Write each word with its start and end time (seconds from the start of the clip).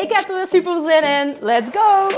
Ik 0.00 0.12
heb 0.12 0.28
er 0.28 0.36
weer 0.36 0.46
super 0.46 0.80
zin 0.80 1.02
in. 1.02 1.36
Let's 1.40 1.70
go! 1.72 2.08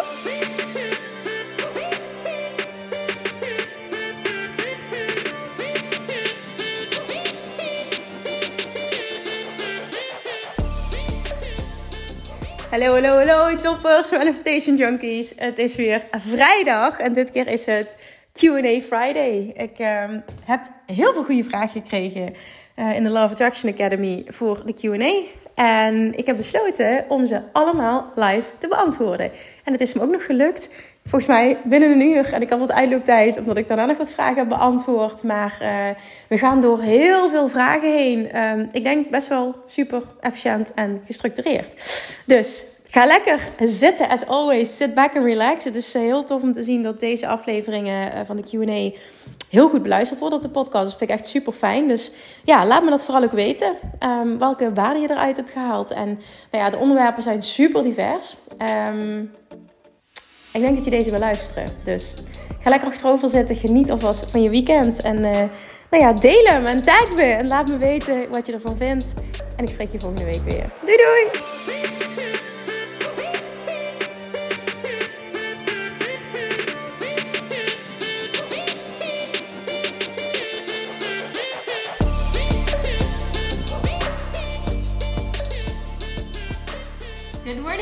Hallo, 12.70 12.92
hallo, 12.92 13.16
hallo, 13.16 13.56
toppers, 13.56 14.10
Manifestation 14.10 14.76
Junkies. 14.76 15.32
Het 15.36 15.58
is 15.58 15.76
weer 15.76 16.04
vrijdag 16.10 16.98
en 16.98 17.12
dit 17.12 17.30
keer 17.30 17.48
is 17.48 17.66
het 17.66 17.96
Q&A 18.32 18.80
Friday. 18.80 19.52
Ik 19.56 19.78
uh, 19.78 20.04
heb 20.44 20.60
heel 20.86 21.12
veel 21.12 21.24
goede 21.24 21.44
vragen 21.44 21.82
gekregen 21.82 22.34
uh, 22.76 22.96
in 22.96 23.02
de 23.02 23.08
Love 23.08 23.28
Attraction 23.28 23.72
Academy 23.72 24.24
voor 24.28 24.62
de 24.66 24.72
Q&A. 24.72 25.41
En 25.54 26.18
ik 26.18 26.26
heb 26.26 26.36
besloten 26.36 27.04
om 27.08 27.26
ze 27.26 27.40
allemaal 27.52 28.12
live 28.14 28.48
te 28.58 28.68
beantwoorden. 28.68 29.30
En 29.64 29.72
het 29.72 29.80
is 29.80 29.92
me 29.92 30.02
ook 30.02 30.10
nog 30.10 30.26
gelukt. 30.26 30.68
Volgens 31.04 31.26
mij 31.26 31.58
binnen 31.64 31.90
een 31.90 32.00
uur. 32.00 32.32
En 32.32 32.42
ik 32.42 32.50
had 32.50 32.58
wat 32.58 32.72
uitlooptijd, 32.72 33.38
omdat 33.38 33.56
ik 33.56 33.66
daarna 33.66 33.84
nog 33.84 33.96
wat 33.96 34.10
vragen 34.10 34.36
heb 34.36 34.48
beantwoord. 34.48 35.22
Maar 35.22 35.58
uh, 35.62 35.68
we 36.28 36.38
gaan 36.38 36.60
door 36.60 36.80
heel 36.80 37.30
veel 37.30 37.48
vragen 37.48 37.92
heen. 37.92 38.28
Uh, 38.34 38.66
ik 38.72 38.84
denk 38.84 39.10
best 39.10 39.28
wel 39.28 39.54
super 39.64 40.02
efficiënt 40.20 40.74
en 40.74 41.00
gestructureerd. 41.04 42.00
Dus 42.26 42.66
ga 42.86 43.06
lekker 43.06 43.40
zitten, 43.58 44.08
as 44.08 44.26
always. 44.26 44.76
Sit 44.76 44.94
back 44.94 45.16
and 45.16 45.24
relax. 45.24 45.64
Het 45.64 45.76
is 45.76 45.92
heel 45.92 46.24
tof 46.24 46.42
om 46.42 46.52
te 46.52 46.62
zien 46.62 46.82
dat 46.82 47.00
deze 47.00 47.26
afleveringen 47.26 48.12
uh, 48.12 48.20
van 48.26 48.36
de 48.36 48.42
Q&A 48.42 48.98
heel 49.52 49.68
goed 49.68 49.82
beluisterd 49.82 50.20
worden 50.20 50.38
op 50.38 50.44
de 50.44 50.50
podcast. 50.50 50.84
Dat 50.84 50.98
vind 50.98 51.10
ik 51.10 51.16
echt 51.16 51.26
super 51.26 51.52
fijn. 51.52 51.88
Dus 51.88 52.12
ja, 52.44 52.66
laat 52.66 52.82
me 52.82 52.90
dat 52.90 53.04
vooral 53.04 53.22
ook 53.22 53.32
weten. 53.32 53.72
Um, 54.00 54.38
welke 54.38 54.72
waarde 54.72 55.00
je 55.00 55.10
eruit 55.10 55.36
hebt 55.36 55.50
gehaald. 55.50 55.90
En 55.90 56.06
nou 56.50 56.64
ja, 56.64 56.70
de 56.70 56.76
onderwerpen 56.76 57.22
zijn 57.22 57.42
super 57.42 57.82
divers. 57.82 58.36
Um, 58.88 59.30
ik 60.52 60.60
denk 60.60 60.74
dat 60.74 60.84
je 60.84 60.90
deze 60.90 61.10
wil 61.10 61.18
luisteren. 61.18 61.64
Dus 61.84 62.14
ga 62.60 62.70
lekker 62.70 62.88
achterover 62.88 63.28
zitten. 63.28 63.56
Geniet 63.56 63.90
alvast 63.90 64.30
van 64.30 64.42
je 64.42 64.50
weekend. 64.50 65.00
En 65.00 65.16
uh, 65.16 65.30
nou 65.90 66.02
ja, 66.02 66.12
deel 66.12 66.44
hem 66.44 66.66
en 66.66 66.84
tag 66.84 67.14
me. 67.14 67.22
En 67.22 67.46
laat 67.46 67.68
me 67.68 67.78
weten 67.78 68.30
wat 68.30 68.46
je 68.46 68.52
ervan 68.52 68.76
vindt. 68.76 69.14
En 69.56 69.64
ik 69.64 69.70
spreek 69.70 69.92
je 69.92 70.00
volgende 70.00 70.24
week 70.24 70.42
weer. 70.44 70.70
Doei 70.80 70.96
doei! 70.96 72.01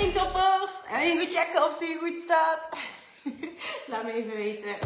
Toppers! 0.08 0.86
Even 0.92 1.30
checken 1.30 1.64
of 1.64 1.78
die 1.78 1.98
goed 1.98 2.20
staat. 2.20 2.68
Laat 3.90 4.04
me 4.04 4.12
even 4.12 4.36
weten 4.36 4.76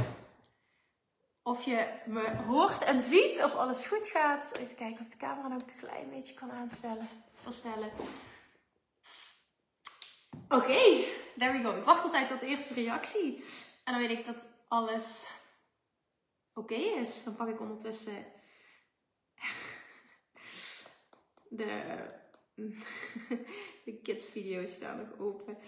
of 1.42 1.64
je 1.64 1.88
me 2.06 2.36
hoort 2.47 2.82
en 2.82 3.00
ziet 3.00 3.42
of 3.42 3.54
alles 3.54 3.86
goed 3.86 4.06
gaat. 4.06 4.56
Even 4.56 4.75
kijken 4.75 5.04
of 5.04 5.10
de 5.10 5.16
camera 5.16 5.48
nog 5.48 5.62
een 5.62 5.78
klein 5.78 6.10
beetje 6.10 6.34
kan 6.34 6.52
aanstellen, 6.52 7.08
verstellen. 7.42 7.91
Oké, 10.48 11.04
there 11.38 11.52
we 11.52 11.62
go. 11.62 11.76
Ik 11.76 11.84
wacht 11.84 12.04
altijd 12.04 12.28
tot 12.28 12.41
de 12.41 12.46
eerste 12.46 12.75
reactie. 12.75 13.44
En 13.84 13.92
dan 13.92 14.06
weet 14.06 14.19
ik 14.19 14.26
dat 14.26 14.46
alles 14.69 15.26
oké 16.54 16.75
is. 16.75 17.25
Dan 17.25 17.36
pak 17.36 17.48
ik 17.48 17.60
ondertussen 17.60 18.26
de 21.48 22.22
de 23.84 24.00
kids 24.03 24.28
video's 24.28 24.75
staan 24.75 24.97
nog 24.97 25.19
open. 25.19 25.59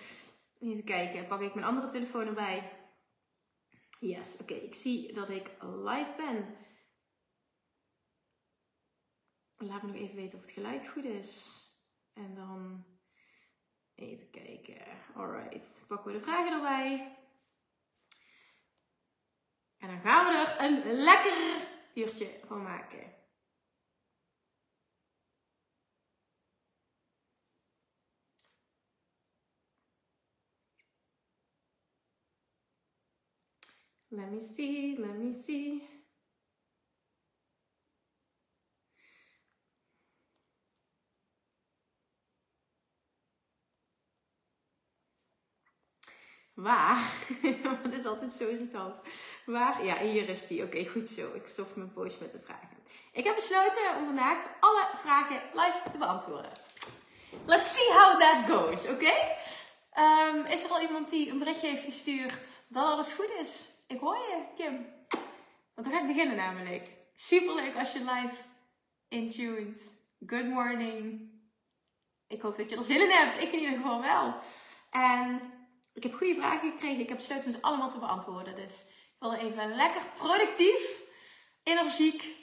Even 0.60 0.84
kijken, 0.84 1.26
pak 1.26 1.40
ik 1.40 1.54
mijn 1.54 1.66
andere 1.66 1.88
telefoon 1.88 2.26
erbij. 2.26 2.72
Yes, 4.00 4.40
oké, 4.40 4.54
ik 4.54 4.74
zie 4.74 5.12
dat 5.12 5.30
ik 5.30 5.56
live 5.60 6.14
ben. 6.16 6.56
Laat 9.56 9.82
me 9.82 9.88
nog 9.88 9.96
even 9.96 10.16
weten 10.16 10.38
of 10.38 10.44
het 10.44 10.54
geluid 10.54 10.86
goed 10.86 11.04
is. 11.04 11.62
En 12.12 12.34
dan 12.34 12.84
even 13.94 14.30
kijken. 14.30 14.86
Alright, 15.14 15.84
pakken 15.88 16.12
we 16.12 16.18
de 16.18 16.24
vragen 16.24 16.52
erbij. 16.52 17.16
En 19.78 19.88
dan 19.88 20.00
gaan 20.00 20.26
we 20.26 20.38
er 20.38 20.64
een 20.64 20.92
lekker 20.92 21.68
uurtje 21.94 22.40
van 22.46 22.62
maken. 22.62 23.15
Let 34.16 34.32
me 34.32 34.40
see, 34.40 34.96
let 34.98 35.14
me 35.14 35.32
see. 35.32 35.88
Waar? 46.54 47.12
Dat 47.84 47.92
is 47.92 48.06
altijd 48.06 48.32
zo 48.32 48.48
irritant. 48.48 49.02
Waar? 49.46 49.84
Ja, 49.84 49.98
hier 49.98 50.28
is 50.28 50.46
die. 50.46 50.62
Oké, 50.62 50.86
goed 50.86 51.08
zo. 51.08 51.34
Ik 51.34 51.46
stop 51.50 51.76
mijn 51.76 51.92
post 51.92 52.20
met 52.20 52.32
de 52.32 52.40
vragen. 52.44 52.76
Ik 53.12 53.24
heb 53.24 53.34
besloten 53.34 53.96
om 53.98 54.04
vandaag 54.04 54.38
alle 54.60 54.88
vragen 54.94 55.42
live 55.52 55.90
te 55.90 55.98
beantwoorden. 55.98 56.50
Let's 57.46 57.74
see 57.74 57.92
how 57.92 58.20
that 58.20 58.50
goes, 58.50 58.88
oké? 58.88 59.12
Um, 59.98 60.44
is 60.44 60.64
er 60.64 60.70
al 60.70 60.80
iemand 60.80 61.10
die 61.10 61.30
een 61.30 61.38
berichtje 61.38 61.68
heeft 61.68 61.84
gestuurd 61.84 62.64
dat 62.68 62.84
alles 62.84 63.12
goed 63.12 63.30
is? 63.40 63.75
Ik 63.86 64.00
hoor 64.00 64.16
je, 64.16 64.44
Kim. 64.56 64.86
Want 65.74 65.86
dan 65.86 65.92
ga 65.92 66.00
ik 66.00 66.06
beginnen 66.06 66.36
namelijk. 66.36 66.96
Super 67.14 67.54
leuk 67.54 67.76
als 67.76 67.92
je 67.92 67.98
live 67.98 68.34
intuned. 69.08 70.04
Good 70.26 70.46
morning. 70.46 71.30
Ik 72.26 72.40
hoop 72.40 72.56
dat 72.56 72.70
je 72.70 72.76
er 72.76 72.84
zin 72.84 73.00
in 73.00 73.10
hebt. 73.10 73.42
Ik 73.42 73.52
in 73.52 73.58
ieder 73.58 73.76
geval 73.76 74.00
wel. 74.00 74.34
En 74.90 75.52
ik 75.94 76.02
heb 76.02 76.14
goede 76.14 76.34
vragen 76.34 76.70
gekregen. 76.70 77.00
Ik 77.00 77.08
heb 77.08 77.16
besloten 77.16 77.46
om 77.46 77.52
ze 77.52 77.62
allemaal 77.62 77.90
te 77.90 77.98
beantwoorden. 77.98 78.54
Dus 78.54 78.86
ik 78.88 79.16
wil 79.18 79.32
er 79.32 79.38
even 79.38 79.62
een 79.62 79.76
lekker 79.76 80.02
productief, 80.14 81.00
energiek 81.62 82.36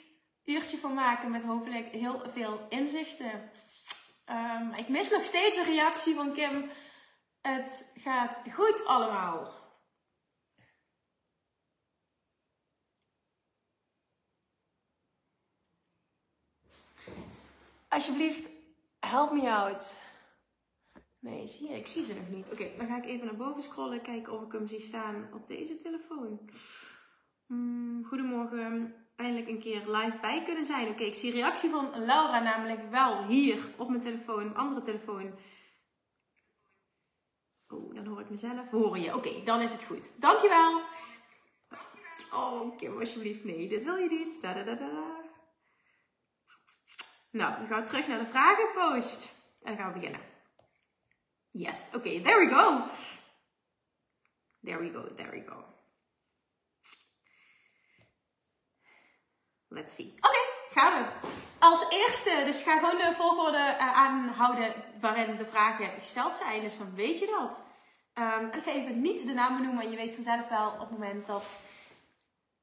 uurtje 0.44 0.78
van 0.78 0.94
maken. 0.94 1.30
Met 1.30 1.44
hopelijk 1.44 1.88
heel 1.88 2.22
veel 2.32 2.66
inzichten. 2.68 3.50
Um, 4.30 4.72
ik 4.72 4.88
mis 4.88 5.10
nog 5.10 5.24
steeds 5.24 5.56
een 5.56 5.74
reactie 5.74 6.14
van 6.14 6.32
Kim. 6.32 6.70
Het 7.42 7.92
gaat 7.94 8.40
goed 8.52 8.84
allemaal. 8.84 9.63
Alsjeblieft, 17.94 18.50
help 19.00 19.32
me 19.32 19.50
out. 19.50 19.98
Nee, 21.18 21.46
zie 21.46 21.68
je? 21.68 21.74
Ik 21.74 21.86
zie 21.86 22.04
ze 22.04 22.14
nog 22.14 22.28
niet. 22.28 22.50
Oké, 22.50 22.62
okay, 22.62 22.76
dan 22.76 22.86
ga 22.86 22.96
ik 22.96 23.04
even 23.04 23.26
naar 23.26 23.36
boven 23.36 23.62
scrollen. 23.62 24.02
Kijken 24.02 24.32
of 24.32 24.42
ik 24.42 24.52
hem 24.52 24.68
zie 24.68 24.80
staan 24.80 25.28
op 25.32 25.46
deze 25.46 25.76
telefoon. 25.76 26.50
Hmm, 27.46 28.04
goedemorgen. 28.04 28.94
Eindelijk 29.16 29.48
een 29.48 29.60
keer 29.60 29.90
live 29.90 30.18
bij 30.20 30.42
kunnen 30.44 30.64
zijn. 30.64 30.82
Oké, 30.82 30.92
okay, 30.92 31.06
ik 31.06 31.14
zie 31.14 31.32
reactie 31.32 31.70
van 31.70 31.90
Laura 32.04 32.40
namelijk 32.40 32.90
wel 32.90 33.26
hier 33.26 33.58
op 33.76 33.88
mijn 33.88 34.00
telefoon. 34.00 34.54
Andere 34.54 34.82
telefoon. 34.82 35.34
Oh, 37.68 37.94
dan 37.94 38.06
hoor 38.06 38.20
ik 38.20 38.30
mezelf. 38.30 38.70
Hoor 38.70 38.98
je? 38.98 39.14
Oké, 39.14 39.28
okay, 39.28 39.44
dan 39.44 39.60
is 39.60 39.72
het 39.72 39.84
goed. 39.84 40.20
Dankjewel. 40.20 40.80
Oh, 42.32 42.76
Kim, 42.76 42.98
alsjeblieft. 42.98 43.44
Nee, 43.44 43.68
dit 43.68 43.84
wil 43.84 43.96
je 43.96 44.08
niet. 44.08 44.42
Da 44.42 44.52
-da 44.52 44.62
-da 44.62 44.74
-da. 44.74 45.23
Nou, 47.34 47.56
dan 47.58 47.66
gaan 47.66 47.80
we 47.80 47.86
terug 47.86 48.06
naar 48.06 48.18
de 48.18 48.26
vragenpost. 48.26 49.42
En 49.62 49.76
gaan 49.76 49.92
we 49.92 49.98
beginnen. 49.98 50.20
Yes, 51.50 51.88
oké, 51.92 52.20
there 52.20 52.38
we 52.38 52.48
go. 52.48 52.90
There 54.62 54.78
we 54.78 54.90
go, 54.92 55.14
there 55.14 55.30
we 55.30 55.44
go. 55.46 55.64
Let's 59.68 59.94
see. 59.94 60.14
Oké, 60.16 60.38
gaan 60.70 61.02
we. 61.02 61.28
Als 61.58 61.90
eerste, 61.90 62.42
dus 62.44 62.62
ga 62.62 62.78
gewoon 62.78 62.98
de 62.98 63.14
volgorde 63.14 63.58
uh, 63.58 63.96
aanhouden 63.96 64.74
waarin 65.00 65.36
de 65.36 65.46
vragen 65.46 66.00
gesteld 66.00 66.36
zijn. 66.36 66.62
Dus 66.62 66.78
dan 66.78 66.94
weet 66.94 67.18
je 67.18 67.26
dat. 67.26 67.64
Um, 68.14 68.46
ik 68.46 68.62
ga 68.62 68.70
even 68.70 69.00
niet 69.00 69.26
de 69.26 69.32
naam 69.32 69.56
benoemen, 69.56 69.74
maar 69.74 69.90
je 69.90 69.96
weet 69.96 70.14
vanzelf 70.14 70.48
wel 70.48 70.70
op 70.72 70.80
het 70.80 70.90
moment 70.90 71.26
dat 71.26 71.56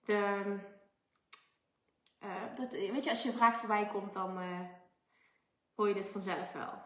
de. 0.03 0.70
Uh, 2.23 2.29
dat, 2.57 2.71
weet 2.71 3.03
je, 3.03 3.09
als 3.09 3.21
je 3.21 3.27
een 3.29 3.35
vraag 3.35 3.59
voorbij 3.59 3.87
komt, 3.87 4.13
dan 4.13 4.41
uh, 4.41 4.59
hoor 5.75 5.87
je 5.87 5.93
dit 5.93 6.09
vanzelf 6.09 6.51
wel. 6.51 6.83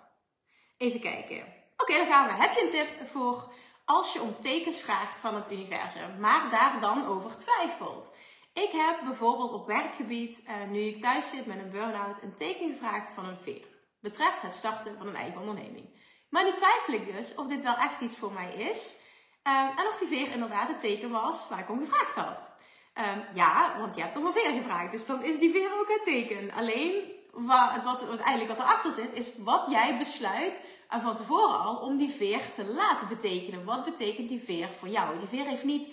Even 0.78 1.00
kijken. 1.00 1.54
Oké, 1.78 1.98
dan 1.98 2.08
gaan 2.08 2.28
we. 2.28 2.42
Heb 2.42 2.54
je 2.54 2.64
een 2.64 2.70
tip 2.70 3.10
voor 3.10 3.54
als 3.86 4.14
je 4.14 4.22
om 4.22 4.40
tekens 4.40 4.82
vraagt 4.82 5.18
van 5.18 5.36
het 5.36 5.52
universum, 5.52 6.20
maar 6.20 6.50
daar 6.50 6.80
dan 6.82 7.06
over 7.06 7.38
twijfelt? 7.38 8.12
Ik 8.54 8.72
heb 8.72 9.00
bijvoorbeeld 9.04 9.52
op 9.52 9.68
werkgebied, 9.68 10.50
nu 10.70 10.80
ik 10.80 11.00
thuis 11.00 11.30
zit 11.30 11.46
met 11.46 11.58
een 11.58 11.72
burn-out, 11.72 12.24
een 12.24 12.36
teken 12.36 12.72
gevraagd 12.72 13.12
van 13.12 13.26
een 13.26 13.42
veer. 13.42 13.68
Betreft 14.00 14.42
het 14.42 14.56
starten 14.56 14.98
van 14.98 15.08
een 15.08 15.16
eigen 15.16 15.40
onderneming. 15.40 16.04
Maar 16.30 16.44
nu 16.44 16.52
twijfel 16.52 16.94
ik 16.94 17.16
dus 17.16 17.36
of 17.36 17.48
dit 17.48 17.64
wel 17.64 17.76
echt 17.76 18.02
iets 18.02 18.18
voor 18.18 18.32
mij 18.32 18.54
is. 18.54 19.04
En 19.44 19.88
of 19.88 20.00
die 20.00 20.08
veer 20.08 20.32
inderdaad 20.32 20.68
het 20.68 20.80
teken 20.80 21.12
was 21.12 21.50
waar 21.50 21.60
ik 21.60 21.70
om 21.70 21.80
gevraagd 21.80 22.16
had. 22.16 22.50
Um, 22.98 23.24
ja, 23.34 23.76
want 23.80 23.96
je 23.96 24.02
hebt 24.02 24.16
om 24.16 24.26
een 24.26 24.34
veer 24.34 24.52
gevraagd. 24.52 24.92
Dus 24.92 25.06
dan 25.06 25.24
is 25.24 25.40
die 25.40 25.52
veer 25.52 25.80
ook 25.80 25.90
het 25.90 26.04
teken. 26.04 26.52
Alleen 26.52 26.94
wat, 27.32 27.84
wat, 27.84 28.08
wat 28.08 28.20
eigenlijk 28.20 28.58
wat 28.58 28.68
erachter 28.68 28.92
zit, 28.92 29.14
is 29.14 29.38
wat 29.38 29.66
jij 29.70 29.98
besluit 29.98 30.62
en 30.90 31.02
van 31.02 31.16
tevoren 31.16 31.60
al 31.60 31.76
om 31.76 31.98
die 31.98 32.10
veer 32.10 32.52
te 32.52 32.66
laten 32.66 33.08
betekenen. 33.08 33.66
Wat 33.66 33.86
betekent 33.86 34.30
die 34.30 34.44
veer 34.44 34.70
voor 34.70 34.88
jou? 34.88 35.20
Die 35.20 35.28
veer 35.28 35.46
heeft 35.46 35.64
niet 35.64 35.90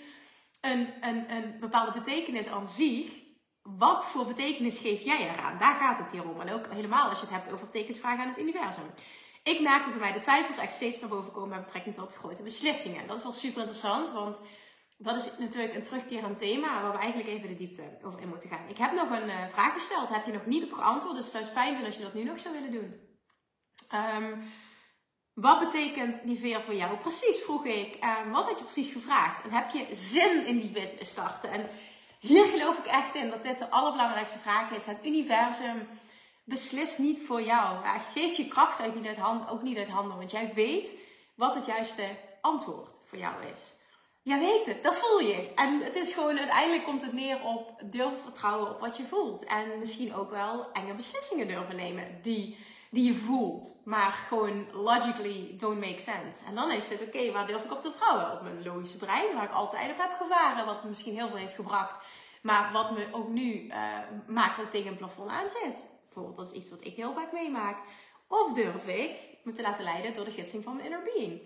een, 0.61 0.89
een, 1.01 1.31
een 1.31 1.59
bepaalde 1.59 1.91
betekenis 1.91 2.47
aan 2.47 2.67
zich. 2.67 3.21
Wat 3.61 4.05
voor 4.05 4.25
betekenis 4.25 4.79
geef 4.79 5.01
jij 5.01 5.29
eraan? 5.29 5.57
Daar 5.59 5.75
gaat 5.75 5.97
het 5.97 6.11
hier 6.11 6.29
om. 6.29 6.41
En 6.41 6.53
ook 6.53 6.67
helemaal 6.67 7.09
als 7.09 7.19
je 7.19 7.25
het 7.25 7.35
hebt 7.35 7.51
over 7.51 7.69
tekensvragen 7.69 8.21
aan 8.21 8.29
het 8.29 8.39
universum. 8.39 8.83
Ik 9.43 9.61
merkte 9.61 9.89
bij 9.89 9.99
mij 9.99 10.13
de 10.13 10.19
twijfels 10.19 10.57
echt 10.57 10.71
steeds 10.71 10.99
naar 10.99 11.09
boven 11.09 11.31
komen 11.31 11.49
met 11.49 11.63
betrekking 11.63 11.95
tot 11.95 12.15
grote 12.15 12.43
beslissingen. 12.43 13.01
En 13.01 13.07
dat 13.07 13.17
is 13.17 13.23
wel 13.23 13.31
super 13.31 13.59
interessant, 13.59 14.11
want 14.11 14.41
dat 14.97 15.15
is 15.15 15.37
natuurlijk 15.37 15.75
een 15.75 15.83
terugkerend 15.83 16.37
thema 16.37 16.81
waar 16.81 16.91
we 16.91 16.97
eigenlijk 16.97 17.29
even 17.29 17.47
de 17.47 17.55
diepte 17.55 17.97
over 18.03 18.19
in 18.19 18.27
moeten 18.27 18.49
gaan. 18.49 18.67
Ik 18.67 18.77
heb 18.77 18.91
nog 18.91 19.09
een 19.09 19.27
uh, 19.27 19.47
vraag 19.51 19.73
gesteld, 19.73 20.09
heb 20.09 20.25
je 20.25 20.31
nog 20.31 20.45
niet 20.45 20.63
op 20.63 20.71
geantwoord, 20.71 21.15
dus 21.15 21.23
het 21.23 21.33
zou 21.33 21.45
fijn 21.45 21.73
zijn 21.73 21.85
als 21.85 21.95
je 21.95 22.01
dat 22.01 22.13
nu 22.13 22.23
nog 22.23 22.39
zou 22.39 22.53
willen 22.53 22.71
doen. 22.71 23.11
Um, 23.93 24.43
wat 25.33 25.59
betekent 25.59 26.21
die 26.23 26.39
veer 26.39 26.61
voor 26.61 26.75
jou? 26.75 26.97
Precies, 26.97 27.39
vroeg 27.39 27.65
ik. 27.65 27.97
Um, 28.03 28.31
wat 28.31 28.45
had 28.45 28.57
je 28.57 28.63
precies 28.63 28.91
gevraagd? 28.91 29.43
En 29.43 29.51
heb 29.51 29.69
je 29.69 29.87
zin 29.91 30.45
in 30.45 30.59
die 30.59 30.71
business 30.71 31.11
starten? 31.11 31.51
En 31.51 31.69
hier 32.19 32.45
geloof 32.45 32.77
ik 32.77 32.85
echt 32.85 33.15
in 33.15 33.29
dat 33.29 33.43
dit 33.43 33.59
de 33.59 33.69
allerbelangrijkste 33.69 34.39
vraag 34.39 34.71
is. 34.71 34.85
Het 34.85 35.05
universum 35.05 35.87
beslist 36.43 36.99
niet 36.99 37.25
voor 37.25 37.41
jou. 37.41 37.83
Ja, 37.83 37.99
geef 37.99 38.37
je 38.37 38.47
kracht 38.47 38.81
ook 38.81 38.95
niet 39.63 39.77
uit 39.77 39.89
handen, 39.89 40.17
want 40.17 40.31
jij 40.31 40.53
weet 40.53 40.99
wat 41.35 41.55
het 41.55 41.65
juiste 41.65 42.03
antwoord 42.41 42.99
voor 43.05 43.17
jou 43.17 43.45
is. 43.51 43.73
Jij 44.23 44.39
weet 44.39 44.65
het, 44.65 44.83
dat 44.83 44.97
voel 44.97 45.19
je. 45.19 45.53
En 45.55 45.81
het 45.81 45.95
is 45.95 46.13
gewoon, 46.13 46.37
uiteindelijk 46.37 46.83
komt 46.83 47.01
het 47.01 47.13
neer 47.13 47.43
op 47.43 47.81
durven 47.85 48.19
vertrouwen 48.19 48.69
op 48.69 48.79
wat 48.79 48.97
je 48.97 49.03
voelt. 49.03 49.43
En 49.43 49.79
misschien 49.79 50.15
ook 50.15 50.29
wel 50.29 50.71
enge 50.71 50.93
beslissingen 50.93 51.47
durven 51.47 51.75
nemen 51.75 52.21
die, 52.21 52.57
die 52.89 53.03
je 53.03 53.15
voelt, 53.15 53.81
maar 53.85 54.11
gewoon 54.11 54.67
logically 54.71 55.53
don't 55.57 55.79
make 55.79 55.99
sense. 55.99 56.45
En 56.45 56.55
dan 56.55 56.71
is 56.71 56.89
het, 56.89 57.01
oké, 57.01 57.31
waar 57.31 57.47
durf 57.47 57.63
ik 57.63 57.71
op 57.71 57.81
te 57.81 57.91
vertrouwen? 57.91 58.31
Op 58.31 58.41
mijn 58.41 58.63
logische 58.63 58.97
brein, 58.97 59.35
waar 59.35 59.43
ik 59.43 59.51
altijd 59.51 59.91
op 59.91 59.97
heb 59.97 60.11
gevaren, 60.21 60.65
wat 60.65 60.83
me 60.83 60.89
misschien 60.89 61.15
heel 61.15 61.27
veel 61.27 61.37
heeft 61.37 61.55
gebracht. 61.55 62.05
Maar 62.41 62.71
wat 62.71 62.91
me 62.91 63.07
ook 63.11 63.27
nu 63.27 63.53
uh, 63.53 63.99
maakt 64.27 64.55
dat 64.55 64.65
ik 64.65 64.71
tegen 64.71 64.91
een 64.91 64.97
plafond 64.97 65.29
aan 65.29 65.49
zit. 65.49 65.87
Bijvoorbeeld, 66.03 66.35
dat 66.35 66.51
is 66.51 66.57
iets 66.57 66.69
wat 66.69 66.85
ik 66.85 66.95
heel 66.95 67.13
vaak 67.13 67.31
meemaak. 67.31 67.77
Of 68.27 68.53
durf 68.53 68.87
ik 68.87 69.37
me 69.43 69.51
te 69.51 69.61
laten 69.61 69.83
leiden 69.83 70.13
door 70.13 70.25
de 70.25 70.31
gidsing 70.31 70.63
van 70.63 70.75
mijn 70.75 70.85
inner 70.85 71.03
being. 71.03 71.41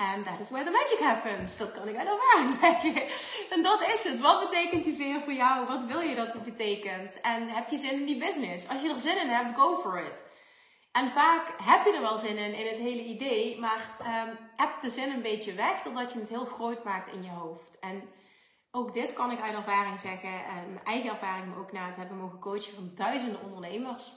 And 0.00 0.24
that 0.24 0.40
is 0.40 0.50
where 0.50 0.64
the 0.64 0.70
magic 0.70 0.98
happens. 0.98 1.56
Dat 1.56 1.72
kan 1.72 1.88
ik 1.88 1.96
uit 1.96 2.08
ervaring 2.08 2.54
zeggen. 2.60 3.02
En 3.50 3.62
dat 3.62 3.82
is 3.82 4.04
het. 4.04 4.20
Wat 4.20 4.48
betekent 4.48 4.84
die 4.84 4.94
veer 4.94 5.20
voor 5.20 5.32
jou? 5.32 5.66
Wat 5.66 5.84
wil 5.84 6.00
je 6.00 6.14
dat 6.14 6.32
het 6.32 6.42
betekent? 6.42 7.20
En 7.20 7.48
heb 7.48 7.68
je 7.68 7.76
zin 7.76 7.92
in 7.92 8.06
die 8.06 8.18
business? 8.18 8.68
Als 8.68 8.82
je 8.82 8.88
er 8.88 8.98
zin 8.98 9.20
in 9.20 9.28
hebt, 9.28 9.58
go 9.58 9.76
for 9.76 9.98
it. 9.98 10.24
En 10.92 11.10
vaak 11.10 11.54
heb 11.62 11.84
je 11.84 11.92
er 11.92 12.00
wel 12.00 12.18
zin 12.18 12.36
in, 12.36 12.54
in 12.54 12.66
het 12.66 12.78
hele 12.78 13.02
idee, 13.02 13.58
maar 13.58 13.96
um, 14.00 14.38
heb 14.56 14.80
de 14.80 14.90
zin 14.90 15.10
een 15.10 15.22
beetje 15.22 15.52
weg, 15.52 15.82
totdat 15.82 16.12
je 16.12 16.18
het 16.18 16.28
heel 16.28 16.44
groot 16.44 16.84
maakt 16.84 17.08
in 17.08 17.22
je 17.22 17.30
hoofd. 17.30 17.78
En 17.78 18.02
ook 18.70 18.92
dit 18.92 19.12
kan 19.12 19.30
ik 19.30 19.40
uit 19.40 19.54
ervaring 19.54 20.00
zeggen, 20.00 20.44
en 20.44 20.72
mijn 20.72 20.84
eigen 20.84 21.10
ervaring, 21.10 21.46
maar 21.48 21.58
ook 21.58 21.72
na 21.72 21.86
het 21.86 21.96
hebben 21.96 22.16
mogen 22.16 22.38
coachen 22.38 22.74
van 22.74 22.92
duizenden 22.94 23.42
ondernemers. 23.42 24.12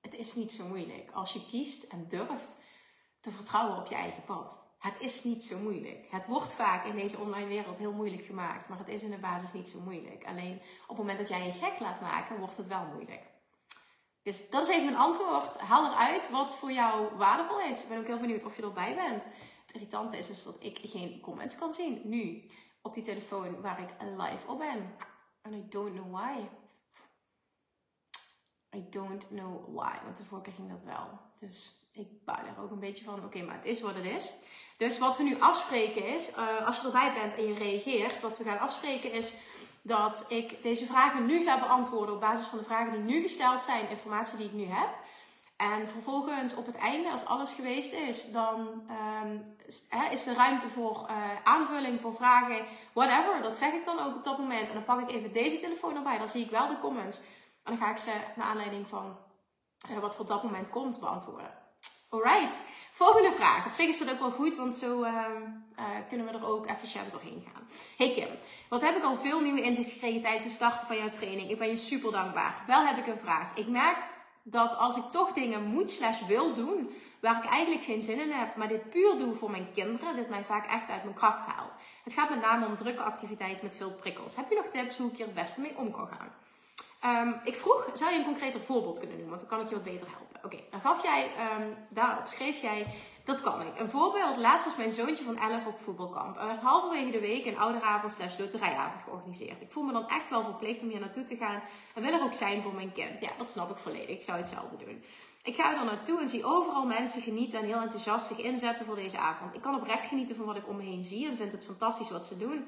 Het 0.00 0.14
is 0.14 0.34
niet 0.34 0.52
zo 0.52 0.64
moeilijk 0.64 1.10
als 1.12 1.32
je 1.32 1.46
kiest 1.46 1.82
en 1.82 2.08
durft 2.08 2.56
te 3.26 3.32
vertrouwen 3.32 3.78
op 3.78 3.86
je 3.86 3.94
eigen 3.94 4.24
pad. 4.24 4.60
Het 4.78 5.00
is 5.00 5.24
niet 5.24 5.44
zo 5.44 5.58
moeilijk. 5.58 6.06
Het 6.10 6.26
wordt 6.26 6.54
vaak 6.54 6.84
in 6.84 6.96
deze 6.96 7.18
online 7.18 7.46
wereld 7.46 7.78
heel 7.78 7.92
moeilijk 7.92 8.24
gemaakt, 8.24 8.68
maar 8.68 8.78
het 8.78 8.88
is 8.88 9.02
in 9.02 9.10
de 9.10 9.18
basis 9.18 9.52
niet 9.52 9.68
zo 9.68 9.80
moeilijk. 9.80 10.24
Alleen 10.26 10.54
op 10.82 10.88
het 10.88 10.96
moment 10.96 11.18
dat 11.18 11.28
jij 11.28 11.44
je 11.44 11.52
gek 11.52 11.78
laat 11.78 12.00
maken, 12.00 12.38
wordt 12.38 12.56
het 12.56 12.66
wel 12.66 12.84
moeilijk. 12.84 13.22
Dus 14.22 14.50
dat 14.50 14.68
is 14.68 14.74
even 14.74 14.84
mijn 14.84 14.96
antwoord. 14.96 15.58
Haal 15.58 15.92
eruit 15.92 16.30
wat 16.30 16.56
voor 16.56 16.72
jou 16.72 17.16
waardevol 17.16 17.60
is. 17.60 17.82
Ik 17.82 17.88
ben 17.88 17.98
ook 17.98 18.06
heel 18.06 18.20
benieuwd 18.20 18.44
of 18.44 18.56
je 18.56 18.62
erbij 18.62 18.94
bent. 18.94 19.24
Het 19.66 19.74
irritante 19.74 20.18
is 20.18 20.26
dus 20.26 20.42
dat 20.42 20.56
ik 20.58 20.78
geen 20.82 21.20
comments 21.20 21.58
kan 21.58 21.72
zien 21.72 22.00
nu 22.04 22.50
op 22.82 22.94
die 22.94 23.02
telefoon 23.02 23.60
waar 23.60 23.80
ik 23.80 23.90
live 24.00 24.48
op 24.50 24.58
ben. 24.58 24.94
And 25.42 25.54
I 25.54 25.68
don't 25.68 25.94
know 25.94 26.12
why. 26.12 26.48
I 28.76 28.86
don't 28.90 29.28
know 29.28 29.74
why. 29.74 30.04
Want 30.04 30.16
de 30.16 30.24
vorige 30.24 30.50
keer 30.50 30.56
ging 30.56 30.70
dat 30.70 30.82
wel. 30.82 31.20
Dus 31.38 31.85
ik 31.96 32.24
bouw 32.24 32.36
er 32.36 32.62
ook 32.62 32.70
een 32.70 32.78
beetje 32.78 33.04
van. 33.04 33.24
Oké, 33.24 33.42
maar 33.42 33.54
het 33.54 33.64
is 33.64 33.80
wat 33.80 33.94
het 33.94 34.04
is. 34.04 34.32
Dus 34.76 34.98
wat 34.98 35.16
we 35.16 35.22
nu 35.22 35.40
afspreken 35.40 36.06
is, 36.06 36.30
uh, 36.30 36.66
als 36.66 36.80
je 36.80 36.86
erbij 36.86 37.12
bent 37.12 37.36
en 37.36 37.46
je 37.46 37.54
reageert, 37.54 38.20
wat 38.20 38.38
we 38.38 38.44
gaan 38.44 38.58
afspreken 38.58 39.12
is 39.12 39.34
dat 39.82 40.24
ik 40.28 40.62
deze 40.62 40.86
vragen 40.86 41.26
nu 41.26 41.44
ga 41.44 41.60
beantwoorden 41.60 42.14
op 42.14 42.20
basis 42.20 42.46
van 42.46 42.58
de 42.58 42.64
vragen 42.64 42.92
die 42.92 43.00
nu 43.00 43.22
gesteld 43.22 43.60
zijn, 43.60 43.88
informatie 43.88 44.36
die 44.36 44.46
ik 44.46 44.52
nu 44.52 44.64
heb. 44.64 44.88
En 45.56 45.88
vervolgens 45.88 46.54
op 46.54 46.66
het 46.66 46.74
einde, 46.74 47.10
als 47.10 47.24
alles 47.24 47.52
geweest 47.52 47.92
is, 47.92 48.30
dan 48.32 48.82
um, 49.24 49.56
is 50.10 50.26
er 50.26 50.34
ruimte 50.34 50.68
voor 50.68 51.06
uh, 51.10 51.16
aanvulling, 51.44 52.00
voor 52.00 52.14
vragen, 52.14 52.64
whatever. 52.92 53.42
Dat 53.42 53.56
zeg 53.56 53.72
ik 53.72 53.84
dan 53.84 53.98
ook 53.98 54.14
op 54.14 54.24
dat 54.24 54.38
moment. 54.38 54.68
En 54.68 54.74
dan 54.74 54.84
pak 54.84 55.00
ik 55.00 55.10
even 55.10 55.32
deze 55.32 55.58
telefoon 55.58 55.96
erbij, 55.96 56.18
dan 56.18 56.28
zie 56.28 56.44
ik 56.44 56.50
wel 56.50 56.68
de 56.68 56.78
comments. 56.78 57.18
En 57.18 57.24
dan 57.64 57.76
ga 57.76 57.90
ik 57.90 57.96
ze 57.96 58.12
naar 58.36 58.46
aanleiding 58.46 58.88
van 58.88 59.16
uh, 59.90 59.98
wat 59.98 60.14
er 60.14 60.20
op 60.20 60.28
dat 60.28 60.42
moment 60.42 60.70
komt 60.70 61.00
beantwoorden. 61.00 61.55
Alright, 62.16 62.62
volgende 62.90 63.32
vraag. 63.32 63.66
Op 63.66 63.72
zich 63.72 63.88
is 63.88 63.98
dat 63.98 64.10
ook 64.10 64.18
wel 64.18 64.30
goed, 64.30 64.56
want 64.56 64.74
zo 64.74 65.02
uh, 65.02 65.08
uh, 65.78 65.84
kunnen 66.08 66.26
we 66.26 66.32
er 66.32 66.46
ook 66.46 66.66
efficiënt 66.66 67.10
doorheen 67.10 67.44
gaan. 67.52 67.62
Hey 67.96 68.12
Kim, 68.12 68.28
wat 68.68 68.82
heb 68.82 68.96
ik 68.96 69.02
al 69.02 69.16
veel 69.16 69.40
nieuwe 69.40 69.62
inzichten 69.62 69.92
gekregen 69.92 70.22
tijdens 70.22 70.44
het 70.44 70.52
starten 70.52 70.86
van 70.86 70.96
jouw 70.96 71.10
training. 71.10 71.50
Ik 71.50 71.58
ben 71.58 71.68
je 71.68 71.76
super 71.76 72.12
dankbaar. 72.12 72.64
Wel 72.66 72.86
heb 72.86 72.96
ik 72.96 73.06
een 73.06 73.18
vraag. 73.18 73.46
Ik 73.54 73.66
merk 73.66 73.96
dat 74.42 74.76
als 74.76 74.96
ik 74.96 75.02
toch 75.10 75.32
dingen 75.32 75.64
moet 75.64 75.90
slash 75.90 76.26
wil 76.26 76.54
doen, 76.54 76.90
waar 77.20 77.44
ik 77.44 77.50
eigenlijk 77.50 77.84
geen 77.84 78.00
zin 78.00 78.20
in 78.20 78.30
heb, 78.30 78.56
maar 78.56 78.68
dit 78.68 78.90
puur 78.90 79.18
doe 79.18 79.34
voor 79.34 79.50
mijn 79.50 79.72
kinderen, 79.72 80.16
dit 80.16 80.28
mij 80.28 80.44
vaak 80.44 80.66
echt 80.66 80.90
uit 80.90 81.02
mijn 81.02 81.16
kracht 81.16 81.46
haalt. 81.46 81.72
Het 82.04 82.12
gaat 82.12 82.30
met 82.30 82.40
name 82.40 82.66
om 82.66 82.76
drukke 82.76 83.02
activiteiten 83.02 83.64
met 83.64 83.76
veel 83.76 83.92
prikkels. 83.92 84.36
Heb 84.36 84.48
je 84.48 84.54
nog 84.54 84.66
tips 84.66 84.96
hoe 84.96 85.10
ik 85.10 85.16
hier 85.16 85.26
het 85.26 85.34
beste 85.34 85.60
mee 85.60 85.76
om 85.76 85.90
kan 85.90 86.06
gaan? 86.06 86.30
Um, 87.06 87.40
ik 87.44 87.56
vroeg, 87.56 87.90
zou 87.94 88.12
je 88.12 88.18
een 88.18 88.24
concreter 88.24 88.60
voorbeeld 88.60 88.98
kunnen 88.98 89.18
doen? 89.18 89.28
Want 89.28 89.40
dan 89.40 89.48
kan 89.48 89.60
ik 89.60 89.68
je 89.68 89.74
wat 89.74 89.84
beter 89.84 90.06
helpen. 90.10 90.44
Oké, 90.44 90.56
dan 90.70 90.80
gaf 90.80 91.02
jij, 91.02 91.24
um, 91.24 91.76
daarop 91.88 92.28
schreef 92.28 92.60
jij, 92.60 92.86
dat 93.24 93.40
kan 93.40 93.60
ik. 93.60 93.80
Een 93.80 93.90
voorbeeld, 93.90 94.36
laatst 94.36 94.66
was 94.66 94.76
mijn 94.76 94.92
zoontje 94.92 95.24
van 95.24 95.38
11 95.38 95.66
op 95.66 95.78
voetbalkamp. 95.82 96.36
Er 96.36 96.46
werd 96.46 96.60
halverwege 96.60 97.10
de 97.10 97.20
week 97.20 97.46
een 97.46 97.58
ouderavond 97.58 98.12
slash 98.12 98.38
loterijavond 98.38 99.02
georganiseerd. 99.02 99.60
Ik 99.60 99.72
voel 99.72 99.84
me 99.84 99.92
dan 99.92 100.08
echt 100.08 100.28
wel 100.28 100.42
verplicht 100.42 100.82
om 100.82 100.88
hier 100.88 101.00
naartoe 101.00 101.24
te 101.24 101.36
gaan 101.36 101.62
en 101.94 102.02
wil 102.02 102.12
er 102.12 102.22
ook 102.22 102.34
zijn 102.34 102.62
voor 102.62 102.74
mijn 102.74 102.92
kind. 102.92 103.20
Ja, 103.20 103.30
dat 103.38 103.48
snap 103.48 103.70
ik 103.70 103.76
volledig. 103.76 104.08
Ik 104.08 104.22
zou 104.22 104.38
hetzelfde 104.38 104.76
doen. 104.84 105.02
Ik 105.42 105.54
ga 105.54 105.78
er 105.78 105.84
naartoe 105.84 106.20
en 106.20 106.28
zie 106.28 106.44
overal 106.44 106.86
mensen 106.86 107.22
genieten 107.22 107.58
en 107.58 107.64
heel 107.64 107.80
enthousiast 107.80 108.26
zich 108.26 108.38
inzetten 108.38 108.86
voor 108.86 108.96
deze 108.96 109.18
avond. 109.18 109.54
Ik 109.54 109.62
kan 109.62 109.74
oprecht 109.74 110.06
genieten 110.06 110.36
van 110.36 110.46
wat 110.46 110.56
ik 110.56 110.68
om 110.68 110.76
me 110.76 110.82
heen 110.82 111.04
zie 111.04 111.28
en 111.28 111.36
vind 111.36 111.52
het 111.52 111.64
fantastisch 111.64 112.10
wat 112.10 112.26
ze 112.26 112.36
doen. 112.36 112.66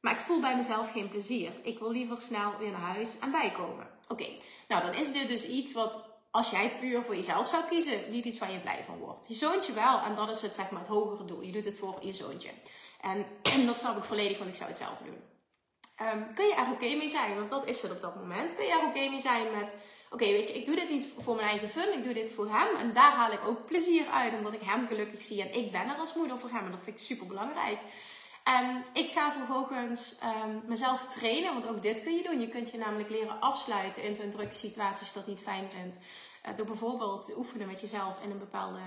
Maar 0.00 0.12
ik 0.12 0.18
voel 0.18 0.40
bij 0.40 0.56
mezelf 0.56 0.92
geen 0.92 1.08
plezier. 1.08 1.52
Ik 1.62 1.78
wil 1.78 1.90
liever 1.90 2.20
snel 2.20 2.58
weer 2.58 2.70
naar 2.70 2.80
huis 2.80 3.18
en 3.18 3.30
bijkomen. 3.30 3.88
Oké, 4.08 4.26
nou 4.68 4.82
dan 4.82 4.94
is 4.94 5.12
dit 5.12 5.28
dus 5.28 5.46
iets 5.46 5.72
wat 5.72 6.08
als 6.30 6.50
jij 6.50 6.72
puur 6.80 7.02
voor 7.02 7.16
jezelf 7.16 7.48
zou 7.48 7.64
kiezen, 7.68 8.10
niet 8.10 8.24
iets 8.24 8.38
waar 8.38 8.52
je 8.52 8.60
blij 8.60 8.82
van 8.84 8.98
wordt. 8.98 9.28
Je 9.28 9.34
zoontje 9.34 9.72
wel, 9.72 10.00
en 10.00 10.14
dat 10.14 10.30
is 10.30 10.42
het, 10.42 10.54
zeg 10.54 10.70
maar, 10.70 10.80
het 10.80 10.90
hogere 10.90 11.24
doel. 11.24 11.42
Je 11.42 11.52
doet 11.52 11.64
het 11.64 11.78
voor 11.78 11.98
je 12.00 12.12
zoontje. 12.12 12.50
En, 13.00 13.26
en 13.42 13.66
dat 13.66 13.78
snap 13.78 13.96
ik 13.96 14.04
volledig, 14.04 14.38
want 14.38 14.50
ik 14.50 14.56
zou 14.56 14.68
hetzelfde 14.68 15.04
doen. 15.04 15.20
Um, 16.08 16.34
kun 16.34 16.46
je 16.46 16.54
er 16.54 16.70
oké 16.72 16.94
mee 16.94 17.08
zijn? 17.08 17.34
Want 17.34 17.50
dat 17.50 17.68
is 17.68 17.82
het 17.82 17.90
op 17.90 18.00
dat 18.00 18.16
moment. 18.16 18.54
Kun 18.54 18.64
je 18.64 18.70
er 18.70 18.86
oké 18.86 19.08
mee 19.08 19.20
zijn 19.20 19.52
met, 19.52 19.76
oké, 20.10 20.24
weet 20.24 20.48
je, 20.48 20.54
ik 20.54 20.64
doe 20.64 20.74
dit 20.74 20.90
niet 20.90 21.14
voor 21.18 21.34
mijn 21.34 21.48
eigen 21.48 21.68
fun, 21.68 21.92
ik 21.92 22.04
doe 22.04 22.12
dit 22.12 22.32
voor 22.32 22.48
hem. 22.54 22.76
En 22.76 22.92
daar 22.92 23.12
haal 23.12 23.32
ik 23.32 23.46
ook 23.46 23.66
plezier 23.66 24.06
uit, 24.06 24.34
omdat 24.34 24.54
ik 24.54 24.62
hem 24.62 24.86
gelukkig 24.86 25.22
zie. 25.22 25.42
En 25.42 25.54
ik 25.54 25.72
ben 25.72 25.88
er 25.88 25.96
als 25.96 26.14
moeder 26.14 26.38
voor 26.38 26.50
hem, 26.50 26.64
en 26.64 26.70
dat 26.70 26.80
vind 26.82 27.00
ik 27.00 27.06
super 27.06 27.26
belangrijk. 27.26 27.78
En 28.44 28.84
ik 28.92 29.10
ga 29.10 29.32
vervolgens 29.32 30.18
um, 30.44 30.62
mezelf 30.66 31.06
trainen, 31.06 31.52
want 31.52 31.66
ook 31.66 31.82
dit 31.82 32.02
kun 32.02 32.14
je 32.14 32.22
doen. 32.22 32.40
Je 32.40 32.48
kunt 32.48 32.70
je 32.70 32.78
namelijk 32.78 33.10
leren 33.10 33.40
afsluiten 33.40 34.02
in 34.02 34.14
zo'n 34.14 34.30
drukke 34.30 34.54
situatie 34.54 35.00
als 35.00 35.08
je 35.08 35.18
dat 35.18 35.26
niet 35.26 35.42
fijn 35.42 35.70
vindt. 35.70 35.98
Uh, 36.48 36.56
door 36.56 36.66
bijvoorbeeld 36.66 37.24
te 37.24 37.36
oefenen 37.36 37.66
met 37.66 37.80
jezelf 37.80 38.22
in 38.22 38.30
een 38.30 38.38
bepaalde 38.38 38.80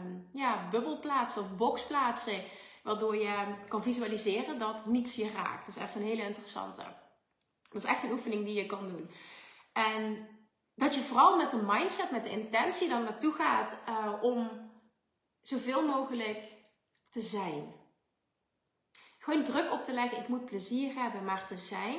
um, 0.00 0.28
ja, 0.32 0.68
of 1.12 1.56
box 1.56 1.86
plaatsen. 1.86 2.42
Waardoor 2.82 3.16
je 3.16 3.54
kan 3.68 3.82
visualiseren 3.82 4.58
dat 4.58 4.86
niets 4.86 5.14
je 5.14 5.30
raakt. 5.30 5.66
Dat 5.66 5.76
is 5.76 5.82
even 5.82 6.00
een 6.00 6.06
hele 6.06 6.22
interessante. 6.22 6.82
Dat 7.70 7.82
is 7.82 7.88
echt 7.88 8.02
een 8.02 8.12
oefening 8.12 8.44
die 8.44 8.54
je 8.54 8.66
kan 8.66 8.88
doen. 8.88 9.10
En 9.72 10.28
dat 10.74 10.94
je 10.94 11.00
vooral 11.00 11.36
met 11.36 11.50
de 11.50 11.62
mindset, 11.66 12.10
met 12.10 12.24
de 12.24 12.30
intentie 12.30 12.88
dan 12.88 13.02
naartoe 13.02 13.32
gaat 13.32 13.76
uh, 13.88 14.22
om 14.22 14.70
zoveel 15.40 15.86
mogelijk 15.86 16.56
te 17.08 17.20
zijn. 17.20 17.81
Gewoon 19.22 19.44
druk 19.44 19.72
op 19.72 19.84
te 19.84 19.92
leggen, 19.92 20.20
ik 20.20 20.28
moet 20.28 20.44
plezier 20.44 20.94
hebben, 20.94 21.24
maar 21.24 21.46
te 21.46 21.56
zijn. 21.56 21.98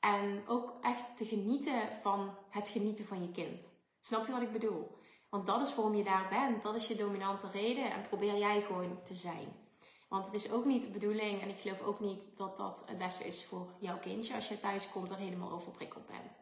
En 0.00 0.42
ook 0.46 0.72
echt 0.80 1.16
te 1.16 1.24
genieten 1.24 1.80
van 2.02 2.38
het 2.50 2.68
genieten 2.68 3.06
van 3.06 3.22
je 3.22 3.30
kind. 3.30 3.72
Snap 4.00 4.26
je 4.26 4.32
wat 4.32 4.42
ik 4.42 4.52
bedoel? 4.52 4.98
Want 5.30 5.46
dat 5.46 5.60
is 5.60 5.74
waarom 5.74 5.94
je 5.94 6.04
daar 6.04 6.28
bent. 6.28 6.62
Dat 6.62 6.74
is 6.74 6.86
je 6.86 6.94
dominante 6.94 7.50
reden. 7.50 7.90
En 7.90 8.08
probeer 8.08 8.36
jij 8.36 8.60
gewoon 8.60 9.02
te 9.02 9.14
zijn. 9.14 9.64
Want 10.08 10.26
het 10.26 10.34
is 10.34 10.50
ook 10.50 10.64
niet 10.64 10.82
de 10.82 10.88
bedoeling, 10.88 11.40
en 11.42 11.48
ik 11.48 11.58
geloof 11.58 11.82
ook 11.82 12.00
niet 12.00 12.36
dat 12.36 12.56
dat 12.56 12.84
het 12.86 12.98
beste 12.98 13.24
is 13.24 13.46
voor 13.46 13.72
jouw 13.80 13.98
kindje 13.98 14.34
als 14.34 14.48
je 14.48 14.60
thuis 14.60 14.90
komt 14.90 15.10
er 15.10 15.16
helemaal 15.16 15.50
overprikkeld 15.50 16.06
bent. 16.06 16.38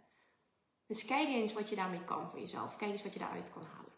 Dus 0.86 1.04
kijk 1.04 1.28
eens 1.28 1.52
wat 1.52 1.68
je 1.68 1.76
daarmee 1.76 2.04
kan 2.04 2.30
voor 2.30 2.38
jezelf. 2.38 2.76
Kijk 2.76 2.90
eens 2.90 3.02
wat 3.02 3.12
je 3.12 3.18
daaruit 3.18 3.52
kan 3.52 3.62
halen. 3.62 3.92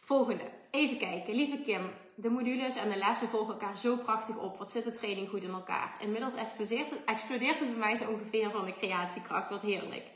Volgende. 0.00 0.50
Even 0.70 0.98
kijken. 0.98 1.34
Lieve 1.34 1.62
Kim, 1.62 1.92
de 2.20 2.30
modules 2.30 2.76
en 2.76 2.88
de 2.88 2.96
lessen 2.96 3.28
volgen 3.28 3.52
elkaar 3.52 3.76
zo 3.76 3.96
prachtig 3.96 4.36
op. 4.36 4.58
Wat 4.58 4.70
zit 4.70 4.84
de 4.84 4.92
training 4.92 5.28
goed 5.28 5.42
in 5.42 5.52
elkaar? 5.52 5.96
Inmiddels 6.00 6.34
explodeert 6.34 6.90
het, 6.90 7.04
explodeert 7.04 7.58
bij 7.58 7.68
mij 7.68 7.96
zo 7.96 8.10
ongeveer 8.10 8.50
van 8.50 8.64
de 8.64 8.72
creatiekracht. 8.72 9.50
Wat 9.50 9.62
heerlijk. 9.62 10.06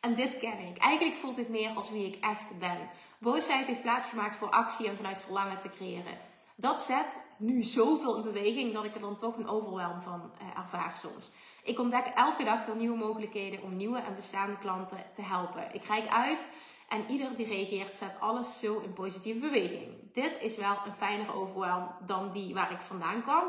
En 0.00 0.14
dit 0.14 0.38
ken 0.38 0.58
ik. 0.58 0.78
Eigenlijk 0.78 1.16
voelt 1.16 1.36
dit 1.36 1.48
meer 1.48 1.70
als 1.70 1.90
wie 1.90 2.06
ik 2.06 2.24
echt 2.24 2.58
ben. 2.58 2.90
Boosheid 3.18 3.66
heeft 3.66 3.82
plaatsgemaakt 3.82 4.36
voor 4.36 4.50
actie 4.50 4.88
en 4.88 4.96
vanuit 4.96 5.20
verlangen 5.20 5.58
te 5.58 5.68
creëren. 5.68 6.18
Dat 6.56 6.82
zet 6.82 7.20
nu 7.36 7.62
zoveel 7.62 8.16
in 8.16 8.22
beweging 8.22 8.72
dat 8.72 8.84
ik 8.84 8.94
er 8.94 9.00
dan 9.00 9.16
toch 9.16 9.36
een 9.36 9.48
overwelm 9.48 10.02
van 10.02 10.30
eh, 10.38 10.58
ervaar 10.60 10.94
soms. 10.94 11.30
Ik 11.62 11.78
ontdek 11.78 12.06
elke 12.14 12.44
dag 12.44 12.66
weer 12.66 12.76
nieuwe 12.76 12.96
mogelijkheden 12.96 13.62
om 13.62 13.76
nieuwe 13.76 13.98
en 13.98 14.14
bestaande 14.14 14.58
klanten 14.58 15.04
te 15.14 15.22
helpen. 15.22 15.74
Ik 15.74 15.80
kijk 15.80 16.08
uit 16.08 16.46
en 16.92 17.10
ieder 17.10 17.36
die 17.36 17.46
reageert 17.46 17.96
zet 17.96 18.20
alles 18.20 18.58
zo 18.58 18.80
in 18.80 18.92
positieve 18.92 19.40
beweging. 19.40 20.12
Dit 20.12 20.36
is 20.40 20.56
wel 20.56 20.76
een 20.86 20.94
fijnere 20.94 21.34
overwelm 21.34 21.88
dan 22.06 22.30
die 22.30 22.54
waar 22.54 22.72
ik 22.72 22.80
vandaan 22.80 23.22
kwam. 23.22 23.44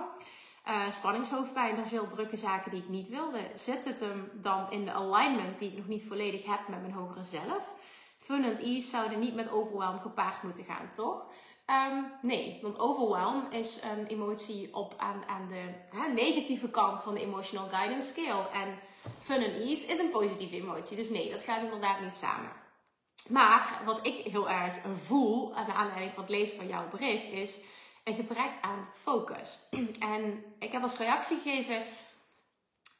Uh, 0.67 0.91
spanningshoofdpijn 0.91 1.77
en 1.77 1.87
veel 1.87 2.07
drukke 2.07 2.35
zaken 2.35 2.71
die 2.71 2.81
ik 2.81 2.89
niet 2.89 3.09
wilde. 3.09 3.39
Zit 3.53 3.85
het 3.85 3.99
hem 3.99 4.31
dan 4.33 4.71
in 4.71 4.85
de 4.85 4.91
alignment 4.91 5.59
die 5.59 5.69
ik 5.69 5.77
nog 5.77 5.87
niet 5.87 6.03
volledig 6.03 6.45
heb 6.45 6.67
met 6.67 6.81
mijn 6.81 6.93
hogere 6.93 7.23
zelf? 7.23 7.75
Fun 8.17 8.43
en 8.43 8.57
ease 8.57 8.87
zouden 8.87 9.19
niet 9.19 9.35
met 9.35 9.51
overwelm 9.51 9.99
gepaard 9.99 10.43
moeten 10.43 10.63
gaan, 10.63 10.91
toch? 10.93 11.25
Um, 11.91 12.11
nee, 12.21 12.59
want 12.61 12.79
overwhelm 12.79 13.47
is 13.49 13.81
een 13.81 14.05
emotie 14.05 14.75
op 14.75 14.93
aan, 14.97 15.23
aan 15.27 15.47
de 15.47 15.73
hè, 15.97 16.13
negatieve 16.13 16.69
kant 16.69 17.03
van 17.03 17.13
de 17.13 17.21
emotional 17.21 17.67
guidance 17.69 18.07
scale. 18.07 18.49
En 18.49 18.79
fun 19.19 19.43
and 19.43 19.53
ease 19.53 19.87
is 19.87 19.99
een 19.99 20.11
positieve 20.11 20.55
emotie. 20.55 20.95
Dus 20.95 21.09
nee, 21.09 21.31
dat 21.31 21.43
gaat 21.43 21.63
inderdaad 21.63 22.01
niet 22.01 22.15
samen. 22.15 22.62
Maar 23.29 23.81
wat 23.85 24.07
ik 24.07 24.13
heel 24.31 24.49
erg 24.49 24.73
voel 25.03 25.55
aan 25.55 25.65
de 25.65 25.73
aanleiding 25.73 26.13
van 26.13 26.23
het 26.23 26.31
lezen 26.31 26.57
van 26.57 26.67
jouw 26.67 26.89
bericht 26.89 27.25
is 27.25 27.63
een 28.03 28.13
gebrek 28.13 28.51
aan 28.61 28.87
focus. 28.93 29.59
En 29.99 30.43
ik 30.59 30.71
heb 30.71 30.81
als 30.81 30.97
reactie 30.97 31.37
gegeven. 31.37 31.83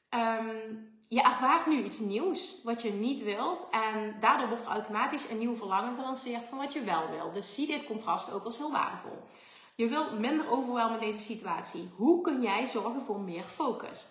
Um, 0.10 0.92
je 1.08 1.22
ervaart 1.22 1.66
nu 1.66 1.84
iets 1.84 2.00
nieuws 2.00 2.62
wat 2.64 2.82
je 2.82 2.92
niet 2.92 3.24
wilt. 3.24 3.68
En 3.72 4.16
daardoor 4.20 4.48
wordt 4.48 4.66
automatisch 4.66 5.30
een 5.30 5.38
nieuw 5.38 5.56
verlangen 5.56 5.96
gelanceerd 5.96 6.48
van 6.48 6.58
wat 6.58 6.74
je 6.74 6.84
wel 6.84 7.10
wil. 7.10 7.32
Dus 7.32 7.54
zie 7.54 7.68
dit 7.68 7.86
contrast 7.86 8.34
ook 8.34 8.44
als 8.44 8.58
heel 8.58 8.72
waardevol. 8.72 9.24
Je 9.76 9.88
wilt 9.88 10.20
minder 10.20 10.52
overwelmen 10.52 11.00
in 11.00 11.06
deze 11.10 11.22
situatie. 11.22 11.90
Hoe 11.96 12.22
kun 12.22 12.42
jij 12.42 12.66
zorgen 12.66 13.02
voor 13.02 13.20
meer 13.20 13.44
focus? 13.44 14.06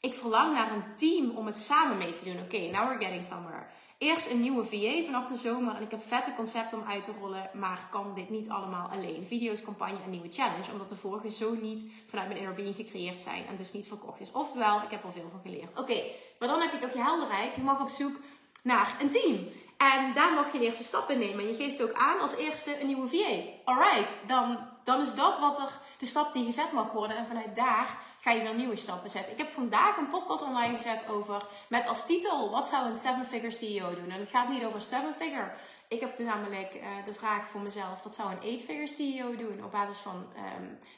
Ik 0.00 0.14
verlang 0.14 0.54
naar 0.54 0.72
een 0.72 0.94
team 0.94 1.30
om 1.36 1.46
het 1.46 1.56
samen 1.56 1.98
mee 1.98 2.12
te 2.12 2.24
doen. 2.24 2.40
Oké, 2.40 2.58
now 2.58 2.88
we're 2.88 3.04
getting 3.04 3.24
somewhere 3.24 3.66
eerst 4.02 4.30
een 4.30 4.40
nieuwe 4.40 4.64
VA 4.64 5.04
vanaf 5.04 5.28
de 5.28 5.36
zomer. 5.36 5.76
En 5.76 5.82
ik 5.82 5.90
heb 5.90 6.06
vette 6.06 6.32
concepten 6.36 6.78
om 6.78 6.88
uit 6.88 7.04
te 7.04 7.12
rollen. 7.20 7.50
Maar 7.52 7.88
kan 7.90 8.14
dit 8.14 8.30
niet 8.30 8.48
allemaal 8.48 8.88
alleen. 8.88 9.26
Video's, 9.26 9.62
campagne 9.62 9.98
en 10.04 10.10
nieuwe 10.10 10.32
challenge. 10.32 10.72
Omdat 10.72 10.88
de 10.88 10.96
vorige 10.96 11.30
zo 11.30 11.54
niet 11.60 11.84
vanuit 12.06 12.28
mijn 12.28 12.40
inner 12.40 12.74
gecreëerd 12.74 13.22
zijn. 13.22 13.46
En 13.46 13.56
dus 13.56 13.72
niet 13.72 13.86
verkocht 13.86 14.20
is. 14.20 14.32
Oftewel, 14.32 14.76
ik 14.76 14.90
heb 14.90 15.04
er 15.04 15.12
veel 15.12 15.28
van 15.30 15.40
geleerd. 15.42 15.78
Oké, 15.78 16.02
maar 16.38 16.48
dan 16.48 16.60
heb 16.60 16.72
je 16.72 16.78
toch 16.78 16.92
je 16.92 17.02
helderheid. 17.02 17.54
Je 17.54 17.62
mag 17.62 17.80
op 17.80 17.88
zoek 17.88 18.16
naar 18.62 18.96
een 19.00 19.10
team. 19.10 19.48
En 19.76 20.12
daar 20.14 20.32
mag 20.32 20.52
je 20.52 20.58
een 20.58 20.64
eerste 20.64 20.84
stap 20.84 21.10
in 21.10 21.18
nemen. 21.18 21.38
En 21.38 21.48
je 21.48 21.54
geeft 21.54 21.82
ook 21.82 21.92
aan 21.92 22.20
als 22.20 22.36
eerste 22.36 22.80
een 22.80 22.86
nieuwe 22.86 23.06
VA. 23.06 23.36
Alright, 23.64 24.08
dan, 24.26 24.58
dan 24.84 25.00
is 25.00 25.14
dat 25.14 25.38
wat 25.38 25.58
er, 25.58 25.78
de 25.98 26.06
stap 26.06 26.32
die 26.32 26.44
gezet 26.44 26.72
mag 26.72 26.92
worden. 26.92 27.16
En 27.16 27.26
vanuit 27.26 27.54
daar 27.54 27.98
ga 28.20 28.30
je 28.30 28.42
weer 28.42 28.54
nieuwe 28.54 28.76
stappen 28.76 29.10
zetten. 29.10 29.32
Ik 29.32 29.38
heb 29.38 29.48
vandaag 29.48 29.96
een 29.96 30.08
podcast 30.08 30.44
online 30.44 30.76
gezet 30.76 31.08
over, 31.08 31.46
met 31.68 31.88
als 31.88 32.06
titel, 32.06 32.50
wat 32.50 32.68
zou 32.68 32.86
een 32.86 32.96
seven-figure 32.96 33.52
CEO 33.52 33.94
doen? 33.94 34.10
En 34.10 34.20
het 34.20 34.28
gaat 34.28 34.48
niet 34.48 34.64
over 34.64 34.80
seven-figure. 34.80 35.52
Ik 35.88 36.00
heb 36.00 36.18
namelijk 36.18 36.74
uh, 36.74 36.82
de 37.04 37.14
vraag 37.14 37.46
voor 37.48 37.60
mezelf, 37.60 38.02
wat 38.02 38.14
zou 38.14 38.30
een 38.30 38.42
eight-figure 38.42 38.88
CEO 38.88 39.36
doen? 39.36 39.64
Op 39.64 39.70
basis 39.70 39.98
van, 39.98 40.26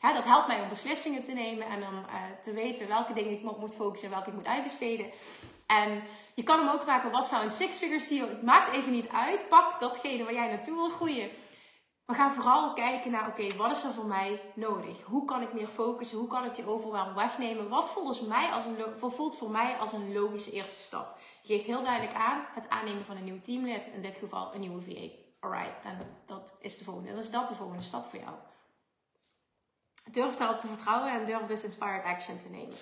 um, 0.03 0.15
dat 0.15 0.25
helpt 0.25 0.47
mij 0.47 0.63
om 0.63 0.69
beslissingen 0.69 1.23
te 1.23 1.33
nemen 1.33 1.67
en 1.67 1.83
om 1.83 1.95
uh, 1.95 2.15
te 2.43 2.53
weten 2.53 2.89
welke 2.89 3.13
dingen 3.13 3.33
ik 3.33 3.43
moet 3.43 3.75
focussen 3.75 4.09
en 4.09 4.15
welke 4.15 4.31
ik 4.31 4.37
moet 4.37 4.47
uitbesteden. 4.47 5.07
En 5.67 6.03
je 6.35 6.43
kan 6.43 6.59
hem 6.59 6.69
ook 6.69 6.87
maken, 6.87 7.11
wat 7.11 7.29
zou 7.29 7.45
een 7.45 7.51
six-figure 7.51 8.01
CEO... 8.01 8.29
Het 8.29 8.43
maakt 8.43 8.77
even 8.77 8.93
niet 8.93 9.09
uit. 9.09 9.49
Pak 9.49 9.81
datgene 9.81 10.25
waar 10.25 10.33
jij 10.33 10.49
naartoe 10.49 10.75
wil 10.75 10.89
groeien. 10.89 11.31
We 12.07 12.15
gaan 12.15 12.35
vooral 12.35 12.73
kijken 12.73 13.11
naar, 13.11 13.29
oké, 13.29 13.57
wat 13.57 13.77
is 13.77 13.85
er 13.85 13.93
voor 13.93 14.07
mij 14.07 14.53
nodig? 14.55 15.03
Hoe 15.03 15.25
kan 15.25 15.43
ik 15.43 15.53
meer 15.53 15.67
focussen? 15.67 16.19
Hoe 16.19 16.29
kan 16.29 16.45
ik 16.45 16.55
die 16.55 16.67
overwhelm 16.67 17.15
wegnemen? 17.15 17.69
Wat 17.69 17.91
voelt, 17.91 18.29
mij 18.29 18.49
als 18.49 18.65
een, 18.65 18.77
voelt 18.97 19.37
voor 19.37 19.51
mij 19.51 19.77
als 19.77 19.93
een 19.93 20.13
logische 20.13 20.53
eerste 20.53 20.81
stap? 20.81 21.19
Je 21.43 21.53
geeft 21.53 21.67
heel 21.67 21.83
duidelijk 21.83 22.17
aan 22.17 22.47
het 22.55 22.69
aannemen 22.69 23.05
van 23.05 23.17
een 23.17 23.25
nieuw 23.25 23.41
teamlid. 23.41 23.87
In 23.87 24.03
dit 24.03 24.17
geval 24.17 24.55
een 24.55 24.61
nieuwe 24.61 24.83
VA. 24.83 25.09
Alright, 25.41 25.85
en 25.85 25.99
dat 26.27 26.57
is 26.61 26.79
de 26.79 26.85
volgende. 26.85 27.15
Dat 27.15 27.25
is 27.25 27.31
dat 27.31 27.49
de 27.49 27.55
volgende 27.55 27.83
stap 27.83 28.05
voor 28.05 28.19
jou. 28.19 28.35
Durf 30.11 30.37
daarop 30.37 30.61
te 30.61 30.67
vertrouwen 30.67 31.13
en 31.13 31.25
durf 31.25 31.47
dus 31.47 31.65
inspired 31.65 32.05
action 32.05 32.39
te 32.39 32.49
nemen. 32.49 32.77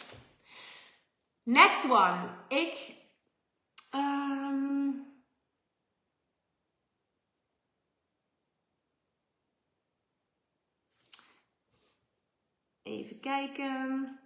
Next 1.43 1.85
one. 1.85 2.29
Ik. 2.49 2.95
Um, 3.95 4.72
even 12.93 13.21
kijken. 13.21 14.21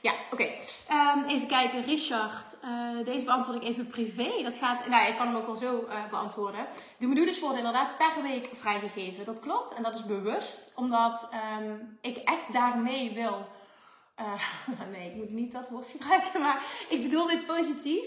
Ja, 0.00 0.12
oké. 0.32 0.42
Okay. 0.42 1.14
Um, 1.16 1.24
even 1.24 1.48
kijken, 1.48 1.84
Richard. 1.84 2.58
Uh, 2.64 3.04
deze 3.04 3.24
beantwoord 3.24 3.62
ik 3.62 3.68
even 3.68 3.86
privé. 3.86 4.42
Dat 4.42 4.56
gaat, 4.56 4.86
nou, 4.86 5.08
ik 5.08 5.16
kan 5.16 5.26
hem 5.26 5.36
ook 5.36 5.46
wel 5.46 5.56
zo 5.56 5.86
uh, 5.88 6.08
beantwoorden. 6.10 6.66
De 6.98 7.06
modules 7.06 7.40
worden 7.40 7.58
inderdaad 7.58 7.98
per 7.98 8.22
week 8.22 8.48
vrijgegeven. 8.52 9.24
Dat 9.24 9.40
klopt. 9.40 9.74
En 9.74 9.82
dat 9.82 9.94
is 9.94 10.04
bewust, 10.04 10.72
omdat 10.76 11.30
um, 11.58 11.98
ik 12.00 12.16
echt 12.16 12.52
daarmee 12.52 13.14
wil 13.14 13.48
uh, 14.20 14.42
nee, 14.92 15.10
ik 15.10 15.16
moet 15.16 15.30
niet 15.30 15.52
dat 15.52 15.68
woord 15.68 15.88
gebruiken, 15.88 16.40
maar 16.40 16.64
ik 16.88 17.02
bedoel 17.02 17.26
dit 17.26 17.46
positief. 17.46 18.04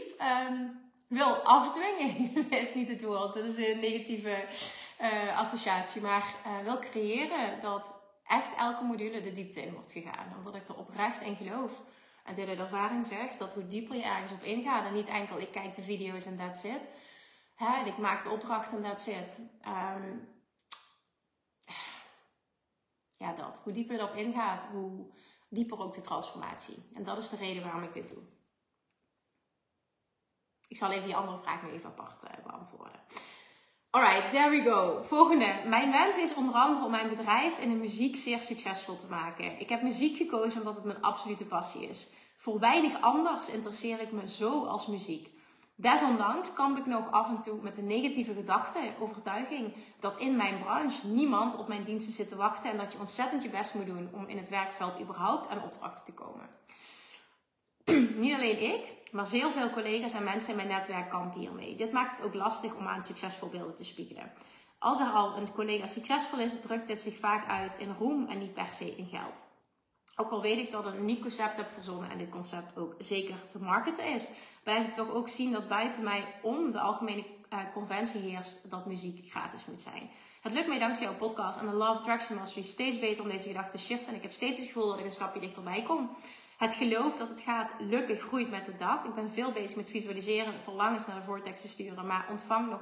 Um, 0.50 0.82
wil 1.08 1.36
afdwingen 1.36 2.34
is 2.62 2.74
niet 2.74 2.88
het 2.88 3.04
woord. 3.04 3.34
Dat 3.34 3.44
is 3.44 3.58
een 3.58 3.80
negatieve 3.80 4.46
associatie. 5.36 6.02
Maar 6.02 6.36
wil 6.64 6.80
creëren 6.80 7.60
dat 7.62 8.03
echt 8.28 8.56
elke 8.56 8.84
module 8.84 9.22
de 9.22 9.34
diepte 9.34 9.62
in 9.62 9.74
wordt 9.74 9.92
gegaan. 9.92 10.36
Omdat 10.38 10.56
ik 10.56 10.68
er 10.68 10.78
oprecht 10.78 11.22
in 11.22 11.36
geloof. 11.36 11.82
En 12.24 12.36
dit 12.36 12.46
de 12.46 12.56
ervaring 12.56 13.08
zegt 13.08 13.40
dat 13.40 13.54
hoe 13.54 13.68
dieper 13.68 13.96
je 13.96 14.04
ergens 14.04 14.32
op 14.32 14.44
ingaat. 14.44 14.86
En 14.86 14.94
niet 14.94 15.08
enkel 15.08 15.40
ik 15.40 15.52
kijk 15.52 15.76
de 15.76 15.82
video's 15.82 16.26
en 16.26 16.38
that's 16.38 16.64
it. 16.64 16.90
Hè, 17.56 17.80
en 17.80 17.86
ik 17.86 17.98
maak 17.98 18.24
de 18.24 18.30
opdracht 18.30 18.72
en 18.72 18.82
that's 18.82 19.08
it. 19.08 19.40
Um, 19.68 20.28
ja, 23.18 23.34
dat. 23.34 23.60
Hoe 23.64 23.74
dieper 23.74 23.96
je 23.96 24.02
erop 24.02 24.16
ingaat, 24.16 24.66
hoe 24.66 25.12
dieper 25.50 25.80
ook 25.80 25.94
de 25.94 26.02
transformatie. 26.02 26.90
En 26.94 27.04
dat 27.04 27.18
is 27.18 27.30
de 27.30 27.36
reden 27.36 27.64
waarom 27.64 27.84
ik 27.84 27.94
dit 27.94 28.10
doe. 28.10 28.24
Ik 30.68 30.78
zal 30.78 30.92
even 30.92 31.06
die 31.06 31.16
andere 31.16 31.38
vraag 31.38 31.64
nu 31.64 31.70
even 31.70 31.90
apart 31.90 32.24
uh, 32.24 32.32
beantwoorden. 32.44 33.00
Alright, 33.96 34.32
there 34.32 34.50
we 34.50 34.62
go. 34.62 35.02
Volgende. 35.06 35.54
Mijn 35.66 35.92
wens 35.92 36.18
is 36.18 36.34
onder 36.34 36.54
andere 36.54 36.86
om 36.86 36.92
mijn 36.92 37.10
bedrijf 37.10 37.58
in 37.60 37.70
de 37.70 37.76
muziek 37.76 38.16
zeer 38.16 38.42
succesvol 38.42 38.96
te 38.96 39.08
maken. 39.10 39.60
Ik 39.60 39.70
heb 39.70 39.82
muziek 39.82 40.18
gekozen 40.18 40.60
omdat 40.60 40.76
het 40.76 40.84
mijn 40.84 41.02
absolute 41.02 41.46
passie 41.46 41.90
is. 41.90 42.10
Voor 42.36 42.60
weinig 42.60 43.02
anders 43.02 43.50
interesseer 43.50 44.02
ik 44.02 44.12
me 44.12 44.28
zo 44.28 44.66
als 44.66 44.88
muziek. 44.88 45.30
Desondanks 45.76 46.54
kamp 46.54 46.78
ik 46.78 46.86
nog 46.86 47.12
af 47.12 47.30
en 47.30 47.42
toe 47.42 47.62
met 47.62 47.76
de 47.76 47.82
negatieve 47.82 48.34
gedachte, 48.34 48.80
overtuiging, 49.00 49.74
dat 50.00 50.20
in 50.20 50.36
mijn 50.36 50.60
branche 50.60 51.08
niemand 51.08 51.58
op 51.58 51.68
mijn 51.68 51.84
diensten 51.84 52.14
zit 52.14 52.30
te 52.30 52.36
wachten 52.36 52.72
en 52.72 52.78
dat 52.78 52.92
je 52.92 53.00
ontzettend 53.00 53.44
je 53.44 53.50
best 53.50 53.74
moet 53.74 53.86
doen 53.86 54.10
om 54.14 54.26
in 54.28 54.38
het 54.38 54.50
werkveld 54.50 55.00
überhaupt 55.00 55.48
aan 55.50 55.64
opdrachten 55.64 56.06
te 56.06 56.14
komen. 56.14 56.50
niet 58.24 58.34
alleen 58.34 58.62
ik, 58.62 58.94
maar 59.12 59.28
zeer 59.28 59.52
veel 59.52 59.70
collega's 59.70 60.14
en 60.14 60.24
mensen 60.24 60.50
in 60.50 60.56
mijn 60.56 60.68
netwerk 60.68 61.10
kampen 61.10 61.40
hiermee. 61.40 61.76
Dit 61.76 61.92
maakt 61.92 62.16
het 62.16 62.26
ook 62.26 62.34
lastig 62.34 62.76
om 62.76 62.88
aan 62.88 63.04
succesvol 63.04 63.50
beelden 63.50 63.76
te 63.76 63.86
spiegelen. 63.86 64.32
Als 64.80 65.00
er 65.00 65.08
al 65.08 65.38
een 65.38 65.52
collega 65.52 65.88
succesvol 65.88 66.40
is, 66.40 66.62
drukt 66.62 66.88
dit 66.88 67.02
zich 67.02 67.18
vaak 67.18 67.48
uit 67.48 67.76
in 67.78 67.96
roem 68.00 68.28
en 68.28 68.40
niet 68.40 68.54
per 68.54 68.74
se 68.74 68.96
in 68.96 69.06
geld. 69.06 69.42
Ook 70.16 70.32
al 70.32 70.42
weet 70.42 70.58
ik 70.58 70.72
dat 70.72 70.88
ik 70.88 70.94
een 70.94 71.06
nieuw 71.06 71.20
concept 71.20 71.58
heb 71.58 71.68
verzonnen 71.74 72.10
en 72.10 72.18
dit 72.18 72.30
concept 72.30 72.78
ook 72.78 72.96
zeker 72.98 73.48
te 73.48 73.60
marketen 73.60 74.14
is, 74.14 74.30
blijf 74.64 74.88
ik 74.88 74.94
toch 74.94 75.12
ook 75.12 75.30
zien 75.30 75.52
dat 75.52 75.68
buiten 75.68 76.04
mij 76.04 76.26
om 76.42 76.72
de 76.72 76.80
algemene 76.80 77.24
uh, 77.54 77.60
conventie 77.74 78.22
heerst 78.22 78.70
dat 78.70 78.86
muziek 78.86 79.30
gratis 79.30 79.66
moet 79.66 79.82
zijn. 79.82 80.10
Het 80.42 80.54
lukt 80.54 80.68
mij 80.68 80.80
dankzij 80.80 81.06
jouw 81.06 81.16
podcast 81.16 81.60
en 81.60 81.66
de 81.66 81.74
Love 81.74 82.00
Attraction 82.00 82.38
Mastery 82.38 82.66
steeds 82.66 83.00
beter 83.00 83.24
om 83.24 83.30
deze 83.30 83.48
gedachten 83.48 83.80
te 83.80 83.86
shiften 83.86 84.10
en 84.10 84.16
ik 84.16 84.22
heb 84.22 84.32
steeds 84.32 84.58
het 84.58 84.68
gevoel 84.68 84.88
dat 84.88 85.00
ik 85.00 85.06
een 85.06 85.12
stapje 85.12 85.40
dichterbij 85.40 85.84
kom. 85.84 86.10
Het 86.64 86.76
geloof 86.76 87.18
dat 87.18 87.30
het 87.30 87.42
gaat 87.42 87.72
lukken 87.80 88.18
groeit 88.18 88.50
met 88.50 88.66
de 88.66 88.76
dag. 88.78 89.04
Ik 89.04 89.14
ben 89.14 89.30
veel 89.30 89.52
bezig 89.52 89.76
met 89.76 89.90
visualiseren, 89.90 90.54
verlangens 90.62 91.08
naar 91.08 91.16
de 91.16 91.22
vortex 91.22 91.62
te 91.62 91.68
sturen, 91.68 92.08
maar 92.08 92.26
ontvang 92.30 92.70
nog 92.70 92.80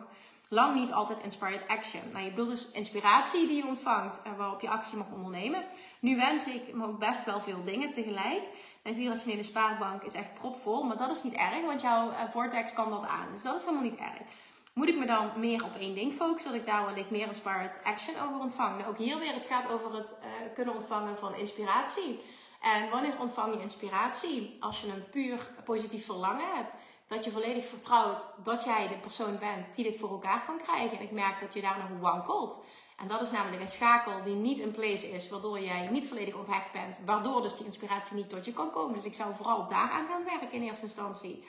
lang 0.50 0.76
niet 0.76 0.92
altijd 0.92 1.20
inspired 1.24 1.68
action. 1.68 2.02
Nou, 2.12 2.24
je 2.24 2.30
bedoelt 2.30 2.50
dus 2.50 2.72
inspiratie 2.72 3.48
die 3.48 3.58
je 3.58 3.68
ontvangt 3.68 4.22
en 4.22 4.36
waarop 4.36 4.62
je 4.62 4.70
actie 4.70 4.98
mag 4.98 5.12
ondernemen. 5.12 5.64
Nu 6.00 6.16
wens 6.16 6.48
ik 6.48 6.74
me 6.74 6.86
ook 6.86 7.00
best 7.00 7.26
wel 7.26 7.40
veel 7.40 7.64
dingen 7.64 7.92
tegelijk. 7.92 8.42
Mijn 8.84 8.96
vierrationele 8.96 9.44
spaarbank 9.44 10.04
is 10.04 10.14
echt 10.14 10.34
propvol, 10.34 10.84
maar 10.84 10.98
dat 10.98 11.12
is 11.12 11.24
niet 11.24 11.34
erg, 11.34 11.62
want 11.66 11.82
jouw 11.82 12.12
eh, 12.12 12.18
vortex 12.30 12.74
kan 12.74 12.90
dat 12.90 13.08
aan. 13.08 13.28
Dus 13.32 13.42
dat 13.42 13.56
is 13.56 13.64
helemaal 13.64 13.84
niet 13.84 14.00
erg. 14.00 14.28
Moet 14.74 14.90
ik 14.90 14.98
me 14.98 15.06
dan 15.06 15.32
meer 15.36 15.64
op 15.64 15.76
één 15.80 15.96
ding 15.96 16.14
focussen, 16.14 16.52
dat 16.52 16.60
ik 16.60 16.68
daar 16.68 16.86
wellicht 16.86 17.10
meer 17.10 17.28
inspired 17.28 17.80
action 17.84 18.16
over 18.16 18.40
ontvang? 18.40 18.78
Nou, 18.78 18.90
ook 18.90 18.98
hier 18.98 19.20
weer, 19.20 19.34
het 19.34 19.46
gaat 19.46 19.70
over 19.70 19.96
het 19.96 20.12
uh, 20.12 20.28
kunnen 20.54 20.74
ontvangen 20.74 21.18
van 21.18 21.36
inspiratie. 21.36 22.20
En 22.62 22.90
wanneer 22.90 23.20
ontvang 23.20 23.54
je 23.54 23.62
inspiratie? 23.62 24.58
Als 24.60 24.82
je 24.82 24.88
een 24.88 25.10
puur 25.10 25.48
positief 25.64 26.06
verlangen 26.06 26.56
hebt 26.56 26.76
dat 27.08 27.24
je 27.24 27.32
volledig 27.32 27.66
vertrouwt 27.66 28.28
dat 28.44 28.64
jij 28.64 28.88
de 28.88 28.98
persoon 28.98 29.40
bent 29.40 29.76
die 29.76 29.84
dit 29.84 29.98
voor 30.00 30.10
elkaar 30.10 30.46
kan 30.46 30.58
krijgen. 30.58 30.98
En 30.98 31.04
ik 31.04 31.12
merk 31.12 31.40
dat 31.40 31.54
je 31.54 31.62
daar 31.62 31.88
nog 31.90 32.00
wankelt. 32.00 32.64
En 32.98 33.08
dat 33.08 33.22
is 33.22 33.32
namelijk 33.32 33.62
een 33.62 33.68
schakel 33.68 34.24
die 34.24 34.36
niet 34.36 34.60
in 34.60 34.72
place 34.72 35.12
is, 35.12 35.30
waardoor 35.30 35.60
jij 35.60 35.88
niet 35.88 36.08
volledig 36.08 36.36
onthecht 36.36 36.72
bent, 36.72 36.96
waardoor 37.06 37.42
dus 37.42 37.56
die 37.56 37.66
inspiratie 37.66 38.16
niet 38.16 38.30
tot 38.30 38.46
je 38.46 38.54
kan 38.54 38.72
komen. 38.72 38.94
Dus 38.94 39.06
ik 39.06 39.14
zou 39.14 39.34
vooral 39.36 39.68
daaraan 39.68 40.08
gaan 40.08 40.24
werken 40.24 40.52
in 40.52 40.62
eerste 40.62 40.86
instantie. 40.86 41.44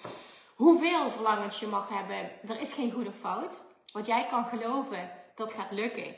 Hoeveel 0.54 1.11
verlangens 1.11 1.61
je 1.61 1.66
mag 1.66 1.88
hebben, 1.88 2.31
er 2.49 2.61
is 2.61 2.75
geen 2.75 2.92
goede 2.92 3.12
fout. 3.12 3.61
Wat 3.92 4.07
jij 4.07 4.26
kan 4.31 4.45
geloven 4.45 5.11
dat 5.35 5.52
gaat 5.52 5.71
lukken, 5.71 6.14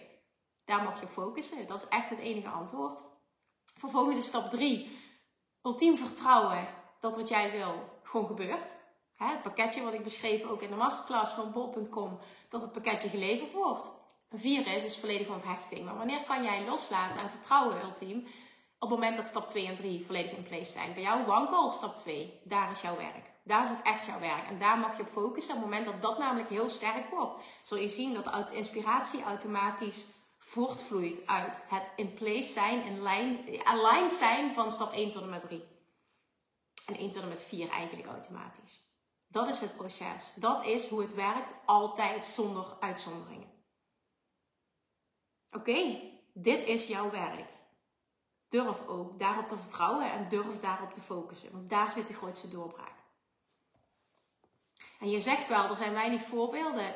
daar 0.65 0.83
mag 0.83 1.01
je 1.01 1.07
op 1.07 1.13
focussen. 1.13 1.67
Dat 1.67 1.83
is 1.83 1.89
echt 1.89 2.11
het 2.11 2.19
enige 2.19 2.49
antwoord. 2.49 3.14
Vervolgens 3.75 4.17
is 4.17 4.27
stap 4.27 4.49
3. 4.49 4.99
Ultiem 5.63 5.97
vertrouwen 5.97 6.69
dat 7.01 7.17
wat 7.17 7.29
jij 7.29 7.51
wil 7.51 8.01
gewoon 8.03 8.27
gebeurt 8.27 8.75
het 9.17 9.43
pakketje 9.43 9.83
wat 9.83 9.95
ik 9.95 10.03
beschreef 10.03 10.45
ook 10.45 10.63
in 10.63 10.71
de 10.71 10.77
masterclass 10.77 11.33
van 11.33 11.53
bol.com, 11.53 12.19
dat 12.49 12.61
het 12.61 12.73
pakketje 12.73 13.09
geleverd 13.09 13.53
wordt. 13.53 13.93
Een 14.29 14.39
vier 14.39 14.67
is, 14.67 14.85
is 14.85 14.99
volledige 14.99 15.33
onthechting. 15.33 15.85
Maar 15.85 15.97
wanneer 15.97 16.25
kan 16.25 16.43
jij 16.43 16.65
loslaten 16.65 17.21
en 17.21 17.31
vertrouwen 17.31 17.83
ultiem? 17.83 18.27
Op 18.79 18.91
het 18.91 18.99
moment 18.99 19.17
dat 19.17 19.29
stap 19.29 19.49
2 19.49 19.67
en 19.67 19.77
3 19.77 20.07
volledig 20.07 20.33
in 20.33 20.43
place 20.43 20.73
zijn. 20.73 20.95
Bij 20.95 21.03
jou 21.03 21.25
wankelt 21.25 21.73
stap 21.73 21.97
2. 21.97 22.41
Daar 22.45 22.71
is 22.71 22.81
jouw 22.81 22.97
werk. 22.97 23.33
Daar 23.45 23.63
is 23.63 23.69
het 23.69 23.83
echt 23.83 24.07
jouw 24.07 24.21
werk. 24.21 24.49
En 24.49 24.59
daar 24.59 24.79
mag 24.79 24.97
je 24.97 25.03
op 25.03 25.09
focussen. 25.09 25.55
Op 25.55 25.61
het 25.61 25.71
moment 25.71 25.87
dat 25.87 26.03
dat 26.03 26.19
namelijk 26.19 26.49
heel 26.49 26.69
sterk 26.69 27.11
wordt, 27.11 27.41
zul 27.63 27.79
je 27.79 27.89
zien 27.89 28.15
dat 28.15 28.49
de 28.49 28.57
inspiratie 28.57 29.23
automatisch 29.23 30.07
voortvloeit 30.55 31.27
uit 31.27 31.65
het 31.69 31.91
in 31.97 32.15
place 32.15 32.53
zijn, 32.53 32.85
in 32.85 33.03
line, 33.03 33.65
aligned 33.65 34.13
zijn 34.13 34.55
van 34.55 34.73
stap 34.73 34.93
1 34.93 35.11
tot 35.11 35.23
en 35.23 35.31
met 35.31 35.43
3. 35.43 35.65
En 36.87 36.97
1 36.97 37.11
tot 37.11 37.23
en 37.23 37.29
met 37.29 37.43
4 37.43 37.69
eigenlijk 37.69 38.09
automatisch. 38.09 38.81
Dat 39.29 39.49
is 39.49 39.61
het 39.61 39.77
proces. 39.77 40.35
Dat 40.37 40.65
is 40.65 40.89
hoe 40.89 41.01
het 41.01 41.15
werkt, 41.15 41.55
altijd 41.65 42.25
zonder 42.25 42.77
uitzonderingen. 42.81 43.53
Oké, 45.51 46.01
dit 46.33 46.65
is 46.65 46.87
jouw 46.87 47.11
werk. 47.11 47.49
Durf 48.49 48.87
ook 48.87 49.19
daarop 49.19 49.49
te 49.49 49.57
vertrouwen 49.57 50.13
en 50.13 50.29
durf 50.29 50.59
daarop 50.59 50.93
te 50.93 51.01
focussen, 51.01 51.53
want 51.53 51.71
daar 51.71 51.91
zit 51.91 52.09
de 52.09 52.15
grootste 52.15 52.49
doorbraak. 52.49 53.03
En 55.01 55.11
je 55.11 55.21
zegt 55.21 55.49
wel, 55.49 55.71
er 55.71 55.77
zijn 55.77 55.93
weinig 55.93 56.23
voorbeelden. 56.23 56.95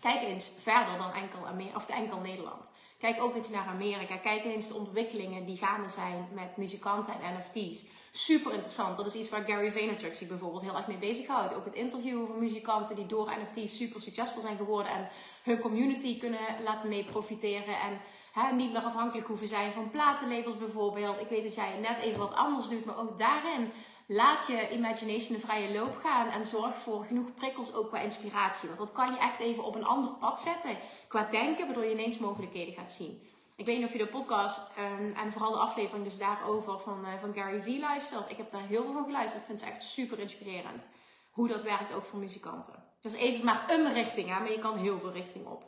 Kijk 0.00 0.22
eens 0.22 0.50
verder 0.58 0.98
dan 0.98 1.12
enkel, 1.12 1.46
Amerika, 1.46 1.76
of 1.76 1.88
enkel 1.88 2.18
Nederland. 2.18 2.70
Kijk 2.98 3.22
ook 3.22 3.34
eens 3.34 3.48
naar 3.48 3.66
Amerika. 3.66 4.16
Kijk 4.16 4.44
eens 4.44 4.68
de 4.68 4.74
ontwikkelingen 4.74 5.46
die 5.46 5.56
gaande 5.56 5.88
zijn 5.88 6.28
met 6.32 6.56
muzikanten 6.56 7.14
en 7.20 7.36
NFT's 7.36 7.84
super 8.10 8.52
interessant. 8.52 8.96
Dat 8.96 9.06
is 9.06 9.14
iets 9.14 9.28
waar 9.28 9.44
Gary 9.46 9.72
Vaynerchuk 9.72 10.28
bijvoorbeeld 10.28 10.62
heel 10.62 10.76
erg 10.76 10.86
mee 10.86 10.96
bezighoudt. 10.96 11.54
Ook 11.54 11.64
het 11.64 11.74
interviewen 11.74 12.26
van 12.26 12.38
muzikanten 12.38 12.96
die 12.96 13.06
door 13.06 13.32
NFT's 13.40 13.76
super 13.76 14.00
succesvol 14.00 14.40
zijn 14.40 14.56
geworden 14.56 14.92
en 14.92 15.08
hun 15.42 15.60
community 15.60 16.18
kunnen 16.18 16.40
laten 16.64 16.88
mee 16.88 17.04
profiteren. 17.04 17.80
En 17.80 18.00
hè, 18.32 18.54
niet 18.54 18.72
meer 18.72 18.82
afhankelijk 18.82 19.26
hoeven 19.26 19.46
zijn 19.46 19.72
van 19.72 19.90
platenlabels 19.90 20.56
bijvoorbeeld. 20.56 21.20
Ik 21.20 21.28
weet 21.28 21.44
dat 21.44 21.54
jij 21.54 21.78
net 21.80 21.98
even 22.00 22.18
wat 22.18 22.34
anders 22.34 22.68
doet, 22.68 22.84
maar 22.84 22.98
ook 22.98 23.18
daarin 23.18 23.72
laat 24.06 24.46
je 24.46 24.68
imagination 24.70 25.36
de 25.36 25.46
vrije 25.46 25.72
loop 25.72 25.96
gaan 25.96 26.28
en 26.28 26.44
zorg 26.44 26.78
voor 26.78 27.04
genoeg 27.04 27.34
prikkels 27.34 27.74
ook 27.74 27.88
qua 27.88 27.98
inspiratie. 27.98 28.68
Want 28.68 28.80
dat 28.80 28.92
kan 28.92 29.12
je 29.12 29.18
echt 29.18 29.38
even 29.38 29.64
op 29.64 29.74
een 29.74 29.84
ander 29.84 30.12
pad 30.12 30.40
zetten 30.40 30.76
qua 31.08 31.28
denken, 31.30 31.66
waardoor 31.66 31.84
je 31.84 31.92
ineens 31.92 32.18
mogelijkheden 32.18 32.74
gaat 32.74 32.90
zien. 32.90 33.22
Ik 33.56 33.66
weet 33.66 33.76
niet 33.76 33.86
of 33.86 33.92
je 33.92 33.98
de 33.98 34.06
podcast 34.06 34.70
um, 34.78 35.12
en 35.12 35.32
vooral 35.32 35.52
de 35.52 35.58
aflevering 35.58 36.04
dus 36.04 36.18
daarover 36.18 36.80
van, 36.80 37.06
uh, 37.06 37.18
van 37.18 37.34
Gary 37.34 37.62
Vee 37.62 37.80
luistert. 37.80 38.30
Ik 38.30 38.36
heb 38.36 38.50
daar 38.50 38.66
heel 38.66 38.82
veel 38.82 38.92
van 38.92 39.04
geluisterd. 39.04 39.40
Ik 39.40 39.46
vind 39.46 39.58
ze 39.58 39.66
echt 39.66 39.82
super 39.82 40.18
inspirerend. 40.18 40.86
Hoe 41.30 41.48
dat 41.48 41.62
werkt 41.62 41.92
ook 41.92 42.04
voor 42.04 42.18
muzikanten. 42.18 42.84
Dus 43.00 43.14
even 43.14 43.44
maar 43.44 43.70
een 43.70 43.92
richting, 43.92 44.28
hè, 44.28 44.38
maar 44.38 44.50
je 44.50 44.58
kan 44.58 44.78
heel 44.78 44.98
veel 44.98 45.12
richting 45.12 45.46
op. 45.46 45.64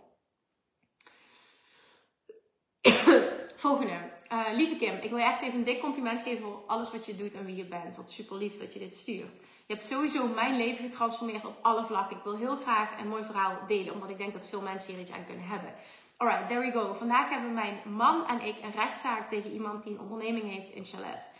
Volgende. 3.56 4.17
Uh, 4.32 4.44
lieve 4.52 4.76
Kim, 4.76 4.94
ik 4.94 5.10
wil 5.10 5.18
je 5.18 5.24
echt 5.24 5.42
even 5.42 5.58
een 5.58 5.64
dik 5.64 5.80
compliment 5.80 6.20
geven 6.20 6.42
voor 6.42 6.62
alles 6.66 6.90
wat 6.90 7.06
je 7.06 7.16
doet 7.16 7.34
en 7.34 7.44
wie 7.44 7.56
je 7.56 7.64
bent. 7.64 7.96
Wat 7.96 8.10
super 8.10 8.36
lief 8.36 8.58
dat 8.58 8.72
je 8.72 8.78
dit 8.78 8.94
stuurt. 8.94 9.36
Je 9.36 9.74
hebt 9.74 9.82
sowieso 9.82 10.26
mijn 10.26 10.56
leven 10.56 10.84
getransformeerd 10.84 11.44
op 11.44 11.58
alle 11.62 11.84
vlakken. 11.84 12.16
Ik 12.16 12.22
wil 12.22 12.36
heel 12.36 12.56
graag 12.56 13.00
een 13.00 13.08
mooi 13.08 13.24
verhaal 13.24 13.58
delen, 13.66 13.94
omdat 13.94 14.10
ik 14.10 14.18
denk 14.18 14.32
dat 14.32 14.46
veel 14.48 14.60
mensen 14.60 14.92
hier 14.92 15.02
iets 15.02 15.12
aan 15.12 15.26
kunnen 15.26 15.46
hebben. 15.46 15.74
Alright, 16.16 16.48
there 16.48 16.60
we 16.60 16.72
go. 16.72 16.94
Vandaag 16.94 17.28
hebben 17.28 17.54
mijn 17.54 17.78
man 17.84 18.26
en 18.26 18.42
ik 18.42 18.56
een 18.62 18.72
rechtszaak 18.72 19.28
tegen 19.28 19.52
iemand 19.52 19.82
die 19.82 19.92
een 19.92 20.00
onderneming 20.00 20.50
heeft 20.50 20.70
in 20.70 20.84
Chalet. 20.84 21.30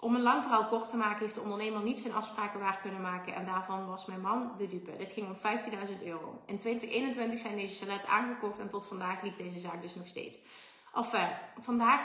Om 0.00 0.14
een 0.14 0.22
lang 0.22 0.42
verhaal 0.42 0.66
kort 0.66 0.88
te 0.88 0.96
maken, 0.96 1.18
heeft 1.18 1.34
de 1.34 1.40
ondernemer 1.40 1.82
niet 1.82 1.98
zijn 1.98 2.14
afspraken 2.14 2.60
waar 2.60 2.78
kunnen 2.82 3.00
maken. 3.00 3.34
En 3.34 3.46
daarvan 3.46 3.86
was 3.86 4.06
mijn 4.06 4.20
man 4.20 4.52
de 4.58 4.68
dupe. 4.68 4.96
Dit 4.96 5.12
ging 5.12 5.26
om 5.26 5.36
15.000 5.36 6.04
euro. 6.04 6.42
In 6.46 6.58
2021 6.58 7.38
zijn 7.38 7.56
deze 7.56 7.84
chalets 7.84 8.06
aangekocht 8.06 8.58
en 8.58 8.70
tot 8.70 8.86
vandaag 8.86 9.22
liep 9.22 9.36
deze 9.36 9.58
zaak 9.58 9.82
dus 9.82 9.94
nog 9.94 10.06
steeds. 10.06 10.38
Enfin, 10.94 11.28
vandaag 11.60 12.00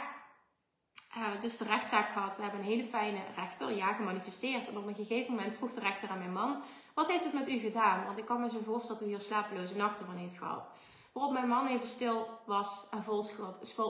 uh, 1.17 1.41
dus 1.41 1.57
de 1.57 1.65
rechtszaak 1.65 2.09
gehad. 2.09 2.35
We 2.35 2.41
hebben 2.41 2.59
een 2.59 2.65
hele 2.65 2.83
fijne 2.83 3.21
rechter, 3.35 3.75
ja, 3.75 3.93
gemanifesteerd. 3.93 4.67
En 4.67 4.77
op 4.77 4.87
een 4.87 4.95
gegeven 4.95 5.31
moment 5.31 5.53
vroeg 5.53 5.73
de 5.73 5.79
rechter 5.79 6.09
aan 6.09 6.17
mijn 6.17 6.33
man: 6.33 6.61
Wat 6.93 7.11
heeft 7.11 7.23
het 7.23 7.33
met 7.33 7.49
u 7.49 7.57
gedaan? 7.57 8.05
Want 8.05 8.17
ik 8.17 8.25
kan 8.25 8.41
me 8.41 8.49
zo 8.49 8.59
voorstellen 8.65 8.99
dat 8.99 9.07
u 9.07 9.11
hier 9.11 9.21
slapeloze 9.21 9.75
nachten 9.75 10.05
van 10.05 10.15
heeft 10.15 10.37
gehad. 10.37 10.69
Waarop 11.11 11.33
mijn 11.33 11.47
man 11.47 11.67
even 11.67 11.87
stil 11.87 12.27
was 12.45 12.87
en 12.91 13.03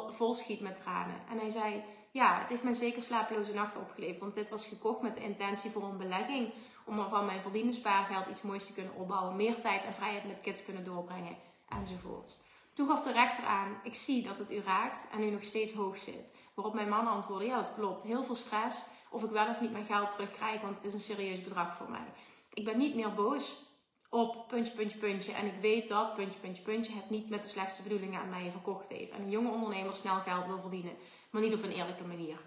vol 0.10 0.34
schiet 0.34 0.62
met 0.62 0.78
tranen. 0.78 1.16
En 1.30 1.38
hij 1.38 1.50
zei: 1.50 1.84
Ja, 2.12 2.40
het 2.40 2.50
heeft 2.50 2.64
mij 2.64 2.74
zeker 2.74 3.04
slapeloze 3.04 3.54
nachten 3.54 3.82
opgeleverd. 3.82 4.20
Want 4.20 4.36
dit 4.36 4.50
was 4.50 4.68
gekocht 4.68 5.02
met 5.02 5.16
de 5.16 5.24
intentie 5.24 5.72
voor 5.72 5.84
een 5.84 5.98
belegging. 5.98 6.54
Om 6.86 7.00
er 7.00 7.10
van 7.10 7.26
mijn 7.26 7.42
verdiende 7.42 7.74
spaargeld 7.74 8.28
iets 8.28 8.42
moois 8.42 8.66
te 8.66 8.74
kunnen 8.74 8.96
opbouwen. 8.96 9.36
Meer 9.36 9.62
tijd 9.62 9.84
en 9.84 9.94
vrijheid 9.94 10.28
met 10.28 10.42
kids 10.42 10.66
kunnen 10.66 10.84
doorbrengen. 10.84 11.38
Enzovoort. 11.70 12.44
Toen 12.74 12.88
gaf 12.88 13.02
de 13.02 13.12
rechter 13.12 13.44
aan: 13.44 13.80
Ik 13.84 13.94
zie 13.94 14.24
dat 14.24 14.38
het 14.40 14.52
u 14.52 14.62
raakt 14.62 15.08
en 15.12 15.24
u 15.24 15.30
nog 15.30 15.44
steeds 15.44 15.74
hoog 15.74 15.98
zit. 15.98 16.34
Waarop 16.56 16.74
mijn 16.74 16.90
man 16.90 17.08
antwoordde: 17.08 17.46
Ja, 17.48 17.56
dat 17.56 17.76
klopt. 17.76 18.04
Heel 18.04 18.24
veel 18.24 18.36
stress. 18.36 18.86
Of 19.10 19.24
ik 19.24 19.30
wel 19.30 19.50
of 19.50 19.62
niet 19.62 19.72
mijn 19.72 19.86
geld 19.86 20.12
terugkrijg, 20.12 20.62
want 20.62 20.76
het 20.76 20.86
is 20.86 20.94
een 20.94 21.00
serieus 21.00 21.42
bedrag 21.42 21.76
voor 21.76 21.90
mij. 21.90 22.14
Ik 22.54 22.66
ben 22.66 22.78
niet 22.78 22.96
meer 22.96 23.14
boos 23.14 23.66
op 24.10 24.48
puntje, 24.48 24.74
puntje, 24.74 24.98
puntje. 24.98 25.32
En 25.32 25.46
ik 25.46 25.62
weet 25.62 25.90
dat 25.90 26.16
puntje, 26.16 26.40
puntje, 26.40 26.64
puntje 26.64 26.94
het 26.94 27.10
niet 27.10 27.30
met 27.30 27.44
de 27.44 27.50
slechtste 27.50 27.84
bedoelingen 27.84 28.20
aan 28.20 28.30
mij 28.30 28.52
verkocht 28.52 28.90
heeft. 28.90 29.12
En 29.12 29.22
een 29.22 29.30
jonge 29.30 29.52
ondernemer 29.52 29.96
snel 29.96 30.16
geld 30.16 30.46
wil 30.46 30.62
verdienen, 30.62 30.96
maar 31.30 31.42
niet 31.42 31.54
op 31.54 31.64
een 31.64 31.72
eerlijke 31.72 32.04
manier. 32.04 32.40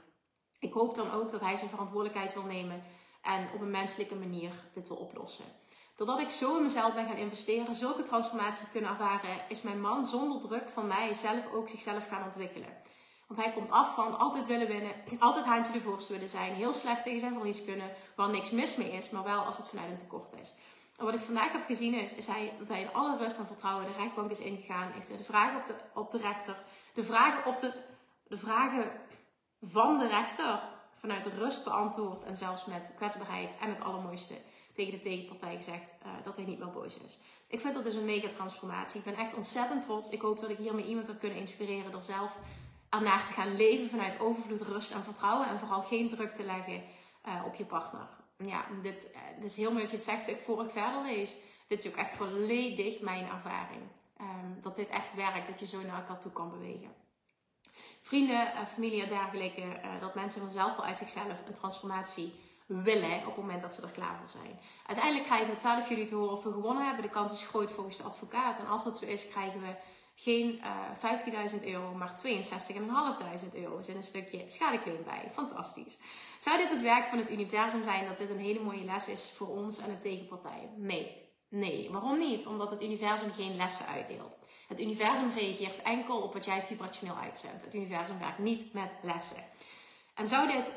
Ik 0.59 0.73
hoop 0.73 0.95
dan 0.95 1.11
ook 1.11 1.31
dat 1.31 1.41
hij 1.41 1.57
zijn 1.57 1.71
verantwoordelijkheid 1.71 2.35
wil 2.35 2.43
nemen 2.43 2.83
en 3.23 3.49
op 3.55 3.61
een 3.61 3.71
menselijke 3.71 4.15
manier 4.15 4.53
dit 4.75 4.89
wil 4.89 4.97
oplossen. 4.97 5.45
Doordat 5.97 6.21
ik 6.21 6.31
zo 6.31 6.57
in 6.57 6.63
mezelf 6.63 6.95
ben 6.95 7.07
gaan 7.07 7.17
investeren, 7.17 7.75
zulke 7.75 8.03
transformatie 8.03 8.69
kunnen 8.73 8.91
ervaren, 8.91 9.41
is 9.49 9.63
mijn 9.63 9.81
man 9.81 10.07
zonder 10.07 10.41
druk 10.41 10.69
van 10.69 10.87
mij 10.87 11.15
zelf 11.15 11.53
ook 11.53 11.69
zichzelf 11.69 12.09
gaan 12.09 12.25
ontwikkelen. 12.25 12.77
Want 13.29 13.41
hij 13.41 13.53
komt 13.53 13.71
af 13.71 13.95
van 13.95 14.19
altijd 14.19 14.47
willen 14.47 14.67
winnen, 14.67 14.93
altijd 15.19 15.45
haantje 15.45 15.73
de 15.73 15.81
voorste 15.81 16.13
willen 16.13 16.29
zijn, 16.29 16.55
heel 16.55 16.73
slecht 16.73 17.05
tegen 17.05 17.21
zijn 17.21 17.33
verlies 17.33 17.65
kunnen, 17.65 17.91
waar 18.17 18.31
niks 18.31 18.51
mis 18.51 18.77
mee 18.77 18.93
is, 18.93 19.11
maar 19.11 19.25
wel 19.25 19.41
als 19.41 19.57
het 19.57 19.69
vanuit 19.69 19.91
een 19.91 19.97
tekort 19.97 20.33
is. 20.41 20.55
En 20.97 21.05
wat 21.05 21.15
ik 21.15 21.21
vandaag 21.21 21.53
heb 21.53 21.67
gezien 21.67 21.95
is, 21.95 22.15
is 22.15 22.27
hij, 22.27 22.53
dat 22.59 22.69
hij 22.69 22.81
in 22.81 22.93
alle 22.93 23.17
rust 23.17 23.39
en 23.39 23.47
vertrouwen 23.47 23.87
de 23.87 23.93
rechtbank 23.99 24.31
is 24.31 24.39
ingegaan. 24.39 24.93
Heeft 24.93 25.09
de 25.09 25.23
vragen 25.23 25.59
op 25.59 25.67
de, 25.67 25.75
op 25.95 26.11
de 26.11 26.19
rechter, 26.19 26.57
de 26.95 27.03
vragen, 27.03 27.53
op 27.53 27.59
de, 27.59 27.73
de 28.29 28.39
vragen 28.39 28.91
van 29.63 29.99
de 29.99 30.09
rechter 30.09 30.63
vanuit 30.95 31.25
de 31.25 31.31
rust 31.31 31.65
beantwoord 31.65 32.23
en 32.23 32.37
zelfs 32.37 32.65
met 32.65 32.93
kwetsbaarheid 32.97 33.51
en 33.61 33.69
het 33.69 33.85
allermooiste 33.85 34.35
tegen 34.73 34.93
de 34.93 35.01
tegenpartij 35.01 35.57
gezegd 35.57 35.95
uh, 36.03 36.13
dat 36.23 36.37
hij 36.37 36.45
niet 36.45 36.59
meer 36.59 36.71
boos 36.71 36.99
is. 36.99 37.19
Ik 37.47 37.61
vind 37.61 37.75
dat 37.75 37.85
dus 37.85 37.95
een 37.95 38.05
mega 38.05 38.29
transformatie. 38.29 38.99
Ik 38.99 39.05
ben 39.05 39.17
echt 39.17 39.35
ontzettend 39.35 39.83
trots. 39.83 40.11
Ik 40.11 40.21
hoop 40.21 40.41
dat 40.41 40.51
ik 40.51 40.57
hiermee 40.57 40.87
iemand 40.87 41.07
heb 41.07 41.19
kunnen 41.19 41.39
inspireren 41.39 41.91
door 41.91 42.03
zelf 42.03 42.39
ernaar 42.91 43.27
te 43.27 43.33
gaan 43.33 43.57
leven 43.57 43.89
vanuit 43.89 44.21
overvloed, 44.21 44.61
rust 44.61 44.93
en 44.93 45.03
vertrouwen. 45.03 45.49
En 45.49 45.59
vooral 45.59 45.83
geen 45.83 46.09
druk 46.09 46.33
te 46.33 46.45
leggen 46.45 46.83
uh, 47.27 47.43
op 47.47 47.55
je 47.55 47.65
partner. 47.65 48.09
Ja, 48.37 48.65
dit, 48.83 49.11
uh, 49.13 49.21
dit 49.35 49.51
is 49.51 49.57
heel 49.57 49.71
mooi 49.71 49.83
dat 49.83 49.91
je 49.91 49.97
het 49.97 50.27
zegt 50.27 50.43
voor 50.43 50.65
ik 50.65 50.71
verder 50.71 51.03
lees. 51.03 51.37
Dit 51.67 51.85
is 51.85 51.91
ook 51.91 51.97
echt 51.97 52.13
volledig 52.13 53.01
mijn 53.01 53.29
ervaring. 53.29 53.83
Um, 54.21 54.59
dat 54.63 54.77
dit 54.77 54.89
echt 54.89 55.15
werkt, 55.15 55.47
dat 55.47 55.61
je 55.61 55.67
zo 55.67 55.83
naar 55.83 55.99
elkaar 55.99 56.21
toe 56.21 56.33
kan 56.33 56.51
bewegen. 56.51 56.95
Vrienden, 58.01 58.67
familie 58.67 59.03
en 59.03 59.09
dergelijke, 59.09 59.81
dat 60.01 60.15
mensen 60.15 60.41
vanzelf 60.41 60.77
wel 60.77 60.85
uit 60.85 60.99
zichzelf 60.99 61.47
een 61.47 61.55
transformatie 61.55 62.35
willen 62.69 63.19
op 63.19 63.25
het 63.25 63.37
moment 63.37 63.63
dat 63.63 63.75
ze 63.75 63.83
er 63.83 63.91
klaar 63.91 64.17
voor 64.19 64.29
zijn. 64.29 64.61
Uiteindelijk 64.87 65.27
krijgen 65.27 65.51
we 65.51 65.57
12 65.57 65.89
juli 65.89 66.05
te 66.05 66.15
horen 66.15 66.33
of 66.33 66.45
we 66.45 66.53
gewonnen 66.53 66.87
hebben. 66.87 67.03
De 67.03 67.11
kans 67.11 67.33
is 67.33 67.47
groot 67.47 67.71
volgens 67.71 67.97
de 67.97 68.03
advocaat. 68.03 68.59
En 68.59 68.67
als 68.67 68.85
dat 68.85 68.99
zo 68.99 69.05
is, 69.05 69.29
krijgen 69.29 69.61
we 69.61 69.75
geen 70.21 70.61
uh, 70.61 71.11
eh, 71.11 71.53
15.000 71.53 71.65
euro, 71.65 71.95
maar 71.95 72.21
62.500 72.27 73.55
euro. 73.55 73.77
Er 73.77 73.85
zit 73.85 73.97
een 73.97 74.03
stukje 74.03 74.45
schadeclaim 74.49 75.05
bij. 75.05 75.31
Fantastisch. 75.33 75.99
Zou 76.39 76.59
dit 76.59 76.71
het 76.71 76.83
werk 76.83 77.07
van 77.07 77.19
het 77.19 77.31
universum 77.31 77.83
zijn 77.83 78.07
dat 78.07 78.19
dit 78.19 78.31
een 78.31 78.39
hele 78.39 78.61
mooie 78.61 78.85
les 78.85 79.09
is 79.09 79.33
voor 79.35 79.49
ons 79.49 79.79
en 79.79 79.89
de 79.89 79.99
tegenpartij? 79.99 80.69
Nee. 80.77 81.27
Nee, 81.49 81.89
waarom 81.91 82.19
niet? 82.19 82.47
Omdat 82.47 82.71
het 82.71 82.83
universum 82.83 83.31
geen 83.33 83.57
lessen 83.57 83.87
uitdeelt. 83.87 84.39
Het 84.69 84.81
universum 84.81 85.31
reageert 85.37 85.83
enkel 85.83 86.21
op 86.21 86.33
wat 86.33 86.45
jij 86.45 86.65
vibrationeel 86.65 87.17
uitzendt. 87.17 87.65
Het 87.65 87.75
universum 87.75 88.19
werkt 88.19 88.39
niet 88.39 88.73
met 88.73 88.91
lessen. 89.03 89.45
En 90.15 90.27
zou 90.27 90.53
dit 90.53 90.73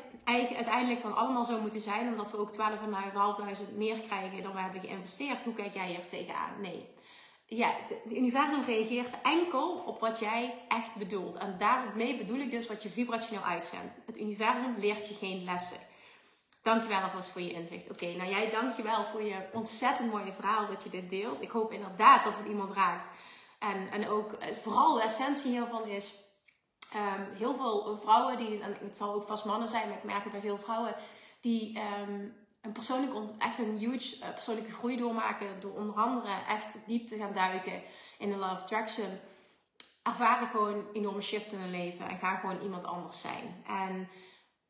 uiteindelijk 0.56 1.02
dan 1.02 1.16
allemaal 1.16 1.44
zo 1.44 1.60
moeten 1.60 1.80
zijn, 1.80 2.08
omdat 2.08 2.30
we 2.30 2.36
ook 2.36 2.52
12.500 2.52 3.76
meer 3.76 3.98
krijgen 3.98 4.42
dan 4.42 4.52
we 4.52 4.60
hebben 4.60 4.80
geïnvesteerd? 4.80 5.44
Hoe 5.44 5.54
kijk 5.54 5.74
jij 5.74 5.88
hier 5.88 6.08
tegenaan? 6.08 6.60
Nee. 6.60 6.91
Ja, 7.56 7.74
het 7.88 8.12
universum 8.12 8.62
reageert 8.62 9.20
enkel 9.22 9.82
op 9.86 10.00
wat 10.00 10.18
jij 10.18 10.54
echt 10.68 10.96
bedoelt. 10.96 11.36
En 11.36 11.54
daarmee 11.58 12.16
bedoel 12.16 12.38
ik 12.38 12.50
dus 12.50 12.66
wat 12.66 12.82
je 12.82 12.90
vibrationeel 12.90 13.42
uitzendt. 13.42 13.92
Het 14.06 14.20
universum 14.20 14.78
leert 14.78 15.08
je 15.08 15.14
geen 15.14 15.44
lessen. 15.44 15.78
Dankjewel 16.62 17.00
alvast 17.00 17.30
voor 17.30 17.40
je 17.40 17.52
inzicht. 17.52 17.90
Oké, 17.90 18.06
nou 18.16 18.30
jij 18.30 18.50
dankjewel 18.50 19.04
voor 19.04 19.22
je 19.22 19.48
ontzettend 19.52 20.10
mooie 20.10 20.32
verhaal 20.32 20.66
dat 20.66 20.82
je 20.82 20.90
dit 20.90 21.10
deelt. 21.10 21.42
Ik 21.42 21.50
hoop 21.50 21.72
inderdaad 21.72 22.24
dat 22.24 22.36
het 22.36 22.46
iemand 22.46 22.70
raakt. 22.70 23.08
En, 23.58 23.90
en 23.90 24.08
ook 24.08 24.32
eh, 24.32 24.52
vooral 24.52 24.94
de 24.94 25.02
essentie 25.02 25.50
hiervan 25.50 25.86
is 25.86 26.30
Um, 26.96 27.36
heel 27.36 27.54
veel 27.54 27.98
vrouwen, 28.00 28.36
die, 28.36 28.60
en 28.60 28.76
het 28.80 28.96
zal 28.96 29.14
ook 29.14 29.26
vast 29.26 29.44
mannen 29.44 29.68
zijn, 29.68 29.88
maar 29.88 29.96
ik 29.96 30.04
merk 30.04 30.22
het 30.22 30.32
bij 30.32 30.40
veel 30.40 30.58
vrouwen, 30.58 30.94
die 31.40 31.78
um, 31.78 32.41
een 32.62 32.72
persoonlijk, 32.72 33.30
echt 33.38 33.58
een 33.58 33.76
huge 33.76 34.16
uh, 34.16 34.32
persoonlijke 34.32 34.72
groei 34.72 34.96
doormaken. 34.96 35.60
Door 35.60 35.76
onder 35.76 35.94
andere 35.94 36.32
echt 36.48 36.78
diep 36.86 37.06
te 37.06 37.16
gaan 37.16 37.32
duiken 37.32 37.82
in 38.18 38.30
de 38.30 38.36
love 38.36 38.62
attraction. 38.62 39.18
Ervaren 40.02 40.48
gewoon 40.48 40.86
enorme 40.92 41.20
shifts 41.20 41.52
in 41.52 41.58
hun 41.58 41.70
leven 41.70 42.08
en 42.08 42.16
gaan 42.16 42.38
gewoon 42.38 42.60
iemand 42.60 42.84
anders 42.84 43.20
zijn. 43.20 43.64
En 43.66 44.08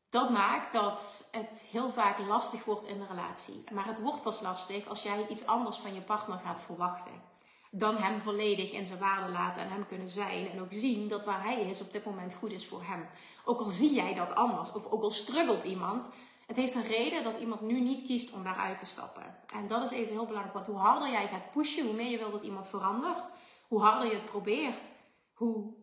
dat 0.09 0.29
maakt 0.29 0.73
dat 0.73 1.27
het 1.31 1.67
heel 1.71 1.91
vaak 1.91 2.19
lastig 2.19 2.65
wordt 2.65 2.85
in 2.85 2.99
de 2.99 3.07
relatie. 3.07 3.63
Maar 3.71 3.85
het 3.85 3.99
wordt 4.01 4.21
pas 4.21 4.41
lastig 4.41 4.87
als 4.87 5.03
jij 5.03 5.27
iets 5.27 5.45
anders 5.45 5.77
van 5.77 5.93
je 5.93 6.01
partner 6.01 6.37
gaat 6.37 6.61
verwachten 6.61 7.31
dan 7.75 7.97
hem 7.97 8.19
volledig 8.19 8.71
in 8.71 8.85
zijn 8.85 8.99
waarde 8.99 9.31
laten 9.31 9.61
en 9.61 9.69
hem 9.69 9.87
kunnen 9.87 10.09
zijn. 10.09 10.49
En 10.49 10.61
ook 10.61 10.73
zien 10.73 11.07
dat 11.07 11.25
waar 11.25 11.43
hij 11.43 11.61
is 11.61 11.81
op 11.81 11.91
dit 11.91 12.05
moment 12.05 12.33
goed 12.33 12.51
is 12.51 12.67
voor 12.67 12.83
hem. 12.83 13.07
Ook 13.45 13.59
al 13.59 13.69
zie 13.69 13.93
jij 13.93 14.13
dat 14.13 14.35
anders, 14.35 14.71
of 14.71 14.85
ook 14.85 15.03
al 15.03 15.11
struggelt 15.11 15.63
iemand. 15.63 16.09
Het 16.53 16.61
heeft 16.61 16.75
een 16.75 16.87
reden 16.87 17.23
dat 17.23 17.37
iemand 17.37 17.61
nu 17.61 17.79
niet 17.79 18.05
kiest 18.05 18.33
om 18.33 18.43
daaruit 18.43 18.77
te 18.77 18.85
stappen. 18.85 19.35
En 19.53 19.67
dat 19.67 19.91
is 19.91 19.97
even 19.97 20.11
heel 20.11 20.25
belangrijk. 20.25 20.53
Want 20.53 20.67
hoe 20.67 20.77
harder 20.77 21.09
jij 21.09 21.27
gaat 21.27 21.51
pushen, 21.51 21.85
hoe 21.85 21.93
meer 21.93 22.09
je 22.09 22.17
wil 22.17 22.31
dat 22.31 22.43
iemand 22.43 22.67
verandert. 22.67 23.29
Hoe 23.67 23.81
harder 23.81 24.07
je 24.07 24.13
het 24.13 24.25
probeert, 24.25 24.89
hoe, 25.33 25.73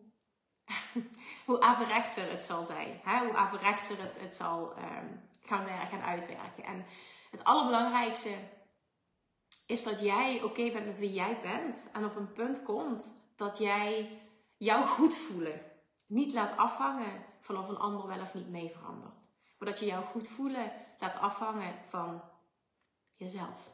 hoe 1.45 1.61
averechtser 1.61 2.29
het 2.29 2.43
zal 2.43 2.63
zijn. 2.63 2.99
Hè? 3.03 3.25
Hoe 3.25 3.35
averechtser 3.35 4.01
het, 4.01 4.19
het 4.19 4.35
zal 4.35 4.73
um, 4.77 5.29
gaan, 5.41 5.67
gaan 5.67 6.01
uitwerken. 6.01 6.63
En 6.63 6.85
het 7.31 7.43
allerbelangrijkste 7.43 8.33
is 9.65 9.83
dat 9.83 9.99
jij 9.99 10.43
oké 10.43 10.71
bent 10.71 10.85
met 10.85 10.99
wie 10.99 11.13
jij 11.13 11.39
bent 11.41 11.89
en 11.93 12.05
op 12.05 12.15
een 12.15 12.33
punt 12.33 12.63
komt 12.63 13.31
dat 13.35 13.57
jij 13.57 14.19
jou 14.57 14.85
goed 14.85 15.15
voelen 15.15 15.61
niet 16.07 16.33
laat 16.33 16.57
afhangen 16.57 17.25
van 17.39 17.57
of 17.57 17.67
een 17.67 17.77
ander 17.77 18.07
wel 18.07 18.21
of 18.21 18.33
niet 18.33 18.49
mee 18.49 18.69
verandert. 18.69 19.30
Maar 19.61 19.79
je 19.79 19.85
jou 19.85 20.05
goed 20.05 20.27
voelen 20.27 20.71
laat 20.99 21.17
afhangen 21.17 21.75
van 21.87 22.21
jezelf. 23.15 23.71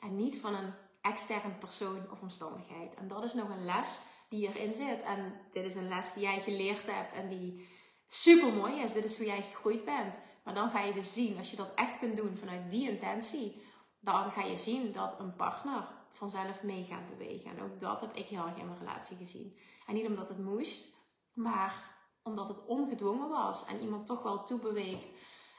En 0.00 0.16
niet 0.16 0.40
van 0.40 0.54
een 0.54 0.74
extern 1.00 1.58
persoon 1.58 2.10
of 2.10 2.20
omstandigheid. 2.20 2.94
En 2.94 3.08
dat 3.08 3.24
is 3.24 3.34
nog 3.34 3.48
een 3.48 3.64
les 3.64 4.00
die 4.28 4.48
erin 4.48 4.74
zit. 4.74 5.02
En 5.02 5.40
dit 5.52 5.64
is 5.64 5.74
een 5.74 5.88
les 5.88 6.12
die 6.12 6.22
jij 6.22 6.40
geleerd 6.40 6.90
hebt 6.90 7.12
en 7.12 7.28
die 7.28 7.68
super 8.06 8.52
mooi 8.52 8.80
is. 8.80 8.92
Dit 8.92 9.04
is 9.04 9.16
hoe 9.16 9.26
jij 9.26 9.42
gegroeid 9.42 9.84
bent. 9.84 10.20
Maar 10.44 10.54
dan 10.54 10.70
ga 10.70 10.80
je 10.80 10.92
dus 10.92 11.12
zien, 11.12 11.38
als 11.38 11.50
je 11.50 11.56
dat 11.56 11.74
echt 11.74 11.98
kunt 11.98 12.16
doen 12.16 12.36
vanuit 12.36 12.70
die 12.70 12.90
intentie, 12.90 13.62
dan 14.00 14.30
ga 14.30 14.42
je 14.42 14.56
zien 14.56 14.92
dat 14.92 15.20
een 15.20 15.36
partner 15.36 15.88
vanzelf 16.12 16.62
mee 16.62 16.84
gaat 16.84 17.08
bewegen. 17.08 17.50
En 17.50 17.62
ook 17.62 17.80
dat 17.80 18.00
heb 18.00 18.16
ik 18.16 18.28
heel 18.28 18.46
erg 18.46 18.56
in 18.56 18.66
mijn 18.66 18.78
relatie 18.78 19.16
gezien. 19.16 19.58
En 19.86 19.94
niet 19.94 20.06
omdat 20.06 20.28
het 20.28 20.38
moest, 20.38 20.96
maar 21.32 21.93
omdat 22.24 22.48
het 22.48 22.64
ongedwongen 22.66 23.28
was 23.28 23.64
en 23.64 23.80
iemand 23.80 24.06
toch 24.06 24.22
wel 24.22 24.44
toebeweegt. 24.44 25.08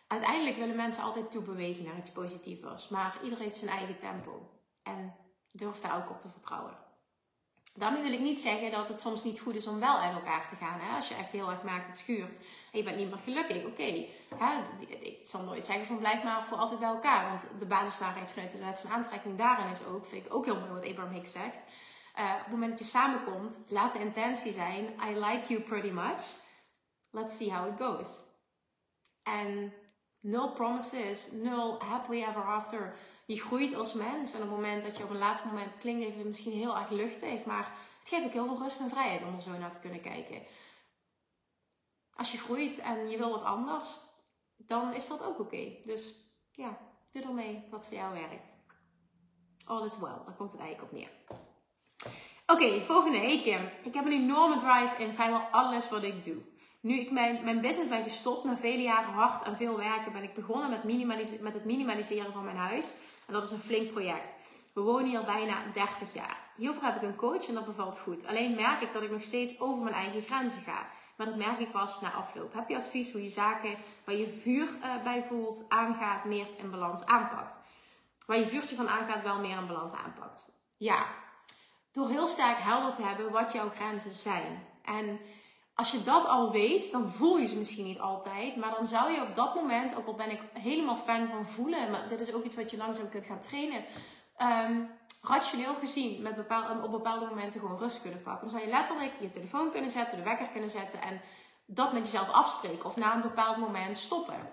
Uiteindelijk 0.07 0.57
willen 0.57 0.75
mensen 0.75 1.03
altijd 1.03 1.31
toebewegen 1.31 1.83
naar 1.83 1.97
iets 1.97 2.11
positiefs, 2.11 2.89
maar 2.89 3.19
iedereen 3.23 3.43
heeft 3.43 3.55
zijn 3.55 3.77
eigen 3.77 3.97
tempo. 3.97 4.49
En 4.83 5.15
durf 5.51 5.79
daar 5.79 5.97
ook 5.97 6.09
op 6.09 6.19
te 6.19 6.29
vertrouwen. 6.29 6.77
Daarmee 7.73 8.01
wil 8.01 8.13
ik 8.13 8.19
niet 8.19 8.39
zeggen 8.39 8.71
dat 8.71 8.87
het 8.87 9.01
soms 9.01 9.23
niet 9.23 9.39
goed 9.39 9.55
is 9.55 9.67
om 9.67 9.79
wel 9.79 9.97
uit 9.97 10.13
elkaar 10.13 10.47
te 10.47 10.55
gaan. 10.55 10.79
Hè? 10.79 10.95
Als 10.95 11.07
je 11.07 11.15
echt 11.15 11.31
heel 11.31 11.49
erg 11.49 11.63
maakt 11.63 11.85
het 11.85 11.97
schuurt 11.97 12.37
en 12.71 12.77
je 12.77 12.83
bent 12.83 12.97
niet 12.97 13.09
meer 13.09 13.19
gelukkig. 13.19 13.65
Oké, 13.65 13.83
ik 14.99 15.17
zal 15.21 15.43
nooit 15.43 15.65
zeggen 15.65 15.85
van 15.85 15.97
blijf 15.97 16.23
maar 16.23 16.47
voor 16.47 16.57
altijd 16.57 16.79
bij 16.79 16.89
elkaar. 16.89 17.29
Want 17.29 17.47
de 17.59 17.65
basiswaarheid 17.65 18.31
vanuit 18.31 18.51
de 18.51 18.57
wet 18.57 18.79
van 18.79 18.91
aantrekking 18.91 19.37
daarin 19.37 19.69
is 19.69 19.85
ook, 19.85 20.05
vind 20.05 20.25
ik 20.25 20.33
ook 20.33 20.45
heel 20.45 20.59
mooi 20.59 20.71
wat 20.71 20.87
Abraham 20.87 21.13
Hicks 21.13 21.31
zegt. 21.31 21.63
Uh, 22.19 22.31
op 22.33 22.39
het 22.39 22.51
moment 22.51 22.69
dat 22.69 22.79
je 22.79 22.85
samenkomt, 22.85 23.59
laat 23.67 23.93
de 23.93 23.99
intentie 23.99 24.51
zijn, 24.51 24.85
I 25.09 25.19
like 25.19 25.45
you 25.47 25.61
pretty 25.61 25.89
much. 25.89 26.43
Let's 27.15 27.37
see 27.37 27.49
how 27.49 27.67
it 27.67 27.79
goes. 27.79 28.21
En 29.23 29.73
nul 30.19 30.51
promises, 30.51 31.31
nul 31.31 31.79
happily 31.79 32.23
ever 32.23 32.43
after 32.43 32.95
je 33.25 33.39
groeit 33.39 33.73
als 33.75 33.93
mens. 33.93 34.33
En 34.33 34.41
op 34.41 34.47
het 34.47 34.55
moment 34.55 34.83
dat 34.83 34.97
je 34.97 35.03
op 35.03 35.09
een 35.09 35.17
later 35.17 35.47
moment, 35.47 35.77
klinkt 35.77 36.05
even 36.05 36.25
misschien 36.25 36.51
heel 36.51 36.77
erg 36.77 36.89
luchtig, 36.89 37.45
maar 37.45 37.71
het 37.99 38.07
geeft 38.07 38.25
ook 38.25 38.31
heel 38.31 38.45
veel 38.45 38.61
rust 38.61 38.79
en 38.79 38.89
vrijheid 38.89 39.23
om 39.23 39.35
er 39.35 39.41
zo 39.41 39.57
naar 39.57 39.71
te 39.71 39.79
kunnen 39.79 40.01
kijken. 40.01 40.43
Als 42.13 42.31
je 42.31 42.37
groeit 42.37 42.77
en 42.77 43.09
je 43.09 43.17
wil 43.17 43.29
wat 43.29 43.43
anders, 43.43 43.99
dan 44.57 44.93
is 44.93 45.07
dat 45.07 45.23
ook 45.23 45.39
oké. 45.39 45.75
Dus 45.83 46.15
ja, 46.51 46.77
doe 47.11 47.23
ermee 47.23 47.63
wat 47.69 47.85
voor 47.87 47.97
jou 47.97 48.13
werkt. 48.13 48.53
All 49.65 49.85
is 49.85 49.97
well, 49.97 50.21
daar 50.25 50.35
komt 50.37 50.51
het 50.51 50.61
eigenlijk 50.61 50.91
op 50.91 50.97
neer. 50.97 51.11
Oké, 52.45 52.81
volgende. 52.81 53.17
Hey 53.17 53.41
Kim, 53.41 53.69
ik 53.83 53.93
heb 53.93 54.05
een 54.05 54.11
enorme 54.11 54.55
drive 54.55 55.03
in 55.03 55.13
vrijwel 55.13 55.39
alles 55.39 55.89
wat 55.89 56.03
ik 56.03 56.23
doe. 56.23 56.41
Nu 56.85 56.99
ik 56.99 57.11
mijn, 57.11 57.43
mijn 57.43 57.61
business 57.61 57.89
ben 57.89 58.03
gestopt, 58.03 58.43
na 58.43 58.57
vele 58.57 58.81
jaren 58.81 59.13
hard 59.13 59.43
en 59.43 59.57
veel 59.57 59.77
werken, 59.77 60.11
ben 60.11 60.23
ik 60.23 60.33
begonnen 60.33 60.69
met, 60.69 61.41
met 61.41 61.53
het 61.53 61.65
minimaliseren 61.65 62.31
van 62.31 62.43
mijn 62.43 62.57
huis. 62.57 62.93
En 63.25 63.33
dat 63.33 63.43
is 63.43 63.51
een 63.51 63.59
flink 63.59 63.91
project. 63.91 64.35
We 64.73 64.81
wonen 64.81 65.09
hier 65.09 65.23
bijna 65.23 65.63
30 65.73 66.13
jaar. 66.13 66.37
Hiervoor 66.55 66.83
heb 66.83 66.95
ik 66.95 67.01
een 67.01 67.15
coach 67.15 67.47
en 67.47 67.53
dat 67.53 67.65
bevalt 67.65 67.99
goed. 67.99 68.25
Alleen 68.25 68.55
merk 68.55 68.81
ik 68.81 68.93
dat 68.93 69.03
ik 69.03 69.11
nog 69.11 69.21
steeds 69.21 69.59
over 69.59 69.83
mijn 69.83 69.95
eigen 69.95 70.21
grenzen 70.21 70.61
ga. 70.61 70.87
Maar 71.15 71.27
dat 71.27 71.35
merk 71.35 71.59
ik 71.59 71.71
pas 71.71 72.01
na 72.01 72.13
afloop. 72.13 72.53
Heb 72.53 72.69
je 72.69 72.77
advies 72.77 73.11
hoe 73.11 73.23
je 73.23 73.29
zaken 73.29 73.77
waar 74.03 74.15
je 74.15 74.29
vuur 74.29 74.67
uh, 74.67 75.03
bij 75.03 75.23
voelt, 75.23 75.65
aangaat, 75.67 76.25
meer 76.25 76.47
in 76.57 76.71
balans 76.71 77.05
aanpakt? 77.05 77.59
Waar 78.25 78.37
je 78.37 78.47
vuurtje 78.47 78.75
van 78.75 78.89
aangaat, 78.89 79.23
wel 79.23 79.39
meer 79.39 79.57
in 79.57 79.67
balans 79.67 79.93
aanpakt. 79.93 80.51
Ja, 80.77 81.05
door 81.91 82.09
heel 82.09 82.27
sterk 82.27 82.57
helder 82.57 82.93
te 82.93 83.03
hebben 83.03 83.31
wat 83.31 83.51
jouw 83.51 83.69
grenzen 83.69 84.13
zijn. 84.13 84.67
En 84.81 85.19
als 85.75 85.91
je 85.91 86.01
dat 86.01 86.25
al 86.25 86.51
weet, 86.51 86.91
dan 86.91 87.09
voel 87.09 87.37
je 87.37 87.47
ze 87.47 87.57
misschien 87.57 87.85
niet 87.85 87.99
altijd. 87.99 88.55
Maar 88.55 88.71
dan 88.71 88.85
zou 88.85 89.11
je 89.11 89.21
op 89.21 89.35
dat 89.35 89.55
moment, 89.55 89.95
ook 89.95 90.07
al 90.07 90.15
ben 90.15 90.31
ik 90.31 90.41
helemaal 90.53 90.95
fan 90.95 91.27
van 91.27 91.45
voelen, 91.45 91.91
maar 91.91 92.09
dit 92.09 92.19
is 92.19 92.33
ook 92.33 92.43
iets 92.43 92.55
wat 92.55 92.71
je 92.71 92.77
langzaam 92.77 93.09
kunt 93.09 93.25
gaan 93.25 93.41
trainen. 93.41 93.83
Um, 94.37 94.89
rationeel 95.21 95.73
gezien 95.73 96.21
met 96.21 96.37
op 96.83 96.91
bepaalde 96.91 97.25
momenten 97.25 97.59
gewoon 97.59 97.77
rust 97.77 98.01
kunnen 98.01 98.21
pakken. 98.21 98.41
Dan 98.41 98.49
zou 98.49 98.63
je 98.63 98.75
letterlijk 98.75 99.11
je 99.19 99.29
telefoon 99.29 99.71
kunnen 99.71 99.89
zetten, 99.89 100.17
de 100.17 100.23
wekker 100.23 100.47
kunnen 100.47 100.69
zetten 100.69 101.01
en 101.01 101.21
dat 101.65 101.93
met 101.93 102.03
jezelf 102.03 102.31
afspreken. 102.31 102.85
Of 102.85 102.95
na 102.95 103.13
een 103.13 103.21
bepaald 103.21 103.57
moment 103.57 103.97
stoppen. 103.97 104.49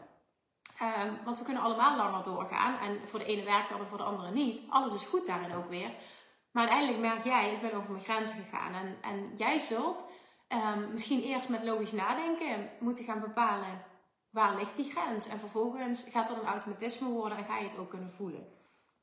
Um, 0.82 1.18
want 1.24 1.38
we 1.38 1.44
kunnen 1.44 1.62
allemaal 1.62 1.96
langer 1.96 2.22
doorgaan. 2.22 2.78
En 2.78 3.00
voor 3.08 3.18
de 3.18 3.24
ene 3.24 3.42
werkt 3.42 3.68
dat 3.68 3.78
en 3.78 3.86
voor 3.86 3.98
de 3.98 4.04
andere 4.04 4.30
niet. 4.30 4.62
Alles 4.68 4.94
is 4.94 5.04
goed 5.04 5.26
daarin 5.26 5.54
ook 5.54 5.68
weer. 5.68 5.90
Maar 6.50 6.68
uiteindelijk 6.68 7.00
merk 7.00 7.24
jij, 7.24 7.52
ik 7.52 7.60
ben 7.60 7.72
over 7.72 7.90
mijn 7.90 8.04
grenzen 8.04 8.34
gegaan. 8.34 8.74
En, 8.74 8.96
en 9.02 9.32
jij 9.36 9.58
zult 9.58 10.10
um, 10.52 10.92
misschien 10.92 11.22
eerst 11.22 11.48
met 11.48 11.62
logisch 11.62 11.92
nadenken 11.92 12.70
moeten 12.78 13.04
gaan 13.04 13.20
bepalen 13.20 13.90
waar 14.32 14.56
ligt 14.56 14.76
die 14.76 14.92
grens? 14.94 15.28
En 15.28 15.38
vervolgens 15.38 16.06
gaat 16.10 16.28
dat 16.28 16.36
een 16.36 16.48
automatisme 16.48 17.08
worden 17.08 17.38
en 17.38 17.44
ga 17.44 17.58
je 17.58 17.64
het 17.64 17.78
ook 17.78 17.90
kunnen 17.90 18.10
voelen. 18.10 18.46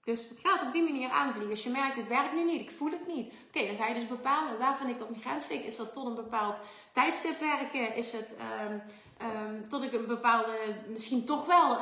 Dus 0.04 0.30
het 0.30 0.40
gaat 0.40 0.62
op 0.62 0.72
die 0.72 0.84
manier 0.84 1.10
aanvliegen. 1.10 1.52
Als 1.52 1.64
je 1.64 1.70
merkt, 1.70 1.96
het 1.96 2.08
werkt 2.08 2.34
nu 2.34 2.44
niet, 2.44 2.62
ik 2.62 2.72
voel 2.72 2.92
het 2.92 3.08
niet. 3.08 3.32
Oké, 3.48 3.68
dan 3.68 3.76
ga 3.76 3.88
je 3.88 3.94
dus 3.94 4.08
bepalen, 4.08 4.58
waar 4.58 4.78
vind 4.78 4.90
ik 4.90 4.98
dat 5.00 5.10
mijn 5.10 5.22
grens 5.22 5.50
ligt? 5.50 5.66
Is 5.66 5.76
dat 5.76 5.94
tot 5.94 6.06
een 6.06 6.16
bepaald 6.16 6.62
tijdstip 6.92 7.40
werken? 7.40 7.96
Is 7.96 8.12
het 8.12 8.36
um, 8.70 8.82
um, 9.28 9.70
tot 9.70 9.84
ik 9.84 9.94
een 9.94 10.08
bepaalde, 10.08 10.58
misschien 10.88 11.26
toch 11.26 11.46
wel 11.46 11.78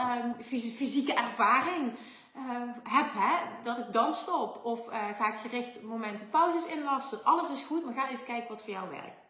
fysieke 0.76 1.14
ervaring 1.14 1.94
uh, 2.36 2.62
heb, 2.84 3.08
hè? 3.14 3.62
dat 3.64 3.78
ik 3.78 3.92
dan 3.92 4.14
stop? 4.14 4.66
Of 4.66 4.88
uh, 4.88 5.08
ga 5.18 5.34
ik 5.34 5.40
gericht 5.40 5.82
momenten 5.84 6.30
pauzes 6.30 6.66
inlassen? 6.66 7.24
Alles 7.24 7.52
is 7.52 7.62
goed, 7.62 7.86
maar 7.86 7.94
ga 7.94 8.10
even 8.10 8.26
kijken 8.26 8.50
wat 8.50 8.62
voor 8.62 8.74
jou 8.74 8.90
werkt. 8.90 9.27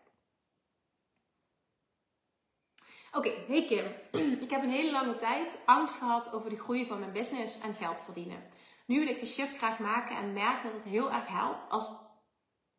Oké, 3.11 3.31
hey 3.47 3.65
Kim. 3.65 3.85
Ik 4.45 4.49
heb 4.49 4.63
een 4.63 4.69
hele 4.69 4.91
lange 4.91 5.15
tijd 5.15 5.61
angst 5.65 5.95
gehad 5.95 6.33
over 6.33 6.49
de 6.49 6.59
groei 6.59 6.85
van 6.85 6.99
mijn 6.99 7.11
business 7.11 7.59
en 7.59 7.73
geld 7.73 8.01
verdienen. 8.01 8.43
Nu 8.85 8.99
wil 8.99 9.07
ik 9.07 9.19
de 9.19 9.25
shift 9.25 9.57
graag 9.57 9.79
maken 9.79 10.15
en 10.15 10.33
merk 10.33 10.63
dat 10.63 10.73
het 10.73 10.83
heel 10.83 11.11
erg 11.11 11.27
helpt 11.27 11.71
als 11.71 12.05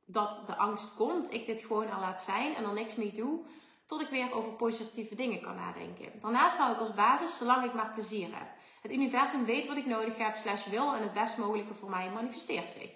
dat 0.06 0.42
de 0.46 0.56
angst 0.56 0.94
komt, 0.94 1.32
ik 1.32 1.46
dit 1.46 1.60
gewoon 1.60 1.90
al 1.92 2.00
laat 2.00 2.22
zijn 2.22 2.54
en 2.54 2.64
er 2.64 2.72
niks 2.72 2.94
mee 2.94 3.12
doe, 3.12 3.40
tot 3.86 4.00
ik 4.00 4.08
weer 4.08 4.34
over 4.34 4.52
positieve 4.52 5.14
dingen 5.14 5.40
kan 5.40 5.54
nadenken. 5.54 6.20
Daarnaast 6.20 6.56
hou 6.56 6.72
ik 6.72 6.80
als 6.80 6.94
basis 6.94 7.36
zolang 7.36 7.64
ik 7.64 7.74
maar 7.74 7.92
plezier 7.92 8.28
heb. 8.36 8.48
Het 8.82 8.92
universum 8.92 9.44
weet 9.44 9.66
wat 9.66 9.76
ik 9.76 9.86
nodig 9.86 10.16
heb, 10.16 10.36
slash 10.36 10.66
wil 10.66 10.94
en 10.94 11.02
het 11.02 11.12
best 11.12 11.38
mogelijke 11.38 11.74
voor 11.74 11.90
mij 11.90 12.10
manifesteert 12.10 12.70
zich. 12.70 12.90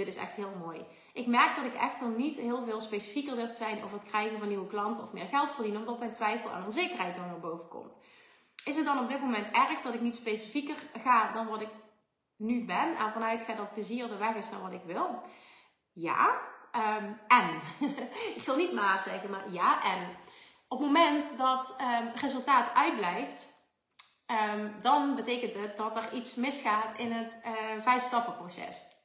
Dit 0.00 0.08
is 0.08 0.16
echt 0.16 0.36
heel 0.36 0.54
mooi. 0.58 0.86
Ik 1.12 1.26
merk 1.26 1.56
dat 1.56 1.64
ik 1.64 1.74
echter 1.74 2.08
niet 2.08 2.36
heel 2.36 2.62
veel 2.62 2.80
specifieker 2.80 3.36
durf 3.36 3.50
te 3.50 3.56
zijn 3.56 3.82
over 3.84 3.98
het 3.98 4.08
krijgen 4.08 4.38
van 4.38 4.48
nieuwe 4.48 4.66
klanten 4.66 5.02
of 5.02 5.12
meer 5.12 5.26
geld 5.26 5.50
verdienen, 5.50 5.80
omdat 5.80 5.98
mijn 5.98 6.12
twijfel 6.12 6.50
en 6.50 6.64
onzekerheid 6.64 7.14
dan 7.14 7.26
naar 7.26 7.40
boven 7.40 7.68
komt. 7.68 7.98
Is 8.64 8.76
het 8.76 8.84
dan 8.84 8.98
op 8.98 9.08
dit 9.08 9.20
moment 9.20 9.50
erg 9.50 9.80
dat 9.80 9.94
ik 9.94 10.00
niet 10.00 10.14
specifieker 10.14 10.74
ga 11.02 11.32
dan 11.32 11.46
wat 11.46 11.60
ik 11.60 11.68
nu 12.36 12.64
ben 12.64 12.96
en 12.96 13.12
vanuit 13.12 13.42
ga 13.42 13.54
dat 13.54 13.72
plezier 13.72 14.08
de 14.08 14.16
weg 14.16 14.34
is 14.34 14.50
naar 14.50 14.60
wat 14.60 14.72
ik 14.72 14.84
wil? 14.84 15.22
Ja, 15.92 16.40
um, 16.72 17.20
en. 17.26 17.60
ik 18.36 18.42
zal 18.42 18.56
niet 18.56 18.72
maar 18.72 19.00
zeggen, 19.00 19.30
maar 19.30 19.50
ja, 19.50 19.84
en. 19.84 20.16
Op 20.68 20.78
het 20.78 20.86
moment 20.86 21.38
dat 21.38 21.76
um, 21.80 22.10
resultaat 22.14 22.74
uitblijft, 22.74 23.68
um, 24.26 24.80
dan 24.80 25.14
betekent 25.14 25.54
het 25.54 25.76
dat 25.76 25.96
er 25.96 26.12
iets 26.12 26.34
misgaat 26.34 26.98
in 26.98 27.12
het 27.12 27.38
uh, 27.44 27.82
vijf 27.82 28.02
stappen 28.02 28.36
proces. 28.36 28.98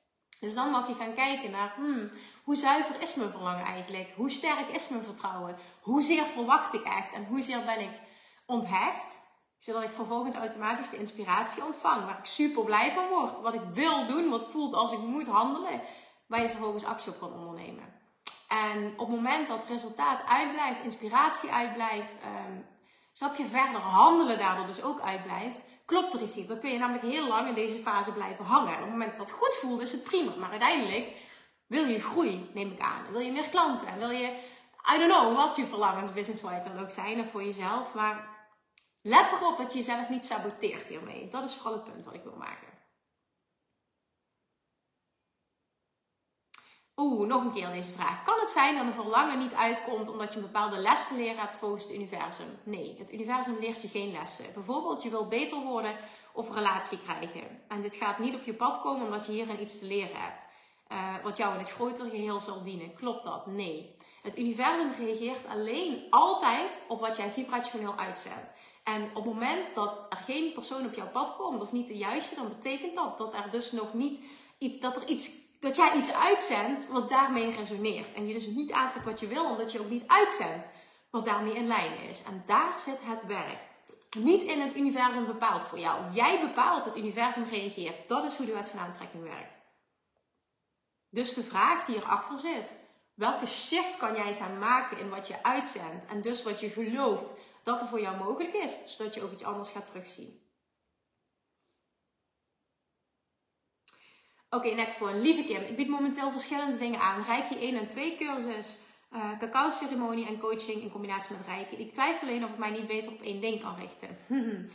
Dus 0.46 0.56
dan 0.56 0.70
mag 0.70 0.88
je 0.88 0.94
gaan 0.94 1.14
kijken 1.14 1.52
naar, 1.52 1.74
hmm, 1.76 2.12
hoe 2.44 2.56
zuiver 2.56 3.02
is 3.02 3.16
mijn 3.16 3.30
verlangen 3.30 3.66
eigenlijk? 3.66 4.10
Hoe 4.16 4.30
sterk 4.30 4.68
is 4.68 4.90
mijn 4.90 5.04
vertrouwen? 5.04 5.56
Hoezeer 5.82 6.24
verwacht 6.24 6.74
ik 6.74 6.84
echt? 6.84 7.14
En 7.14 7.26
hoezeer 7.26 7.66
ben 7.66 7.80
ik 7.80 8.02
onthecht? 8.46 9.22
Zodat 9.58 9.84
ik 9.84 9.92
vervolgens 9.92 10.36
automatisch 10.36 10.90
de 10.90 10.98
inspiratie 10.98 11.66
ontvang. 11.66 12.06
Waar 12.06 12.18
ik 12.18 12.26
super 12.26 12.64
blij 12.64 12.92
van 12.92 13.08
word. 13.08 13.40
Wat 13.40 13.54
ik 13.54 13.62
wil 13.74 14.06
doen. 14.06 14.30
Wat 14.30 14.52
voelt 14.52 14.74
als 14.74 14.92
ik 14.92 15.00
moet 15.00 15.28
handelen. 15.28 15.82
Waar 16.28 16.42
je 16.42 16.50
vervolgens 16.50 16.86
actie 16.86 17.12
op 17.12 17.20
kan 17.20 17.34
ondernemen. 17.34 17.94
En 18.48 18.94
op 18.98 19.08
het 19.08 19.16
moment 19.16 19.48
dat 19.48 19.66
resultaat 19.66 20.26
uitblijft, 20.28 20.84
inspiratie 20.84 21.52
uitblijft, 21.52 22.14
um, 22.48 22.66
snap 23.14 23.36
je 23.36 23.46
verder 23.46 23.82
handelen 23.82 24.38
daardoor 24.38 24.66
dus 24.66 24.82
ook 24.82 25.02
uitblijft, 25.02 25.66
klopt 25.86 26.14
er 26.14 26.22
iets 26.22 26.36
niet. 26.36 26.48
Dan 26.48 26.60
kun 26.60 26.72
je 26.72 26.78
namelijk 26.78 27.06
heel 27.06 27.28
lang 27.28 27.48
in 27.48 27.54
deze 27.54 27.78
fase 27.78 28.12
blijven 28.12 28.46
hangen. 28.46 28.74
En 28.74 28.76
op 28.76 28.82
het 28.82 28.90
moment 28.90 29.18
dat 29.18 29.30
het 29.30 29.38
goed 29.38 29.56
voelt, 29.56 29.82
is 29.82 29.92
het 29.92 30.04
prima. 30.04 30.36
Maar 30.36 30.50
uiteindelijk 30.50 31.12
wil 31.68 31.86
je 31.86 32.00
groei, 32.00 32.50
neem 32.54 32.72
ik 32.72 32.80
aan. 32.80 33.12
Wil 33.12 33.20
je 33.20 33.32
meer 33.32 33.50
klanten? 33.50 33.98
Wil 33.98 34.10
je, 34.10 34.28
I 34.96 34.98
don't 34.98 35.12
know, 35.12 35.36
wat 35.36 35.56
je 35.56 35.66
verlangens 35.66 36.14
business-wise 36.14 36.70
dan 36.70 36.84
ook 36.84 36.92
zijn 36.92 37.20
of 37.20 37.32
voor 37.32 37.44
jezelf. 37.44 37.94
Maar 37.94 38.36
Let 39.08 39.32
erop 39.32 39.58
dat 39.58 39.72
je 39.72 39.78
jezelf 39.78 40.10
niet 40.10 40.26
saboteert 40.26 40.88
hiermee. 40.88 41.28
Dat 41.28 41.50
is 41.50 41.56
vooral 41.56 41.74
het 41.74 41.84
punt 41.84 42.06
wat 42.06 42.14
ik 42.14 42.24
wil 42.24 42.36
maken. 42.38 42.68
Oeh, 46.98 47.28
nog 47.28 47.44
een 47.44 47.52
keer 47.52 47.72
deze 47.72 47.92
vraag. 47.92 48.24
Kan 48.24 48.40
het 48.40 48.50
zijn 48.50 48.76
dat 48.76 48.86
een 48.86 48.94
verlangen 48.94 49.38
niet 49.38 49.54
uitkomt 49.54 50.10
omdat 50.10 50.34
je 50.34 50.40
een 50.40 50.46
bepaalde 50.46 50.78
les 50.78 51.08
te 51.08 51.16
leren 51.16 51.38
hebt 51.38 51.56
volgens 51.56 51.84
het 51.84 51.94
universum? 51.94 52.60
Nee, 52.64 52.96
het 53.00 53.14
universum 53.14 53.58
leert 53.60 53.82
je 53.82 53.88
geen 53.88 54.12
lessen. 54.12 54.54
Bijvoorbeeld, 54.54 55.04
je 55.04 55.10
wil 55.10 55.28
beter 55.28 55.60
worden 55.60 55.96
of 56.34 56.54
relatie 56.54 57.00
krijgen. 57.02 57.62
En 57.68 57.82
dit 57.82 57.96
gaat 57.96 58.20
niet 58.20 58.36
op 58.36 58.44
je 58.44 58.54
pad 58.54 58.82
komen 58.82 59.06
omdat 59.06 59.26
je 59.26 59.32
hierin 59.32 59.62
iets 59.62 59.80
te 59.80 59.88
leren 59.88 60.22
hebt. 60.22 60.48
Uh, 60.92 61.24
wat 61.24 61.38
jou 61.38 61.54
in 61.54 61.60
het 61.60 61.72
grotere 61.72 62.10
geheel 62.10 62.40
zal 62.40 62.64
dienen. 62.64 62.94
Klopt 62.94 63.24
dat? 63.24 63.46
Nee. 63.46 63.96
Het 64.24 64.40
universum 64.40 64.92
reageert 64.98 65.48
alleen 65.48 66.08
altijd 66.10 66.82
op 66.88 67.00
wat 67.00 67.18
jij 67.18 67.30
vibrationeel 67.30 67.96
uitzendt. 67.96 68.54
En 68.84 69.04
op 69.04 69.16
het 69.16 69.34
moment 69.34 69.76
dat 69.76 70.06
er 70.10 70.18
geen 70.18 70.54
persoon 70.54 70.86
op 70.86 70.94
jouw 70.94 71.10
pad 71.10 71.36
komt 71.36 71.62
of 71.62 71.72
niet 71.72 71.88
de 71.88 71.98
juiste, 71.98 72.36
dan 72.36 72.48
betekent 72.48 72.96
dat 72.96 73.18
dat 73.18 73.34
er 73.34 73.50
dus 73.50 73.72
nog 73.72 73.94
niet 73.94 74.20
iets, 74.58 74.80
dat 74.80 74.96
er 74.96 75.08
iets, 75.08 75.32
dat 75.66 75.76
jij 75.76 75.96
iets 75.96 76.12
uitzendt 76.12 76.88
wat 76.88 77.10
daarmee 77.10 77.56
resoneert. 77.56 78.14
En 78.14 78.28
je 78.28 78.34
dus 78.34 78.48
niet 78.48 78.72
aantrekt 78.72 79.06
wat 79.06 79.20
je 79.20 79.28
wil, 79.28 79.46
omdat 79.46 79.72
je 79.72 79.80
ook 79.80 79.90
niet 79.90 80.08
uitzendt 80.08 80.68
wat 81.10 81.26
daarmee 81.26 81.54
in 81.54 81.68
lijn 81.68 82.00
is. 82.00 82.24
En 82.24 82.44
daar 82.46 82.80
zit 82.80 83.00
het 83.02 83.26
werk. 83.28 83.60
Niet 84.18 84.42
in 84.42 84.62
het 84.62 84.76
universum 84.76 85.26
bepaald 85.26 85.64
voor 85.64 85.80
jou. 85.80 86.12
Jij 86.12 86.40
bepaalt, 86.42 86.86
het 86.86 86.98
universum 86.98 87.44
reageert. 87.50 88.08
Dat 88.08 88.24
is 88.24 88.36
hoe 88.36 88.46
de 88.46 88.54
wet 88.54 88.68
van 88.68 88.80
aantrekking 88.80 89.24
werkt. 89.24 89.60
Dus 91.10 91.34
de 91.34 91.44
vraag 91.44 91.86
die 91.86 91.96
erachter 91.96 92.38
zit. 92.38 92.78
Welke 93.14 93.46
shift 93.46 93.98
kan 93.98 94.16
jij 94.16 94.34
gaan 94.34 94.60
maken 94.60 94.98
in 94.98 95.10
wat 95.10 95.28
je 95.28 95.44
uitzendt 95.44 96.06
en 96.06 96.22
dus 96.22 96.44
wat 96.44 96.60
je 96.60 96.70
gelooft 96.70 97.34
dat 97.64 97.82
er 97.82 97.88
voor 97.88 98.02
jou 98.02 98.18
mogelijk 98.18 98.54
is, 98.54 98.78
zodat 98.86 99.14
je 99.14 99.24
ook 99.24 99.32
iets 99.32 99.44
anders 99.44 99.70
gaat 99.70 99.86
terugzien. 99.86 100.45
Oké, 104.50 104.74
next 104.74 105.02
one. 105.02 105.20
Lieve 105.20 105.44
Kim, 105.44 105.62
ik 105.62 105.76
bied 105.76 105.88
momenteel 105.88 106.32
verschillende 106.32 106.78
dingen 106.78 107.00
aan. 107.00 107.24
Reiki 107.24 107.60
1 107.60 107.78
en 107.78 107.88
2 107.88 108.18
cursus, 108.18 108.78
uh, 109.14 109.38
cacao 109.40 109.72
ceremonie 109.72 110.28
en 110.28 110.40
coaching 110.40 110.82
in 110.82 110.92
combinatie 110.92 111.36
met 111.38 111.46
Reiki. 111.48 111.76
Ik 111.76 111.92
twijfel 111.92 112.28
alleen 112.28 112.44
of 112.44 112.52
ik 112.52 112.58
mij 112.58 112.70
niet 112.70 112.88
beter 112.88 113.12
op 113.12 113.22
één 113.22 113.42
ding 113.42 113.62
kan 113.62 113.76
richten. 113.76 114.18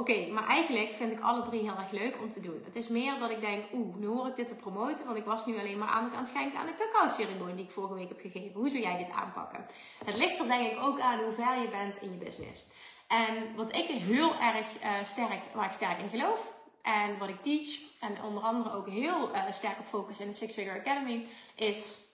Oké, 0.00 0.26
maar 0.26 0.46
eigenlijk 0.46 0.92
vind 0.92 1.12
ik 1.12 1.20
alle 1.20 1.42
drie 1.42 1.60
heel 1.60 1.76
erg 1.78 1.90
leuk 1.90 2.16
om 2.20 2.30
te 2.30 2.40
doen. 2.40 2.62
Het 2.64 2.76
is 2.76 2.88
meer 2.88 3.18
dat 3.18 3.30
ik 3.30 3.40
denk, 3.40 3.64
oeh, 3.72 3.96
nu 3.96 4.06
hoor 4.06 4.26
ik 4.26 4.36
dit 4.36 4.48
te 4.48 4.54
promoten, 4.54 5.04
want 5.04 5.16
ik 5.16 5.24
was 5.24 5.46
nu 5.46 5.58
alleen 5.58 5.78
maar 5.78 5.88
aandacht 5.88 6.14
aan 6.14 6.22
het 6.22 6.28
schenken 6.28 6.58
aan 6.58 6.66
de 6.66 6.76
cacao 6.78 7.08
ceremonie 7.08 7.54
die 7.54 7.64
ik 7.64 7.70
vorige 7.70 7.94
week 7.94 8.08
heb 8.08 8.20
gegeven. 8.20 8.60
Hoe 8.60 8.68
zou 8.68 8.82
jij 8.82 8.96
dit 8.96 9.10
aanpakken? 9.10 9.66
Het 10.04 10.16
ligt 10.16 10.38
er 10.38 10.46
denk 10.46 10.72
ik 10.72 10.78
ook 10.82 11.00
aan 11.00 11.18
hoe 11.18 11.32
ver 11.32 11.60
je 11.60 11.68
bent 11.68 11.96
in 12.00 12.10
je 12.10 12.24
business. 12.24 12.64
En 13.08 13.56
wat 13.56 13.76
ik 13.76 13.86
heel 13.86 14.34
erg 14.34 14.82
uh, 14.82 14.92
sterk, 15.02 15.40
waar 15.54 15.66
ik 15.66 15.72
sterk 15.72 15.98
in 15.98 16.08
geloof, 16.08 16.52
en 16.84 17.18
wat 17.18 17.28
ik 17.28 17.42
teach, 17.42 17.80
en 18.00 18.22
onder 18.22 18.42
andere 18.42 18.74
ook 18.74 18.88
heel 18.88 19.34
uh, 19.34 19.50
sterk 19.50 19.78
op 19.78 19.86
focus 19.86 20.20
in 20.20 20.26
de 20.26 20.32
Six 20.32 20.52
Figure 20.52 20.78
Academy, 20.78 21.26
is 21.54 22.08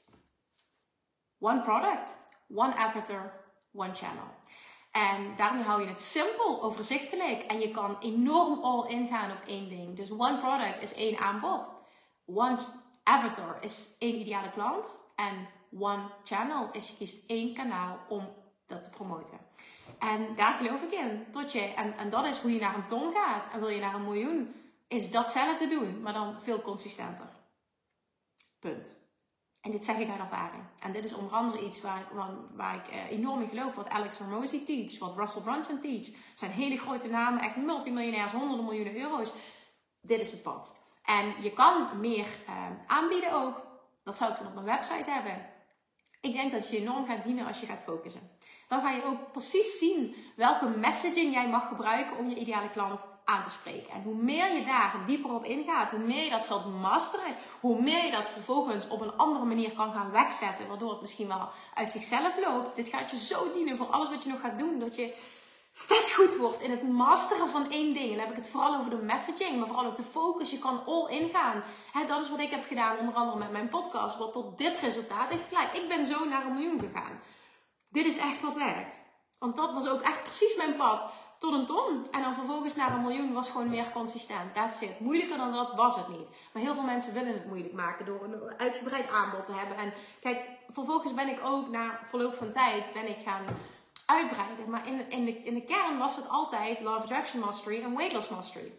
One 1.41 1.63
product, 1.63 2.15
one 2.49 2.75
avatar, 2.75 3.33
one 3.73 3.95
channel. 3.95 4.29
En 4.93 5.37
daarmee 5.37 5.63
hou 5.63 5.81
je 5.83 5.89
het 5.89 6.01
simpel, 6.01 6.63
overzichtelijk. 6.63 7.43
En 7.43 7.61
je 7.61 7.71
kan 7.71 7.97
enorm 8.01 8.63
all 8.63 8.89
in 8.89 9.07
gaan 9.07 9.31
op 9.31 9.43
één 9.47 9.69
ding. 9.69 9.97
Dus 9.97 10.11
one 10.11 10.39
product 10.39 10.83
is 10.83 10.95
één 10.95 11.19
aanbod. 11.19 11.71
One 12.27 12.59
avatar 13.03 13.59
is 13.61 13.97
één 13.99 14.15
ideale 14.21 14.51
klant. 14.51 15.01
En 15.17 15.49
one 15.79 16.03
channel 16.23 16.69
is 16.73 16.89
je 16.89 16.97
kiest 16.97 17.31
één 17.31 17.55
kanaal 17.55 17.99
om 18.09 18.29
dat 18.67 18.83
te 18.83 18.91
promoten. 18.91 19.39
En 20.01 20.35
daar 20.37 20.55
geloof 20.55 20.83
ik 20.83 20.93
in. 20.93 21.27
Tot 21.31 21.53
je, 21.53 21.61
en, 21.61 21.97
en 21.97 22.11
dat 22.11 22.27
is 22.27 22.39
hoe 22.39 22.53
je 22.53 22.61
naar 22.61 22.75
een 22.75 22.87
ton 22.87 23.15
gaat. 23.15 23.51
En 23.53 23.61
wil 23.61 23.69
je 23.69 23.81
naar 23.81 23.95
een 23.95 24.05
miljoen, 24.05 24.55
is 24.89 25.11
datzelfde 25.11 25.69
doen, 25.69 26.01
maar 26.03 26.13
dan 26.13 26.41
veel 26.43 26.63
consistenter. 26.63 27.27
Punt. 28.59 28.99
En 29.61 29.71
dit 29.71 29.85
zeg 29.85 29.97
ik 29.97 30.11
uit 30.11 30.21
ervaring. 30.21 30.63
En 30.79 30.93
dit 30.93 31.05
is 31.05 31.13
onder 31.13 31.33
andere 31.33 31.65
iets 31.65 31.81
waar 31.81 32.01
ik, 32.01 32.07
waar 32.55 32.75
ik 32.75 32.89
eh, 32.89 33.11
enorm 33.11 33.41
in 33.41 33.49
geloof. 33.49 33.75
Wat 33.75 33.89
Alex 33.89 34.19
Hormozy 34.19 34.65
teach, 34.65 34.99
wat 34.99 35.17
Russell 35.17 35.43
Brunson 35.43 35.81
teach. 35.81 36.07
zijn 36.35 36.51
hele 36.51 36.77
grote 36.77 37.09
namen, 37.09 37.43
echt 37.43 37.57
multimiljonairs, 37.57 38.33
honderden 38.33 38.65
miljoenen 38.65 38.97
euro's. 38.97 39.33
Dit 40.01 40.21
is 40.21 40.33
het 40.33 40.43
pad. 40.43 40.77
En 41.05 41.35
je 41.43 41.53
kan 41.53 42.01
meer 42.01 42.27
uh, 42.49 42.67
aanbieden 42.87 43.33
ook. 43.33 43.63
Dat 44.03 44.17
zou 44.17 44.31
ik 44.31 44.37
dan 44.37 44.47
op 44.47 44.55
mijn 44.55 44.67
website 44.67 45.11
hebben. 45.11 45.50
Ik 46.21 46.33
denk 46.33 46.53
dat 46.53 46.69
je 46.69 46.77
enorm 46.77 47.07
gaat 47.07 47.25
dienen 47.25 47.47
als 47.47 47.61
je 47.61 47.67
gaat 47.67 47.83
focussen. 47.85 48.31
Dan 48.69 48.81
ga 48.81 48.91
je 48.91 49.05
ook 49.05 49.33
precies 49.33 49.79
zien 49.79 50.17
welke 50.37 50.69
messaging 50.69 51.33
jij 51.33 51.49
mag 51.49 51.69
gebruiken 51.69 52.17
om 52.17 52.29
je 52.29 52.37
ideale 52.37 52.71
klant 52.71 53.07
aan 53.25 53.43
te 53.43 53.51
spreken. 53.51 53.93
En 53.93 54.03
hoe 54.03 54.15
meer 54.15 54.53
je 54.53 54.65
daar 54.65 55.03
dieper 55.07 55.35
op 55.35 55.45
ingaat, 55.45 55.91
hoe 55.91 56.01
meer 56.01 56.25
je 56.25 56.31
dat 56.31 56.45
zult 56.45 56.81
masteren, 56.81 57.37
hoe 57.61 57.83
meer 57.83 58.05
je 58.05 58.11
dat 58.11 58.29
vervolgens 58.29 58.89
op 58.89 59.01
een 59.01 59.17
andere 59.17 59.45
manier 59.45 59.73
kan 59.73 59.93
gaan 59.93 60.11
wegzetten, 60.11 60.69
waardoor 60.69 60.91
het 60.91 61.01
misschien 61.01 61.29
wel 61.29 61.49
uit 61.75 61.93
zichzelf 61.93 62.39
loopt. 62.45 62.77
Dit 62.77 62.89
gaat 62.89 63.11
je 63.11 63.17
zo 63.17 63.51
dienen 63.51 63.77
voor 63.77 63.87
alles 63.87 64.09
wat 64.09 64.23
je 64.23 64.29
nog 64.29 64.41
gaat 64.41 64.59
doen, 64.59 64.79
dat 64.79 64.97
je 64.97 65.15
vet 65.73 66.11
goed 66.11 66.37
wordt 66.37 66.61
in 66.61 66.71
het 66.71 66.89
masteren 66.89 67.49
van 67.49 67.71
één 67.71 67.95
ding. 67.95 68.11
En 68.11 68.17
dan 68.17 68.19
heb 68.19 68.31
ik 68.31 68.37
het 68.37 68.51
vooral 68.51 68.77
over 68.77 68.91
de 68.91 68.97
messaging, 68.97 69.59
maar 69.59 69.67
vooral 69.67 69.87
ook 69.87 69.97
de 69.97 70.03
focus. 70.03 70.51
Je 70.51 70.59
kan 70.59 70.85
all 70.87 71.11
in 71.11 71.29
gaan. 71.29 71.63
dat 72.07 72.23
is 72.23 72.31
wat 72.31 72.41
ik 72.41 72.51
heb 72.51 72.65
gedaan, 72.67 72.99
onder 72.99 73.15
andere 73.15 73.39
met 73.39 73.51
mijn 73.51 73.69
podcast, 73.69 74.19
wat 74.19 74.33
tot 74.33 74.59
dit 74.59 74.79
resultaat 74.81 75.29
heeft 75.29 75.49
geleid. 75.49 75.75
Ik 75.75 75.89
ben 75.89 76.07
zo 76.07 76.25
naar 76.25 76.47
een 76.47 76.55
miljoen 76.55 76.81
gegaan. 76.81 77.21
Dit 77.89 78.07
is 78.07 78.17
echt 78.17 78.41
wat 78.41 78.55
werkt. 78.55 78.99
Want 79.39 79.57
dat 79.57 79.73
was 79.73 79.89
ook 79.89 80.01
echt 80.01 80.23
precies 80.23 80.57
mijn 80.57 80.77
pad. 80.77 81.07
tot 81.39 81.55
een 81.55 81.67
ton. 81.67 82.07
En 82.11 82.23
dan 82.23 82.35
vervolgens 82.35 82.77
naar 82.77 82.93
een 82.93 83.03
miljoen 83.03 83.33
was 83.33 83.51
gewoon 83.51 83.69
meer 83.69 83.91
consistent. 83.93 84.55
That's 84.55 84.81
it. 84.81 85.01
Moeilijker 85.01 85.37
dan 85.37 85.53
dat 85.53 85.75
was 85.75 85.97
het 85.97 86.09
niet. 86.09 86.31
Maar 86.53 86.63
heel 86.63 86.75
veel 86.75 86.83
mensen 86.83 87.15
willen 87.15 87.33
het 87.33 87.47
moeilijk 87.47 87.73
maken 87.73 88.07
door 88.07 88.25
een 88.25 88.59
uitgebreid 88.59 89.11
aanbod 89.11 89.45
te 89.45 89.53
hebben. 89.53 89.77
En 89.77 89.93
kijk, 90.21 90.45
vervolgens 90.69 91.15
ben 91.15 91.29
ik 91.29 91.41
ook 91.45 91.69
na 91.69 92.01
verloop 92.05 92.35
van 92.35 92.53
tijd 92.53 92.93
ben 92.93 93.09
ik 93.09 93.19
gaan 93.25 93.45
uitbreiden. 94.11 94.71
Maar 94.71 94.87
in, 94.87 95.11
in, 95.11 95.25
de, 95.25 95.33
in 95.33 95.55
de 95.55 95.65
kern 95.65 95.99
was 95.99 96.17
het 96.17 96.29
altijd 96.29 96.81
Love 96.81 97.03
Attraction 97.03 97.41
Mastery 97.41 97.83
en 97.83 97.97
Weight 97.97 98.13
Loss 98.13 98.29
Mastery. 98.29 98.73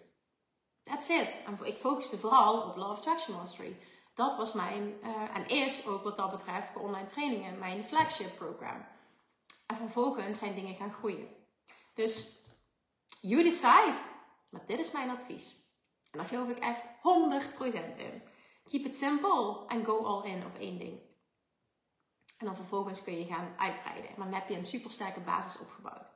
That's 0.83 1.09
it. 1.09 1.43
Ik 1.63 1.77
focuste 1.77 2.17
vooral 2.17 2.61
op 2.61 2.75
Love 2.75 2.99
Attraction 2.99 3.35
Mastery. 3.35 3.77
Dat 4.13 4.37
was 4.37 4.53
mijn, 4.53 4.93
uh, 5.03 5.35
en 5.37 5.47
is 5.47 5.87
ook 5.87 6.03
wat 6.03 6.15
dat 6.15 6.31
betreft 6.31 6.69
voor 6.71 6.81
online 6.81 7.07
trainingen, 7.07 7.59
mijn 7.59 7.85
flagship 7.85 8.35
program. 8.35 8.85
En 9.67 9.75
vervolgens 9.75 10.39
zijn 10.39 10.55
dingen 10.55 10.75
gaan 10.75 10.93
groeien. 10.93 11.27
Dus 11.93 12.43
you 13.21 13.43
decide. 13.43 13.97
Maar 14.49 14.65
dit 14.65 14.79
is 14.79 14.91
mijn 14.91 15.09
advies. 15.09 15.55
En 16.11 16.19
daar 16.19 16.27
geloof 16.27 16.49
ik 16.49 16.59
echt 16.59 16.83
100% 16.83 17.97
in. 17.97 18.23
Keep 18.63 18.85
it 18.85 18.95
simple 18.95 19.67
and 19.67 19.85
go 19.85 20.05
all 20.05 20.29
in 20.29 20.45
op 20.45 20.57
één 20.57 20.79
ding. 20.79 20.99
En 22.41 22.47
dan 22.47 22.55
vervolgens 22.55 23.03
kun 23.03 23.17
je 23.17 23.25
gaan 23.25 23.53
uitbreiden. 23.57 24.09
Maar 24.17 24.29
dan 24.29 24.39
heb 24.39 24.49
je 24.49 24.55
een 24.55 24.63
supersterke 24.63 25.19
basis 25.19 25.59
opgebouwd. 25.59 26.11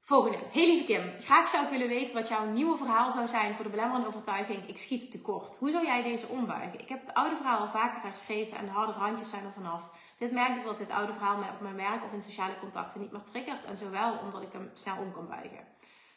Volgende. 0.00 0.38
Hey 0.52 0.66
lieve 0.66 0.84
Kim, 0.84 1.20
graag 1.20 1.48
zou 1.48 1.64
ik 1.64 1.70
willen 1.70 1.88
weten 1.88 2.16
wat 2.16 2.28
jouw 2.28 2.46
nieuwe 2.46 2.76
verhaal 2.76 3.10
zou 3.10 3.28
zijn 3.28 3.54
voor 3.54 3.64
de 3.64 3.70
belemmerende 3.70 4.06
overtuiging 4.06 4.68
ik 4.68 4.78
schiet 4.78 5.10
tekort. 5.10 5.56
Hoe 5.56 5.70
zou 5.70 5.84
jij 5.84 6.02
deze 6.02 6.26
ombuigen? 6.26 6.80
Ik 6.80 6.88
heb 6.88 7.00
het 7.00 7.14
oude 7.14 7.36
verhaal 7.36 7.58
al 7.58 7.68
vaker 7.68 8.02
herschreven 8.02 8.58
en 8.58 8.64
de 8.64 8.70
harde 8.70 8.92
randjes 8.92 9.30
zijn 9.30 9.44
er 9.44 9.52
vanaf. 9.52 9.90
Dit 10.18 10.32
merk 10.32 10.56
ik 10.56 10.64
dat 10.64 10.78
dit 10.78 10.90
oude 10.90 11.12
verhaal 11.12 11.36
mij 11.36 11.50
op 11.50 11.60
mijn 11.60 11.76
werk 11.76 12.04
of 12.04 12.12
in 12.12 12.22
sociale 12.22 12.58
contacten 12.58 13.00
niet 13.00 13.12
meer 13.12 13.22
triggert 13.22 13.64
en 13.64 13.76
zowel 13.76 14.18
omdat 14.18 14.42
ik 14.42 14.52
hem 14.52 14.70
snel 14.74 14.96
om 14.98 15.12
kan 15.12 15.28
buigen. 15.28 15.66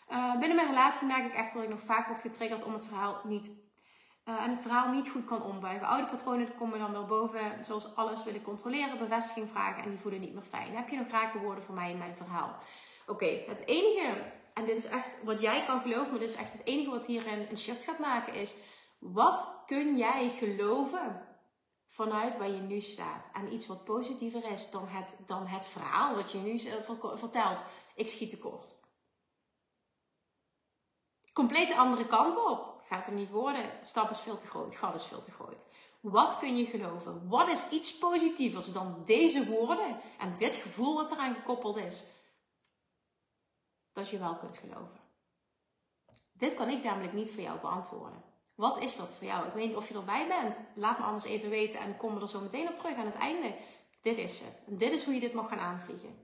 Uh, 0.09 0.39
binnen 0.39 0.55
mijn 0.55 0.67
relatie 0.67 1.07
merk 1.07 1.25
ik 1.25 1.33
echt 1.33 1.53
dat 1.53 1.63
ik 1.63 1.69
nog 1.69 1.81
vaak 1.81 2.07
word 2.07 2.21
getriggerd 2.21 2.63
om 2.63 2.73
het 2.73 2.85
verhaal 2.85 3.21
niet 3.23 3.51
uh, 4.25 4.43
en 4.43 4.49
het 4.49 4.61
verhaal 4.61 4.91
niet 4.91 5.09
goed 5.09 5.25
kan 5.25 5.43
ombuigen. 5.43 5.87
Oude 5.87 6.07
patronen 6.07 6.55
komen 6.55 6.79
dan 6.79 6.91
weer 6.91 7.05
boven, 7.05 7.65
zoals 7.65 7.95
alles 7.95 8.23
willen 8.23 8.41
controleren, 8.41 8.97
bevestiging 8.97 9.49
vragen 9.49 9.83
en 9.83 9.89
die 9.89 9.99
voelen 9.99 10.19
niet 10.19 10.33
meer 10.33 10.43
fijn. 10.43 10.75
Heb 10.75 10.89
je 10.89 10.97
nog 10.97 11.09
rake 11.09 11.39
woorden 11.39 11.63
voor 11.63 11.75
mij 11.75 11.91
in 11.91 11.97
mijn 11.97 12.17
verhaal? 12.17 12.57
Oké, 13.07 13.43
het 13.47 13.65
enige, 13.65 14.31
en 14.53 14.65
dit 14.65 14.77
is 14.77 14.85
echt 14.85 15.23
wat 15.23 15.41
jij 15.41 15.65
kan 15.65 15.81
geloven, 15.81 16.09
maar 16.09 16.19
dit 16.19 16.29
is 16.29 16.35
echt 16.35 16.53
het 16.53 16.65
enige 16.65 16.89
wat 16.89 17.05
hierin 17.05 17.47
een 17.49 17.57
shift 17.57 17.83
gaat 17.83 17.99
maken, 17.99 18.33
is 18.33 18.55
wat 18.99 19.63
kun 19.65 19.97
jij 19.97 20.29
geloven 20.29 21.27
vanuit 21.87 22.37
waar 22.37 22.49
je 22.49 22.61
nu 22.61 22.81
staat? 22.81 23.29
En 23.33 23.53
iets 23.53 23.67
wat 23.67 23.83
positiever 23.83 24.51
is 24.51 24.69
dan 24.69 24.87
het, 24.87 25.15
dan 25.25 25.47
het 25.47 25.65
verhaal 25.65 26.15
wat 26.15 26.31
je 26.31 26.37
nu 26.37 26.59
vertelt. 27.15 27.63
Ik 27.95 28.07
schiet 28.07 28.29
tekort. 28.29 28.81
Compleet 31.33 31.67
de 31.67 31.75
andere 31.75 32.07
kant 32.07 32.45
op. 32.45 32.72
Gaat 32.93 33.05
hem 33.05 33.15
niet 33.15 33.29
worden. 33.29 33.69
Stap 33.81 34.09
is 34.09 34.19
veel 34.19 34.37
te 34.37 34.47
groot. 34.47 34.75
Gat 34.75 34.93
is 34.93 35.05
veel 35.05 35.21
te 35.21 35.31
groot. 35.31 35.65
Wat 35.99 36.39
kun 36.39 36.57
je 36.57 36.65
geloven? 36.65 37.27
Wat 37.27 37.47
is 37.47 37.69
iets 37.69 37.97
positievers 37.97 38.71
dan 38.71 39.01
deze 39.05 39.49
woorden 39.49 39.99
en 40.19 40.37
dit 40.37 40.55
gevoel 40.55 40.95
wat 40.95 41.11
eraan 41.11 41.33
gekoppeld 41.33 41.77
is? 41.77 42.05
dat 43.93 44.09
je 44.09 44.17
wel 44.17 44.35
kunt 44.35 44.57
geloven. 44.57 44.99
Dit 46.33 46.53
kan 46.53 46.69
ik 46.69 46.83
namelijk 46.83 47.13
niet 47.13 47.31
voor 47.31 47.43
jou 47.43 47.59
beantwoorden. 47.59 48.23
Wat 48.55 48.79
is 48.79 48.95
dat 48.95 49.13
voor 49.13 49.27
jou? 49.27 49.47
Ik 49.47 49.53
weet 49.53 49.67
niet 49.67 49.75
of 49.75 49.87
je 49.87 49.93
erbij 49.93 50.27
bent. 50.27 50.59
Laat 50.75 50.99
me 50.99 51.05
anders 51.05 51.23
even 51.23 51.49
weten 51.49 51.79
en 51.79 51.97
kom 51.97 52.21
er 52.21 52.29
zo 52.29 52.41
meteen 52.41 52.67
op 52.67 52.75
terug 52.75 52.97
aan 52.97 53.05
het 53.05 53.15
einde. 53.15 53.55
Dit 54.01 54.17
is 54.17 54.39
het. 54.39 54.63
En 54.67 54.77
dit 54.77 54.91
is 54.91 55.05
hoe 55.05 55.13
je 55.13 55.19
dit 55.19 55.33
mag 55.33 55.47
gaan 55.47 55.59
aanvliegen. 55.59 56.22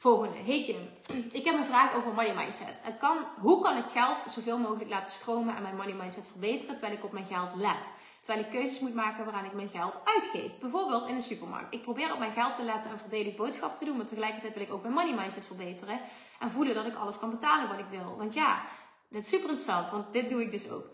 Volgende. 0.00 0.36
Hey 0.44 0.64
Kim, 0.64 0.88
ik 1.32 1.44
heb 1.44 1.54
een 1.54 1.64
vraag 1.64 1.94
over 1.94 2.14
money 2.14 2.34
mindset. 2.34 2.80
Het 2.82 2.96
kan, 2.96 3.16
hoe 3.40 3.62
kan 3.62 3.76
ik 3.76 3.84
geld 3.84 4.30
zoveel 4.30 4.58
mogelijk 4.58 4.90
laten 4.90 5.12
stromen 5.12 5.56
en 5.56 5.62
mijn 5.62 5.76
money 5.76 5.94
mindset 5.94 6.26
verbeteren 6.26 6.74
terwijl 6.74 6.96
ik 6.96 7.04
op 7.04 7.12
mijn 7.12 7.26
geld 7.26 7.54
let? 7.54 7.92
Terwijl 8.20 8.44
ik 8.44 8.50
keuzes 8.50 8.80
moet 8.80 8.94
maken 8.94 9.24
waaraan 9.24 9.44
ik 9.44 9.52
mijn 9.52 9.68
geld 9.68 9.94
uitgeef. 10.04 10.58
Bijvoorbeeld 10.60 11.08
in 11.08 11.14
de 11.14 11.20
supermarkt. 11.20 11.74
Ik 11.74 11.82
probeer 11.82 12.12
op 12.12 12.18
mijn 12.18 12.32
geld 12.32 12.56
te 12.56 12.62
letten 12.62 12.90
en 12.90 12.98
voordelig 12.98 13.36
boodschappen 13.36 13.78
te 13.78 13.84
doen. 13.84 13.96
Maar 13.96 14.06
tegelijkertijd 14.06 14.54
wil 14.54 14.62
ik 14.62 14.72
ook 14.72 14.82
mijn 14.82 14.94
money 14.94 15.14
mindset 15.14 15.46
verbeteren. 15.46 16.00
En 16.38 16.50
voelen 16.50 16.74
dat 16.74 16.86
ik 16.86 16.96
alles 16.96 17.18
kan 17.18 17.30
betalen 17.30 17.68
wat 17.68 17.78
ik 17.78 17.90
wil. 17.90 18.16
Want 18.16 18.34
ja, 18.34 18.62
dit 19.08 19.22
is 19.22 19.28
super 19.28 19.48
interessant. 19.48 19.90
Want 19.90 20.12
dit 20.12 20.28
doe 20.28 20.42
ik 20.42 20.50
dus 20.50 20.70
ook. 20.70 20.86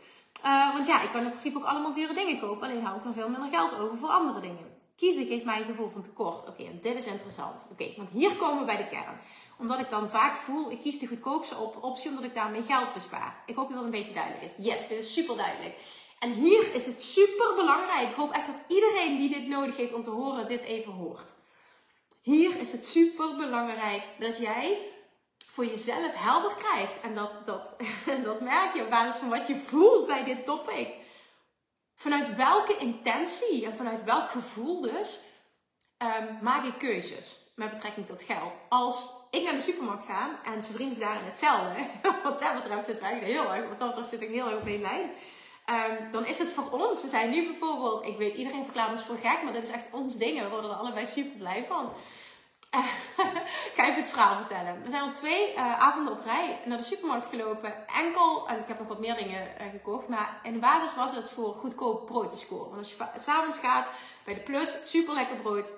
Uh, 0.44 0.72
want 0.72 0.86
ja, 0.86 1.02
ik 1.02 1.10
kan 1.10 1.20
in 1.20 1.28
principe 1.28 1.58
ook 1.58 1.64
allemaal 1.64 1.92
dure 1.92 2.14
dingen 2.14 2.40
kopen. 2.40 2.62
Alleen 2.62 2.84
hou 2.84 2.96
ik 2.96 3.02
dan 3.02 3.14
veel 3.14 3.28
minder 3.28 3.48
geld 3.48 3.74
over 3.74 3.96
voor 3.96 4.08
andere 4.08 4.40
dingen. 4.40 4.73
Kiezen 4.96 5.26
geeft 5.26 5.44
mij 5.44 5.58
een 5.58 5.64
gevoel 5.64 5.88
van 5.88 6.02
tekort. 6.02 6.48
Oké, 6.48 6.64
en 6.64 6.78
dit 6.82 6.96
is 6.96 7.06
interessant. 7.06 7.66
Oké, 7.70 7.92
want 7.96 8.08
hier 8.10 8.32
komen 8.32 8.58
we 8.58 8.64
bij 8.64 8.76
de 8.76 8.88
kern. 8.88 9.20
Omdat 9.58 9.80
ik 9.80 9.90
dan 9.90 10.10
vaak 10.10 10.36
voel, 10.36 10.70
ik 10.70 10.80
kies 10.80 10.98
de 10.98 11.06
goedkoopste 11.06 11.56
op 11.56 11.82
optie 11.82 12.08
omdat 12.08 12.24
ik 12.24 12.34
daarmee 12.34 12.62
geld 12.62 12.92
bespaar. 12.92 13.42
Ik 13.46 13.54
hoop 13.54 13.66
dat 13.66 13.76
dat 13.76 13.84
een 13.84 13.90
beetje 13.90 14.12
duidelijk 14.12 14.44
is. 14.44 14.54
Yes, 14.56 14.88
dit 14.88 14.98
is 14.98 15.12
super 15.12 15.36
duidelijk. 15.36 15.74
En 16.18 16.32
hier 16.32 16.74
is 16.74 16.86
het 16.86 17.02
super 17.02 17.54
belangrijk. 17.54 18.08
Ik 18.08 18.14
hoop 18.14 18.32
echt 18.32 18.46
dat 18.46 18.62
iedereen 18.68 19.16
die 19.16 19.28
dit 19.28 19.46
nodig 19.48 19.76
heeft 19.76 19.92
om 19.92 20.02
te 20.02 20.10
horen, 20.10 20.46
dit 20.46 20.62
even 20.62 20.92
hoort. 20.92 21.32
Hier 22.20 22.60
is 22.60 22.72
het 22.72 22.84
super 22.84 23.36
belangrijk 23.36 24.02
dat 24.18 24.38
jij 24.38 24.78
voor 25.46 25.66
jezelf 25.66 26.14
helder 26.14 26.54
krijgt. 26.54 27.00
En 27.00 27.14
dat, 27.14 27.38
dat, 27.44 27.76
dat 28.24 28.40
merk 28.40 28.74
je 28.74 28.82
op 28.82 28.90
basis 28.90 29.20
van 29.20 29.28
wat 29.28 29.46
je 29.46 29.58
voelt 29.58 30.06
bij 30.06 30.24
dit 30.24 30.44
topic. 30.44 30.88
Vanuit 31.94 32.36
welke 32.36 32.76
intentie 32.76 33.64
en 33.64 33.76
vanuit 33.76 34.04
welk 34.04 34.30
gevoel 34.30 34.80
dus 34.80 35.20
um, 35.98 36.38
maak 36.42 36.64
ik 36.64 36.78
keuzes 36.78 37.36
met 37.54 37.70
betrekking 37.70 38.06
tot 38.06 38.22
geld. 38.22 38.56
Als 38.68 39.08
ik 39.30 39.42
naar 39.42 39.54
de 39.54 39.60
supermarkt 39.60 40.04
ga 40.04 40.40
en 40.44 40.62
zijn 40.62 40.74
vriend 40.74 40.92
is 40.92 40.98
daarin 40.98 41.24
hetzelfde. 41.24 41.86
Wat 42.22 42.38
dat 42.38 42.54
betreft 42.54 42.86
zitten 42.86 43.04
wij 43.04 43.18
heel 43.18 43.54
erg, 43.54 43.68
wat 43.68 43.78
dat 43.78 44.08
zit 44.08 44.22
ik 44.22 44.28
heel 44.28 44.46
erg 44.46 44.56
op 44.56 44.66
één 44.66 44.80
lijn. 44.80 45.10
Um, 45.70 46.10
dan 46.10 46.26
is 46.26 46.38
het 46.38 46.48
voor 46.48 46.70
ons. 46.70 47.02
We 47.02 47.08
zijn 47.08 47.30
nu 47.30 47.46
bijvoorbeeld, 47.46 48.06
ik 48.06 48.16
weet, 48.16 48.36
iedereen 48.36 48.64
verklaart 48.64 48.90
ons 48.90 49.04
voor 49.04 49.16
gek, 49.16 49.42
maar 49.42 49.52
dit 49.52 49.62
is 49.62 49.70
echt 49.70 49.86
ons 49.90 50.16
ding. 50.16 50.40
We 50.40 50.48
worden 50.48 50.70
er 50.70 50.76
allebei 50.76 51.06
super 51.06 51.38
blij 51.38 51.64
van. 51.68 51.92
Ik 52.76 53.72
ga 53.74 53.82
even 53.82 54.02
het 54.02 54.08
verhaal 54.08 54.36
vertellen. 54.36 54.82
We 54.82 54.90
zijn 54.90 55.02
al 55.02 55.12
twee 55.12 55.54
uh, 55.54 55.80
avonden 55.80 56.12
op 56.12 56.24
rij 56.24 56.60
naar 56.64 56.78
de 56.78 56.84
supermarkt 56.84 57.26
gelopen. 57.26 57.88
Enkel, 57.88 58.48
en 58.48 58.58
ik 58.58 58.68
heb 58.68 58.78
nog 58.78 58.88
wat 58.88 58.98
meer 58.98 59.16
dingen 59.16 59.48
uh, 59.60 59.70
gekocht, 59.70 60.08
maar 60.08 60.40
in 60.42 60.52
de 60.52 60.58
basis 60.58 60.94
was 60.94 61.14
het 61.14 61.30
voor 61.30 61.54
goedkoop 61.54 62.06
brood 62.06 62.30
te 62.30 62.36
scoren. 62.36 62.68
Want 62.68 62.78
als 62.78 62.90
je 62.90 63.04
s'avonds 63.16 63.58
gaat 63.58 63.88
bij 64.24 64.34
de 64.34 64.40
Plus, 64.40 64.76
super 64.84 65.14
lekker 65.14 65.36
brood. 65.36 65.72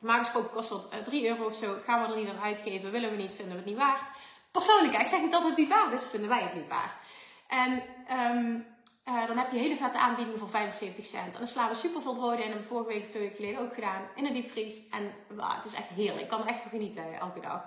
Maar 0.00 0.18
gesproken 0.18 0.50
kost 0.50 0.68
dat 0.68 0.88
uh, 0.92 0.98
eh, 0.98 1.04
3 1.04 1.28
euro 1.28 1.44
of 1.44 1.54
zo. 1.54 1.76
Gaan 1.84 2.02
we 2.02 2.14
er 2.14 2.20
niet 2.20 2.28
aan 2.28 2.42
uitgeven, 2.42 2.90
willen 2.90 3.10
we 3.10 3.16
niet, 3.16 3.34
vinden 3.34 3.54
we 3.54 3.60
het 3.60 3.70
niet 3.70 3.78
waard. 3.78 4.08
Persoonlijk, 4.50 4.96
ik 4.96 5.06
zeg 5.06 5.20
niet 5.20 5.32
dat 5.32 5.42
het 5.42 5.56
niet 5.56 5.68
waard 5.68 5.92
is, 5.92 6.04
vinden 6.04 6.28
wij 6.28 6.42
het 6.42 6.54
niet 6.54 6.68
waard. 6.68 6.98
En 7.48 7.82
um, 8.36 8.66
uh, 9.08 9.26
dan 9.26 9.38
heb 9.38 9.52
je 9.52 9.58
hele 9.58 9.76
vette 9.76 9.98
aanbiedingen 9.98 10.38
voor 10.38 10.48
75 10.48 11.06
cent. 11.06 11.32
En 11.32 11.38
dan 11.38 11.46
slaan 11.46 11.68
we 11.68 11.74
super 11.74 12.02
veel 12.02 12.14
broden 12.14 12.44
in. 12.44 12.50
Dat 12.50 12.66
vorige 12.66 12.88
week 12.88 13.02
of 13.02 13.08
twee 13.08 13.22
weken 13.22 13.36
geleden 13.36 13.60
ook 13.60 13.74
gedaan. 13.74 14.02
In 14.14 14.24
de 14.24 14.32
diepvries. 14.32 14.88
En 14.90 15.12
het 15.36 15.64
is 15.64 15.74
echt 15.74 15.88
heerlijk. 15.88 16.22
Ik 16.22 16.28
kan 16.28 16.40
er 16.40 16.46
echt 16.46 16.60
van 16.60 16.70
genieten 16.70 17.18
elke 17.18 17.40
dag. 17.40 17.64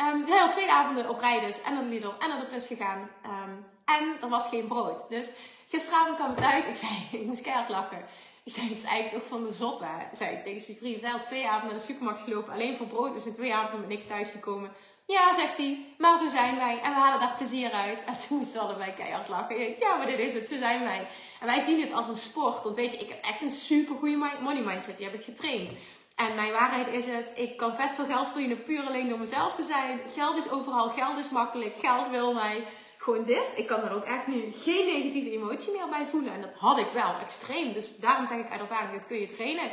Um, 0.00 0.20
we 0.20 0.28
zijn 0.28 0.42
al 0.42 0.50
twee 0.50 0.70
avonden 0.70 1.08
op 1.08 1.20
rij 1.20 1.40
dus. 1.40 1.62
En 1.62 1.74
naar 1.74 1.82
de 1.82 1.88
Lidl 1.88 2.12
en 2.18 2.28
naar 2.28 2.40
de 2.40 2.46
Plus 2.46 2.66
gegaan. 2.66 3.10
Um, 3.24 3.66
en 3.84 4.16
er 4.20 4.28
was 4.28 4.48
geen 4.48 4.66
brood. 4.66 5.04
Dus 5.08 5.32
gisteravond 5.68 6.16
kwam 6.16 6.30
het 6.30 6.44
uit. 6.44 6.66
Ik 6.66 6.76
zei, 6.76 6.92
ik 7.20 7.26
moest 7.26 7.42
keihard 7.42 7.68
lachen. 7.68 8.04
Ik 8.44 8.52
zei, 8.52 8.68
het 8.68 8.78
is 8.78 8.84
eigenlijk 8.84 9.22
toch 9.22 9.38
van 9.38 9.44
de 9.44 9.52
zotte. 9.52 9.86
Zei 10.12 10.36
ik 10.36 10.42
tegen 10.42 10.60
Sifri. 10.60 10.94
We 10.94 11.00
zijn 11.00 11.12
al 11.12 11.20
twee 11.20 11.46
avonden 11.46 11.68
naar 11.68 11.78
de 11.78 11.92
supermarkt 11.92 12.20
gelopen. 12.20 12.52
Alleen 12.52 12.76
voor 12.76 12.86
brood. 12.86 13.12
We 13.12 13.20
zijn 13.20 13.34
twee 13.34 13.54
avonden 13.54 13.88
niks 13.88 14.06
thuis 14.06 14.30
gekomen. 14.30 14.70
Ja, 15.16 15.32
zegt 15.32 15.56
hij, 15.56 15.94
maar 15.98 16.18
zo 16.18 16.28
zijn 16.28 16.56
wij. 16.56 16.80
En 16.82 16.90
we 16.90 16.98
halen 16.98 17.20
daar 17.20 17.34
plezier 17.36 17.70
uit. 17.72 18.04
En 18.04 18.18
toen 18.18 18.46
hadden 18.54 18.78
wij 18.78 18.94
keihard 18.94 19.28
lachen. 19.28 19.78
Ja, 19.78 19.96
maar 19.96 20.06
dit 20.06 20.18
is 20.18 20.34
het, 20.34 20.48
zo 20.48 20.56
zijn 20.56 20.80
wij. 20.80 21.06
En 21.40 21.46
wij 21.46 21.60
zien 21.60 21.80
het 21.80 21.92
als 21.92 22.08
een 22.08 22.16
sport. 22.16 22.64
Want 22.64 22.76
weet 22.76 22.92
je, 22.92 22.98
ik 22.98 23.08
heb 23.08 23.24
echt 23.24 23.40
een 23.40 23.50
super 23.50 23.96
goede 23.96 24.16
money 24.40 24.62
mindset. 24.62 24.96
Die 24.96 25.06
heb 25.06 25.14
ik 25.14 25.24
getraind. 25.24 25.70
En 26.16 26.34
mijn 26.34 26.52
waarheid 26.52 26.88
is 26.88 27.06
het, 27.06 27.32
ik 27.34 27.56
kan 27.56 27.74
vet 27.74 27.92
veel 27.92 28.04
geld 28.04 28.28
verdienen 28.28 28.62
puur 28.62 28.86
alleen 28.86 29.08
door 29.08 29.18
mezelf 29.18 29.54
te 29.54 29.62
zijn. 29.62 30.00
Geld 30.14 30.36
is 30.36 30.50
overal, 30.50 30.90
geld 30.90 31.18
is 31.18 31.28
makkelijk, 31.28 31.78
geld 31.78 32.08
wil 32.08 32.32
mij. 32.32 32.64
Gewoon 32.98 33.24
dit. 33.24 33.52
Ik 33.56 33.66
kan 33.66 33.82
er 33.82 33.94
ook 33.94 34.04
echt 34.04 34.26
nu 34.26 34.52
geen 34.52 34.86
negatieve 34.86 35.30
emotie 35.30 35.72
meer 35.72 35.88
bij 35.88 36.06
voelen. 36.06 36.32
En 36.32 36.40
dat 36.40 36.54
had 36.54 36.78
ik 36.78 36.90
wel, 36.92 37.14
extreem. 37.22 37.72
Dus 37.72 37.96
daarom 37.96 38.26
zeg 38.26 38.38
ik 38.38 38.50
uit 38.50 38.60
ervaring, 38.60 38.92
dat 38.92 39.06
kun 39.06 39.20
je 39.20 39.34
trainen. 39.34 39.70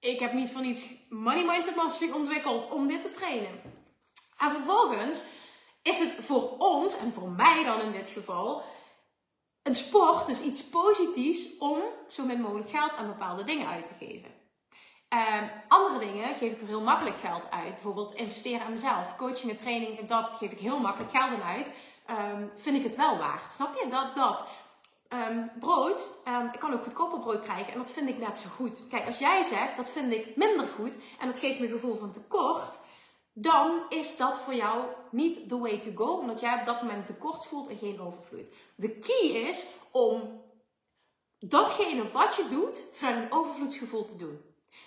Ik 0.00 0.20
heb 0.20 0.32
niet 0.32 0.52
voor 0.52 0.62
niets 0.62 0.86
money 1.08 1.44
mindset 1.44 1.76
mastery 1.76 2.12
ontwikkeld 2.12 2.70
om 2.70 2.86
dit 2.86 3.02
te 3.02 3.10
trainen. 3.10 3.73
En 4.38 4.50
vervolgens 4.50 5.22
is 5.82 5.98
het 5.98 6.14
voor 6.14 6.58
ons, 6.58 6.96
en 6.96 7.12
voor 7.12 7.28
mij 7.28 7.64
dan 7.64 7.80
in 7.80 7.92
dit 7.92 8.08
geval, 8.08 8.62
een 9.62 9.74
sport, 9.74 10.26
dus 10.26 10.40
iets 10.40 10.68
positiefs 10.68 11.58
om 11.58 11.78
zo 12.08 12.24
min 12.24 12.40
mogelijk 12.40 12.70
geld 12.70 12.92
aan 12.96 13.06
bepaalde 13.06 13.44
dingen 13.44 13.68
uit 13.68 13.84
te 13.84 13.94
geven. 14.06 14.30
Um, 15.08 15.50
andere 15.68 15.98
dingen 15.98 16.34
geef 16.34 16.52
ik 16.52 16.60
er 16.60 16.66
heel 16.66 16.80
makkelijk 16.80 17.16
geld 17.16 17.50
uit. 17.50 17.72
Bijvoorbeeld 17.72 18.14
investeren 18.14 18.66
aan 18.66 18.72
mezelf. 18.72 19.16
Coaching 19.16 19.50
en 19.50 19.56
training, 19.56 20.06
dat 20.06 20.30
geef 20.30 20.52
ik 20.52 20.58
heel 20.58 20.80
makkelijk 20.80 21.10
geld 21.10 21.30
aan 21.30 21.42
uit. 21.42 21.70
Um, 22.10 22.50
vind 22.56 22.76
ik 22.76 22.82
het 22.82 22.96
wel 22.96 23.18
waard. 23.18 23.52
Snap 23.52 23.74
je? 23.74 23.88
Dat, 23.88 24.16
dat. 24.16 24.48
Um, 25.08 25.50
brood, 25.60 26.10
ik 26.52 26.60
kan 26.60 26.72
ook 26.72 26.82
goedkoper 26.82 27.18
brood 27.18 27.40
krijgen 27.40 27.72
en 27.72 27.78
dat 27.78 27.90
vind 27.90 28.08
ik 28.08 28.18
net 28.18 28.38
zo 28.38 28.48
goed. 28.48 28.88
Kijk, 28.88 29.06
als 29.06 29.18
jij 29.18 29.42
zegt 29.42 29.76
dat 29.76 29.90
vind 29.90 30.12
ik 30.12 30.36
minder 30.36 30.66
goed 30.66 30.98
en 31.20 31.26
dat 31.26 31.38
geeft 31.38 31.58
me 31.58 31.66
een 31.66 31.72
gevoel 31.72 31.98
van 31.98 32.12
tekort, 32.12 32.78
dan 33.34 33.82
is 33.88 34.16
dat 34.16 34.38
voor 34.38 34.54
jou 34.54 34.84
niet 35.10 35.48
the 35.48 35.58
way 35.58 35.78
to 35.78 35.90
go, 35.94 36.04
omdat 36.04 36.40
jij 36.40 36.58
op 36.60 36.66
dat 36.66 36.82
moment 36.82 37.06
tekort 37.06 37.46
voelt 37.46 37.68
en 37.68 37.76
geen 37.76 38.00
overvloed. 38.00 38.50
De 38.74 38.98
key 38.98 39.28
is 39.28 39.68
om 39.92 40.42
datgene 41.38 42.10
wat 42.10 42.36
je 42.36 42.46
doet 42.48 42.84
vanuit 42.92 43.16
een 43.16 43.32
overvloedsgevoel 43.32 44.04
te 44.04 44.16
doen. 44.16 44.40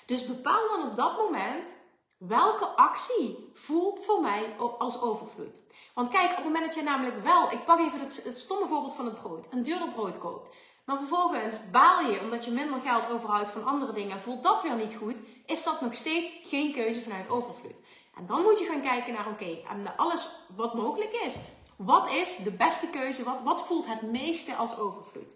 Dus 0.06 0.26
bepaal 0.26 0.68
dan 0.68 0.90
op 0.90 0.96
dat 0.96 1.18
moment 1.18 1.74
welke 2.18 2.66
actie 2.66 3.52
voelt 3.54 4.06
voor 4.06 4.22
mij 4.22 4.56
als 4.78 5.02
overvloed. 5.02 5.62
Want 5.94 6.10
kijk, 6.10 6.30
op 6.30 6.36
het 6.36 6.46
moment 6.46 6.66
dat 6.66 6.76
je 6.76 6.82
namelijk 6.82 7.24
wel, 7.24 7.52
ik 7.52 7.66
pak 7.66 7.80
even 7.80 8.00
het, 8.00 8.34
stomme 8.38 8.68
voorbeeld 8.68 8.94
van 8.94 9.06
het 9.06 9.22
brood, 9.22 9.48
een 9.52 9.64
duurder 9.64 9.88
brood 9.88 10.18
koopt. 10.18 10.56
Maar 10.86 10.98
vervolgens 10.98 11.56
baal 11.72 12.02
je 12.02 12.20
omdat 12.22 12.46
je 12.46 12.52
minder 12.52 12.80
geld 12.80 13.10
overhoudt 13.10 13.50
van 13.50 13.66
andere 13.66 13.94
dingen, 13.94 14.22
voelt 14.22 14.44
dat 14.44 14.62
weer 14.62 14.76
niet 14.76 14.96
goed, 14.96 15.22
is 15.46 15.64
dat 15.64 15.82
nog 15.82 15.94
steeds 15.94 16.40
geen 16.44 16.74
keuze 16.74 17.02
vanuit 17.02 17.30
overvloed. 17.30 17.82
En 18.18 18.26
dan 18.26 18.42
moet 18.42 18.60
je 18.60 18.66
gaan 18.66 18.82
kijken 18.82 19.14
naar, 19.14 19.28
oké, 19.28 19.62
okay, 19.64 19.96
alles 19.96 20.30
wat 20.56 20.74
mogelijk 20.74 21.12
is. 21.12 21.36
Wat 21.76 22.10
is 22.10 22.38
de 22.38 22.52
beste 22.52 22.90
keuze? 22.90 23.24
Wat, 23.24 23.44
wat 23.44 23.66
voelt 23.66 23.86
het 23.86 24.02
meeste 24.02 24.56
als 24.56 24.78
overvloed? 24.78 25.36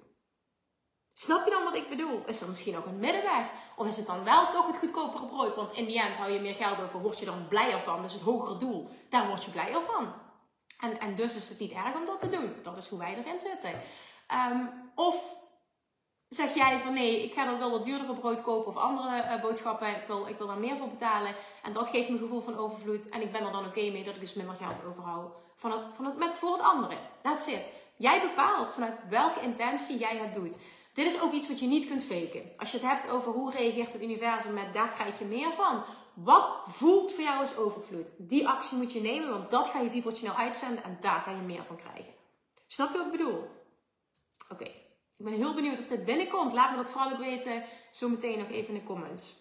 Snap 1.14 1.46
je 1.46 1.52
dan 1.52 1.64
wat 1.64 1.76
ik 1.76 1.90
bedoel? 1.90 2.24
Is 2.26 2.42
er 2.42 2.50
misschien 2.50 2.78
ook 2.78 2.86
een 2.86 3.00
middenweg? 3.00 3.52
Of 3.76 3.88
is 3.88 3.96
het 3.96 4.08
dan 4.08 4.24
wel 4.24 4.50
toch 4.50 4.68
het 4.68 4.78
goedkopere 4.78 5.26
brood? 5.26 5.56
Want 5.56 5.74
in 5.74 5.86
die 5.86 6.02
end 6.02 6.18
hou 6.18 6.32
je 6.32 6.40
meer 6.40 6.56
geld 6.56 6.82
over, 6.82 7.02
word 7.02 7.20
je 7.20 7.26
dan 7.26 7.48
blijer 7.48 7.80
van. 7.80 8.02
Dus 8.02 8.14
het 8.14 8.22
hogere 8.22 8.58
doel, 8.58 8.90
daar 9.10 9.28
word 9.28 9.44
je 9.44 9.52
blijer 9.52 9.82
van. 9.82 10.14
En, 10.80 11.00
en 11.00 11.16
dus 11.16 11.36
is 11.36 11.50
het 11.50 11.60
niet 11.60 11.72
erg 11.72 11.96
om 11.96 12.06
dat 12.06 12.20
te 12.20 12.30
doen. 12.30 12.56
Dat 12.64 12.78
is 12.78 12.88
hoe 12.88 13.00
wij 13.00 13.18
erin 13.18 13.40
zitten. 13.40 13.82
Um, 14.52 14.92
of 14.96 15.36
zeg 16.36 16.54
jij 16.54 16.80
van 16.80 16.94
nee, 16.94 17.24
ik 17.24 17.34
ga 17.34 17.46
dan 17.46 17.60
wel 17.60 17.72
wat 17.72 17.84
duurdere 17.84 18.16
brood 18.16 18.42
kopen 18.42 18.68
of 18.68 18.78
andere 18.78 19.24
uh, 19.24 19.42
boodschappen. 19.42 19.88
Ik 19.88 20.04
wil, 20.08 20.28
ik 20.28 20.38
wil 20.38 20.48
daar 20.48 20.58
meer 20.58 20.78
voor 20.78 20.90
betalen. 20.90 21.36
En 21.64 21.74
dat 21.74 21.90
geeft 21.90 22.10
me 22.10 22.14
een 22.14 22.22
gevoel 22.22 22.42
van 22.42 22.58
overvloed. 22.58 23.10
En 23.10 23.22
ik 23.22 23.32
ben 23.32 23.46
er 23.46 23.52
dan 23.52 23.66
oké 23.66 23.90
mee 23.92 24.04
dat 24.04 24.16
ik 24.16 24.20
dus 24.20 24.34
minder 24.34 24.56
geld 24.56 24.86
overhoud 24.86 25.36
van 25.56 25.72
het, 25.72 25.82
van 25.94 26.06
het, 26.06 26.18
met 26.18 26.34
voor 26.34 26.52
het 26.52 26.62
andere. 26.62 26.98
That's 27.22 27.48
it. 27.48 27.64
Jij 27.96 28.22
bepaalt 28.22 28.70
vanuit 28.70 29.00
welke 29.10 29.42
intentie 29.42 29.98
jij 29.98 30.18
het 30.18 30.34
doet. 30.34 30.58
Dit 30.94 31.06
is 31.06 31.22
ook 31.22 31.32
iets 31.32 31.48
wat 31.48 31.60
je 31.60 31.68
niet 31.68 31.88
kunt 31.88 32.04
faken. 32.04 32.52
Als 32.58 32.72
je 32.72 32.78
het 32.78 32.88
hebt 32.88 33.10
over 33.10 33.32
hoe 33.32 33.52
reageert 33.52 33.94
het 33.94 34.02
universum 34.02 34.54
met 34.54 34.74
daar 34.74 34.92
krijg 34.92 35.20
je 35.20 35.26
meer 35.26 35.54
van. 35.54 35.84
Wat 36.14 36.48
voelt 36.66 37.12
voor 37.12 37.24
jou 37.24 37.40
als 37.40 37.56
overvloed? 37.58 38.12
Die 38.18 38.48
actie 38.48 38.78
moet 38.78 38.92
je 38.92 39.02
nemen, 39.02 39.30
want 39.30 39.50
dat 39.50 39.68
ga 39.68 39.80
je 39.80 39.90
vibrationeel 39.90 40.36
uitzenden 40.36 40.84
en 40.84 40.98
daar 41.02 41.22
ga 41.22 41.32
je 41.32 41.42
meer 41.42 41.64
van 41.68 41.76
krijgen. 41.76 42.14
Snap 42.68 42.92
je 42.92 42.98
wat 42.98 43.06
ik 43.06 43.12
bedoel? 43.12 43.50
Oké. 44.50 44.81
Ik 45.22 45.28
ben 45.28 45.36
heel 45.36 45.54
benieuwd 45.54 45.80
of 45.80 45.88
dit 45.88 46.06
binnenkomt. 46.06 46.54
Laat 46.54 46.72
me 46.72 46.78
dat 46.78 46.92
vooral 46.92 47.12
ook 47.12 47.18
weten 47.18 47.64
zometeen 47.92 48.40
nog 48.40 48.50
even 48.50 48.74
in 48.74 48.80
de 48.80 48.84
comments. 48.84 49.36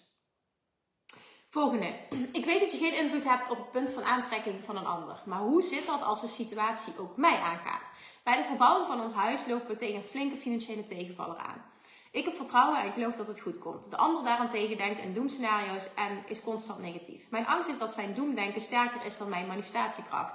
Volgende. 1.48 1.94
Ik 2.32 2.44
weet 2.44 2.60
dat 2.60 2.72
je 2.72 2.78
geen 2.78 2.96
invloed 2.96 3.24
hebt 3.24 3.50
op 3.50 3.56
het 3.56 3.70
punt 3.70 3.90
van 3.90 4.02
aantrekking 4.04 4.64
van 4.64 4.76
een 4.76 4.86
ander. 4.86 5.22
Maar 5.26 5.38
hoe 5.38 5.62
zit 5.62 5.86
dat 5.86 6.02
als 6.02 6.20
de 6.20 6.26
situatie 6.26 6.98
ook 6.98 7.16
mij 7.16 7.38
aangaat? 7.38 7.90
Bij 8.22 8.36
de 8.36 8.42
verbouwing 8.42 8.86
van 8.86 9.00
ons 9.00 9.12
huis 9.12 9.46
lopen 9.46 9.68
we 9.68 9.74
tegen 9.74 9.94
een 9.94 10.02
flinke 10.02 10.36
financiële 10.36 10.84
tegenvaller 10.84 11.36
aan. 11.36 11.64
Ik 12.10 12.24
heb 12.24 12.34
vertrouwen 12.34 12.80
en 12.80 12.86
ik 12.86 12.92
geloof 12.92 13.16
dat 13.16 13.28
het 13.28 13.40
goed 13.40 13.58
komt. 13.58 13.90
De 13.90 13.96
ander 13.96 14.24
daarentegen 14.24 14.76
denkt 14.76 15.00
in 15.00 15.14
doemscenario's 15.14 15.94
en 15.94 16.22
is 16.26 16.42
constant 16.42 16.80
negatief. 16.80 17.30
Mijn 17.30 17.46
angst 17.46 17.68
is 17.68 17.78
dat 17.78 17.92
zijn 17.92 18.14
doemdenken 18.14 18.60
sterker 18.60 19.04
is 19.04 19.18
dan 19.18 19.28
mijn 19.28 19.46
manifestatiekracht. 19.46 20.34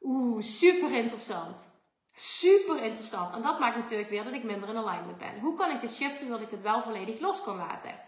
Oeh, 0.00 0.42
super 0.42 0.92
interessant. 0.92 1.75
Super 2.18 2.82
interessant. 2.82 3.34
En 3.34 3.42
dat 3.42 3.58
maakt 3.58 3.76
natuurlijk 3.76 4.10
weer 4.10 4.24
dat 4.24 4.32
ik 4.32 4.44
minder 4.44 4.68
in 4.68 4.76
alignment 4.76 5.18
ben. 5.18 5.40
Hoe 5.40 5.56
kan 5.56 5.70
ik 5.70 5.80
dit 5.80 5.94
shiften 5.94 6.26
zodat 6.26 6.42
ik 6.42 6.50
het 6.50 6.62
wel 6.62 6.82
volledig 6.82 7.20
los 7.20 7.42
kan 7.42 7.56
laten? 7.56 8.00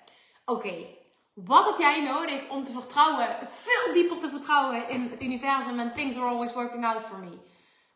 Oké, 0.44 0.86
wat 1.34 1.66
heb 1.66 1.78
jij 1.78 2.02
nodig 2.02 2.48
om 2.48 2.64
te 2.64 2.72
vertrouwen, 2.72 3.36
veel 3.50 3.92
dieper 3.92 4.18
te 4.18 4.28
vertrouwen 4.28 4.88
in 4.88 5.08
het 5.10 5.22
universum 5.22 5.78
en 5.78 5.94
things 5.94 6.16
are 6.16 6.26
always 6.26 6.52
working 6.52 6.84
out 6.84 7.02
for 7.02 7.18
me? 7.18 7.38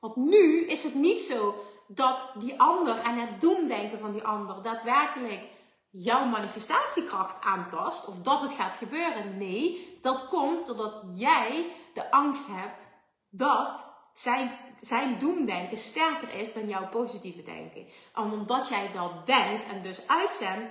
Want 0.01 0.17
nu 0.17 0.67
is 0.67 0.83
het 0.83 0.95
niet 0.95 1.21
zo 1.21 1.65
dat 1.87 2.29
die 2.35 2.61
ander 2.61 2.99
en 2.99 3.19
het 3.19 3.41
doemdenken 3.41 3.99
van 3.99 4.13
die 4.13 4.23
ander 4.23 4.63
daadwerkelijk 4.63 5.43
jouw 5.91 6.25
manifestatiekracht 6.25 7.45
aanpast 7.45 8.07
of 8.07 8.15
dat 8.23 8.41
het 8.41 8.53
gaat 8.53 8.77
gebeuren. 8.77 9.39
Nee, 9.39 9.99
dat 10.03 10.29
komt 10.29 10.67
doordat 10.67 11.03
jij 11.17 11.73
de 11.95 12.11
angst 12.11 12.47
hebt 12.51 12.89
dat 13.31 13.93
zijn, 14.15 14.59
zijn 14.87 15.19
doemdenken 15.19 15.77
sterker 15.77 16.35
is 16.35 16.53
dan 16.53 16.69
jouw 16.69 16.89
positieve 16.89 17.43
denken. 17.43 17.87
En 18.15 18.33
omdat 18.33 18.69
jij 18.69 18.91
dat 18.93 19.27
denkt 19.27 19.65
en 19.65 19.83
dus 19.83 20.09
uitzendt, 20.09 20.71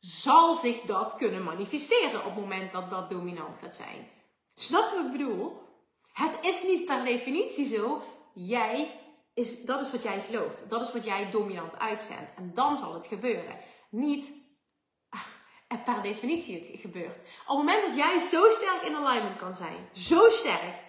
zal 0.00 0.54
zich 0.54 0.80
dat 0.80 1.16
kunnen 1.16 1.44
manifesteren 1.44 2.18
op 2.18 2.34
het 2.34 2.40
moment 2.40 2.72
dat 2.72 2.90
dat 2.90 3.08
dominant 3.08 3.56
gaat 3.62 3.74
zijn. 3.74 4.08
Snap 4.54 4.90
wat 4.90 5.04
ik 5.04 5.12
bedoel? 5.12 5.60
Het 6.12 6.38
is 6.40 6.62
niet 6.62 6.84
per 6.84 7.04
definitie 7.04 7.66
zo. 7.66 8.02
Jij 8.34 9.00
is, 9.34 9.62
dat 9.62 9.80
is 9.80 9.90
wat 9.90 10.02
jij 10.02 10.20
gelooft. 10.20 10.70
Dat 10.70 10.80
is 10.80 10.92
wat 10.92 11.04
jij 11.04 11.30
dominant 11.30 11.78
uitzendt. 11.78 12.34
En 12.36 12.50
dan 12.54 12.76
zal 12.76 12.94
het 12.94 13.06
gebeuren. 13.06 13.58
Niet 13.90 14.32
ah, 15.08 15.84
per 15.84 16.02
definitie 16.02 16.58
het 16.58 16.80
gebeurt. 16.80 17.16
Op 17.16 17.46
het 17.46 17.56
moment 17.56 17.86
dat 17.86 17.96
jij 17.96 18.18
zo 18.18 18.50
sterk 18.50 18.82
in 18.82 18.96
alignment 18.96 19.36
kan 19.36 19.54
zijn, 19.54 19.88
zo 19.92 20.28
sterk, 20.28 20.87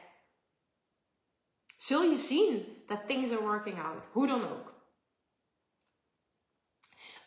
zul 1.81 2.01
je 2.01 2.17
zien 2.17 2.83
dat 2.87 3.07
things 3.07 3.31
are 3.31 3.41
working 3.41 3.83
out. 3.83 4.07
Hoe 4.11 4.27
dan 4.27 4.43
ook. 4.43 4.73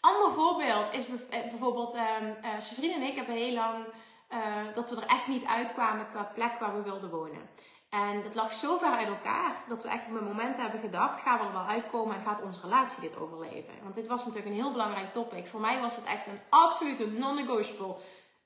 Ander 0.01 0.31
voorbeeld 0.31 0.93
is 0.93 1.07
eh, 1.07 1.41
bijvoorbeeld, 1.49 1.95
um, 1.95 2.37
uh, 2.43 2.95
en 2.95 3.03
ik 3.03 3.17
hebben 3.17 3.35
heel 3.35 3.55
lang 3.55 3.87
uh, 4.31 4.75
dat 4.75 4.91
we 4.91 4.97
er 4.97 5.07
echt 5.07 5.27
niet 5.27 5.45
uitkwamen 5.45 6.09
qua 6.09 6.31
plek 6.35 6.59
waar 6.59 6.77
we 6.77 6.83
wilden 6.83 7.11
wonen. 7.11 7.51
En 7.91 8.23
het 8.23 8.35
lag 8.35 8.53
zo 8.53 8.77
ver 8.77 8.91
uit 8.91 9.09
elkaar 9.09 9.65
dat 9.69 9.83
we 9.83 9.89
echt 9.89 10.07
op 10.09 10.15
een 10.15 10.25
moment 10.25 10.57
hebben 10.57 10.81
gedacht: 10.81 11.21
gaan 11.21 11.39
we 11.39 11.45
er 11.45 11.53
wel 11.53 11.67
uitkomen 11.67 12.17
en 12.17 12.23
gaat 12.23 12.43
onze 12.43 12.61
relatie 12.61 13.01
dit 13.01 13.17
overleven? 13.17 13.83
Want 13.83 13.95
dit 13.95 14.07
was 14.07 14.25
natuurlijk 14.27 14.53
een 14.53 14.61
heel 14.61 14.73
belangrijk 14.73 15.13
topic. 15.13 15.47
Voor 15.47 15.61
mij 15.61 15.81
was 15.81 15.97
het 15.97 16.05
echt 16.05 16.27
een 16.27 16.41
absolute 16.49 17.07
non-negotiable 17.07 17.97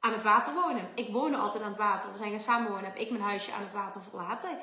aan 0.00 0.12
het 0.12 0.22
water 0.22 0.54
wonen. 0.54 0.88
Ik 0.94 1.12
woonde 1.12 1.36
altijd 1.36 1.62
aan 1.62 1.68
het 1.68 1.78
water. 1.78 2.12
We 2.12 2.16
zijn 2.16 2.30
gaan 2.30 2.38
samenwonen, 2.38 2.84
heb 2.84 2.96
ik 2.96 3.10
mijn 3.10 3.22
huisje 3.22 3.52
aan 3.52 3.62
het 3.62 3.72
water 3.72 4.02
verlaten 4.02 4.58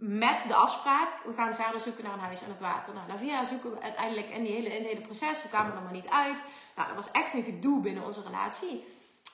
met 0.00 0.44
de 0.48 0.54
afspraak, 0.54 1.08
we 1.24 1.32
gaan 1.32 1.54
verder 1.54 1.80
zoeken 1.80 2.04
naar 2.04 2.12
een 2.12 2.18
huis 2.18 2.42
aan 2.42 2.50
het 2.50 2.60
water. 2.60 2.94
Nou, 2.94 3.24
na 3.26 3.44
zoeken 3.44 3.70
we 3.70 3.80
uiteindelijk 3.80 4.28
in, 4.28 4.42
die 4.42 4.52
hele, 4.52 4.68
in 4.68 4.82
het 4.82 4.86
hele 4.86 5.00
proces, 5.00 5.42
we 5.42 5.48
kwamen 5.48 5.76
er 5.76 5.82
maar 5.82 5.92
niet 5.92 6.08
uit. 6.08 6.42
Nou, 6.76 6.88
dat 6.88 6.96
was 6.96 7.10
echt 7.10 7.34
een 7.34 7.42
gedoe 7.42 7.80
binnen 7.80 8.04
onze 8.04 8.22
relatie. 8.22 8.84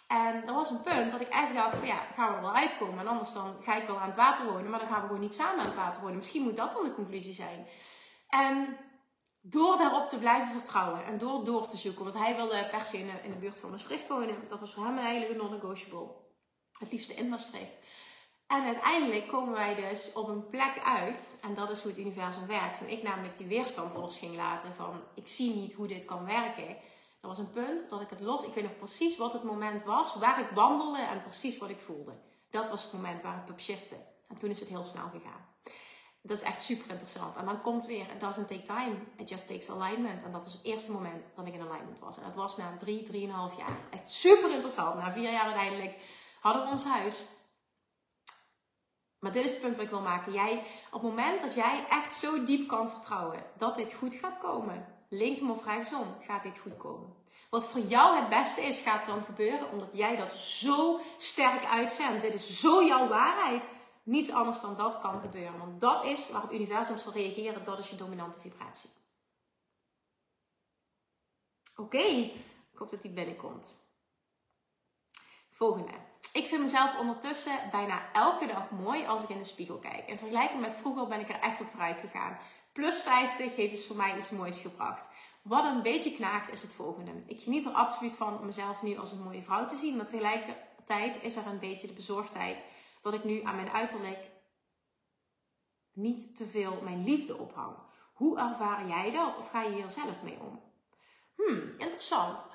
En 0.09 0.47
er 0.47 0.55
was 0.55 0.71
een 0.71 0.83
punt 0.83 1.11
dat 1.11 1.21
ik 1.21 1.29
eigenlijk 1.29 1.65
dacht 1.65 1.79
van 1.79 1.89
ja, 1.89 2.07
gaan 2.15 2.29
we 2.29 2.35
er 2.37 2.43
wel 2.43 2.55
uitkomen. 2.55 2.99
En 2.99 3.07
anders 3.07 3.33
dan 3.33 3.57
ga 3.63 3.77
ik 3.77 3.87
wel 3.87 3.99
aan 3.99 4.09
het 4.09 4.17
water 4.17 4.45
wonen, 4.47 4.71
maar 4.71 4.79
dan 4.79 4.89
gaan 4.89 5.01
we 5.01 5.07
gewoon 5.07 5.23
niet 5.23 5.35
samen 5.35 5.59
aan 5.59 5.67
het 5.67 5.75
water 5.75 6.01
wonen. 6.03 6.17
Misschien 6.17 6.43
moet 6.43 6.57
dat 6.57 6.73
dan 6.73 6.85
de 6.85 6.95
conclusie 6.95 7.35
zijn. 7.35 7.67
En 8.29 8.77
door 9.41 9.79
daarop 9.79 10.07
te 10.07 10.19
blijven 10.19 10.53
vertrouwen 10.53 11.05
en 11.05 11.19
door 11.19 11.45
door 11.45 11.67
te 11.67 11.77
zoeken, 11.77 12.05
want 12.05 12.17
hij 12.17 12.37
wilde 12.37 12.69
per 12.71 12.85
se 12.85 12.99
in 12.99 13.07
de, 13.07 13.13
in 13.23 13.31
de 13.31 13.37
buurt 13.37 13.61
van 13.61 13.71
Maastricht 13.71 14.09
wonen. 14.09 14.49
Dat 14.49 14.61
was 14.61 14.75
voor 14.75 14.85
hem 14.85 14.99
een 14.99 15.37
non-negotiable. 15.37 16.11
Het 16.79 16.93
liefste 16.93 17.15
in 17.15 17.29
Maastricht. 17.29 17.81
En 18.47 18.65
uiteindelijk 18.65 19.29
komen 19.29 19.55
wij 19.55 19.75
dus 19.75 20.13
op 20.13 20.29
een 20.29 20.49
plek 20.49 20.81
uit, 20.85 21.35
en 21.41 21.55
dat 21.55 21.71
is 21.71 21.83
hoe 21.83 21.91
het 21.91 22.01
universum 22.01 22.47
werkt. 22.47 22.79
Toen 22.79 22.89
ik 22.89 23.03
namelijk 23.03 23.37
die 23.37 23.47
weerstand 23.47 23.95
los 23.95 24.19
ging 24.19 24.37
laten 24.37 24.75
van 24.75 25.03
ik 25.15 25.29
zie 25.29 25.55
niet 25.55 25.73
hoe 25.73 25.87
dit 25.87 26.05
kan 26.05 26.25
werken. 26.25 26.69
Er 27.21 27.29
was 27.29 27.39
een 27.39 27.53
punt 27.53 27.89
dat 27.91 28.01
ik 28.01 28.11
het 28.11 28.21
los, 28.21 28.43
ik 28.43 28.55
weet 28.55 28.65
nog 28.65 28.77
precies 28.77 29.17
wat 29.17 29.33
het 29.33 29.43
moment 29.43 29.83
was, 29.83 30.15
waar 30.15 30.41
ik 30.41 30.49
wandelde 30.55 31.01
en 31.01 31.23
precies 31.23 31.59
wat 31.59 31.69
ik 31.69 31.81
voelde. 31.81 32.13
Dat 32.51 32.69
was 32.69 32.83
het 32.83 32.93
moment 32.93 33.23
waar 33.23 33.43
ik 33.43 33.51
op 33.51 33.61
shifte. 33.61 33.97
En 34.29 34.39
toen 34.39 34.51
is 34.51 34.61
het 34.61 34.69
heel 34.69 34.85
snel 34.85 35.09
gegaan. 35.09 35.47
Dat 36.23 36.37
is 36.37 36.45
echt 36.45 36.63
super 36.63 36.91
interessant. 36.91 37.37
En 37.37 37.45
dan 37.45 37.61
komt 37.61 37.87
weer, 37.87 38.11
it 38.11 38.21
doesn't 38.21 38.49
take 38.49 38.63
time, 38.63 38.97
it 39.17 39.29
just 39.29 39.49
takes 39.49 39.71
alignment. 39.71 40.23
En 40.23 40.33
dat 40.33 40.47
is 40.47 40.53
het 40.53 40.65
eerste 40.65 40.93
moment 40.93 41.25
dat 41.35 41.47
ik 41.47 41.55
in 41.55 41.61
alignment 41.69 41.99
was. 41.99 42.17
En 42.17 42.25
dat 42.25 42.35
was 42.35 42.57
na 42.57 42.77
drie, 42.77 43.03
drieënhalf 43.03 43.57
jaar. 43.57 43.79
Echt 43.91 44.09
super 44.09 44.51
interessant. 44.51 44.95
Na 44.95 45.13
vier 45.13 45.31
jaar 45.31 45.45
uiteindelijk 45.45 45.95
hadden 46.41 46.63
we 46.63 46.71
ons 46.71 46.85
huis. 46.85 47.23
Maar 49.19 49.33
dit 49.33 49.45
is 49.45 49.53
het 49.53 49.61
punt 49.61 49.77
wat 49.77 49.85
ik 49.85 49.91
wil 49.91 50.01
maken. 50.01 50.33
Jij, 50.33 50.65
op 50.87 51.03
het 51.03 51.11
moment 51.11 51.41
dat 51.41 51.55
jij 51.55 51.85
echt 51.89 52.15
zo 52.15 52.45
diep 52.45 52.69
kan 52.69 52.91
vertrouwen 52.91 53.45
dat 53.57 53.77
dit 53.77 53.93
goed 53.93 54.15
gaat 54.15 54.39
komen, 54.39 54.87
linksom 55.09 55.51
of 55.51 55.65
rechtsom, 55.65 56.17
gaat 56.21 56.43
dit 56.43 56.59
goed 56.59 56.77
komen. 56.77 57.15
Wat 57.51 57.67
voor 57.67 57.81
jou 57.81 58.17
het 58.17 58.29
beste 58.29 58.61
is, 58.61 58.81
gaat 58.81 59.07
dan 59.07 59.25
gebeuren 59.25 59.71
omdat 59.71 59.89
jij 59.93 60.17
dat 60.17 60.33
zo 60.33 61.01
sterk 61.17 61.65
uitzendt. 61.65 62.23
Dit 62.23 62.35
is 62.35 62.61
zo 62.61 62.85
jouw 62.85 63.09
waarheid. 63.09 63.69
Niets 64.03 64.31
anders 64.31 64.61
dan 64.61 64.77
dat 64.77 65.01
kan 65.01 65.21
gebeuren. 65.21 65.59
Want 65.59 65.81
dat 65.81 66.05
is 66.05 66.31
waar 66.31 66.43
het 66.43 66.53
universum 66.53 66.99
zal 66.99 67.13
reageren. 67.13 67.65
Dat 67.65 67.79
is 67.79 67.91
je 67.91 67.97
dominante 67.97 68.41
vibratie. 68.41 68.91
Oké, 71.77 71.99
ik 71.99 72.79
hoop 72.79 72.91
dat 72.91 73.03
die 73.03 73.11
binnenkomt. 73.11 73.75
Volgende. 75.51 76.06
Ik 76.33 76.47
vind 76.47 76.61
mezelf 76.61 76.99
ondertussen 76.99 77.59
bijna 77.71 78.13
elke 78.13 78.47
dag 78.47 78.71
mooi 78.71 79.07
als 79.07 79.23
ik 79.23 79.29
in 79.29 79.39
de 79.39 79.45
spiegel 79.45 79.79
kijk. 79.79 80.09
In 80.09 80.19
vergelijking 80.19 80.61
met 80.61 80.75
vroeger 80.75 81.07
ben 81.07 81.21
ik 81.21 81.29
er 81.29 81.41
echt 81.41 81.61
op 81.61 81.71
vooruit 81.71 81.99
gegaan. 81.99 82.39
Plus 82.73 83.01
50 83.01 83.57
heeft 83.57 83.71
dus 83.71 83.87
voor 83.87 83.97
mij 83.97 84.17
iets 84.17 84.31
moois 84.31 84.61
gebracht. 84.61 85.09
Wat 85.43 85.65
een 85.65 85.83
beetje 85.83 86.15
knaagt 86.15 86.53
is 86.53 86.63
het 86.63 86.73
volgende. 86.73 87.23
Ik 87.27 87.41
geniet 87.41 87.65
er 87.65 87.73
absoluut 87.73 88.17
van 88.17 88.39
om 88.39 88.45
mezelf 88.45 88.83
nu 88.83 88.97
als 88.97 89.13
een 89.13 89.23
mooie 89.23 89.43
vrouw 89.43 89.67
te 89.67 89.77
zien. 89.77 89.97
Maar 89.97 90.07
tegelijkertijd 90.07 91.23
is 91.23 91.37
er 91.37 91.47
een 91.47 91.59
beetje 91.59 91.87
de 91.87 91.93
bezorgdheid 91.93 92.65
dat 93.03 93.15
ik 93.15 93.25
nu 93.25 93.43
aan 93.43 93.57
mijn 93.57 93.71
uiterlijk 93.71 94.19
niet 95.93 96.37
te 96.37 96.47
veel 96.47 96.81
mijn 96.83 97.05
liefde 97.05 97.37
ophang. 97.37 97.77
Hoe 98.13 98.39
ervaar 98.39 98.87
jij 98.87 99.11
dat? 99.11 99.37
Of 99.37 99.51
ga 99.51 99.63
je 99.63 99.75
hier 99.75 99.91
zelf 99.91 100.23
mee 100.23 100.39
om? 100.41 100.61
Hmm, 101.37 101.75
interessant. 101.79 102.47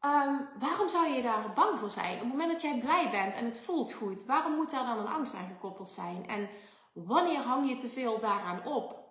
Ehm, 0.00 0.34
waarom 0.58 0.88
zou 0.88 1.06
je 1.06 1.22
daar 1.22 1.52
bang 1.52 1.78
voor 1.78 1.90
zijn? 1.90 2.14
Op 2.14 2.20
het 2.20 2.28
moment 2.28 2.50
dat 2.50 2.60
jij 2.60 2.78
blij 2.78 3.10
bent 3.10 3.34
en 3.34 3.44
het 3.44 3.60
voelt 3.60 3.92
goed, 3.92 4.24
waarom 4.24 4.52
moet 4.52 4.70
daar 4.70 4.86
dan 4.86 4.98
een 4.98 5.12
angst 5.12 5.34
aan 5.34 5.48
gekoppeld 5.48 5.88
zijn? 5.88 6.28
En 6.28 6.48
wanneer 6.92 7.40
hang 7.40 7.68
je 7.68 7.76
te 7.76 7.88
veel 7.88 8.18
daaraan 8.18 8.66
op? 8.66 9.04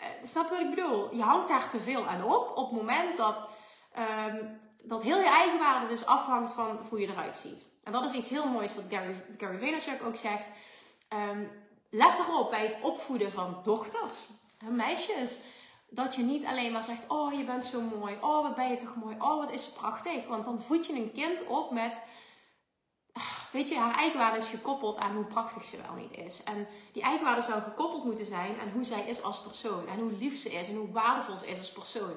Uh, 0.00 0.06
snap 0.22 0.44
je 0.44 0.50
wat 0.50 0.60
ik 0.60 0.74
bedoel? 0.74 1.14
Je 1.14 1.22
hangt 1.22 1.48
daar 1.48 1.70
te 1.70 1.80
veel 1.80 2.06
aan 2.06 2.24
op 2.24 2.56
op 2.56 2.70
het 2.70 2.80
moment 2.80 3.16
dat, 3.16 3.48
um, 4.28 4.60
dat 4.82 5.02
heel 5.02 5.18
je 5.18 5.28
eigenwaarde 5.28 5.86
dus 5.86 6.06
afhangt 6.06 6.52
van 6.52 6.78
hoe 6.88 7.00
je 7.00 7.06
eruit 7.06 7.36
ziet. 7.36 7.64
En 7.84 7.92
dat 7.92 8.04
is 8.04 8.12
iets 8.12 8.30
heel 8.30 8.48
moois 8.48 8.74
wat 8.74 8.84
Gary, 8.88 9.24
Gary 9.38 9.58
Vaynerchuk 9.58 10.02
ook 10.02 10.16
zegt. 10.16 10.52
Um, 11.30 11.50
let 11.90 12.18
erop 12.18 12.50
bij 12.50 12.66
het 12.66 12.76
opvoeden 12.82 13.32
van 13.32 13.60
dochters, 13.62 14.26
meisjes 14.58 15.38
dat 15.90 16.14
je 16.14 16.22
niet 16.22 16.44
alleen 16.44 16.72
maar 16.72 16.84
zegt: 16.84 17.04
Oh, 17.08 17.32
je 17.32 17.44
bent 17.44 17.64
zo 17.64 17.80
mooi. 17.80 18.16
Oh, 18.20 18.42
wat 18.42 18.54
ben 18.54 18.68
je 18.70 18.76
toch 18.76 18.94
mooi. 18.96 19.16
Oh, 19.18 19.38
wat 19.38 19.52
is 19.52 19.68
prachtig. 19.68 20.26
Want 20.26 20.44
dan 20.44 20.60
voed 20.60 20.86
je 20.86 20.92
een 20.92 21.12
kind 21.12 21.46
op 21.46 21.70
met. 21.70 22.02
Weet 23.52 23.68
je, 23.68 23.76
haar 23.76 23.94
eigenwaarde 23.94 24.36
is 24.36 24.48
gekoppeld 24.48 24.96
aan 24.96 25.14
hoe 25.14 25.24
prachtig 25.24 25.64
ze 25.64 25.76
wel 25.76 25.94
niet 25.94 26.16
is. 26.16 26.42
En 26.42 26.66
die 26.92 27.02
eigenwaarde 27.02 27.40
zou 27.40 27.62
gekoppeld 27.62 28.04
moeten 28.04 28.26
zijn 28.26 28.60
aan 28.60 28.70
hoe 28.74 28.84
zij 28.84 29.00
is 29.06 29.22
als 29.22 29.40
persoon. 29.40 29.86
En 29.86 29.98
hoe 29.98 30.12
lief 30.12 30.40
ze 30.40 30.50
is 30.50 30.68
en 30.68 30.76
hoe 30.76 30.90
waardevol 30.90 31.36
ze 31.36 31.48
is 31.48 31.58
als 31.58 31.72
persoon. 31.72 32.16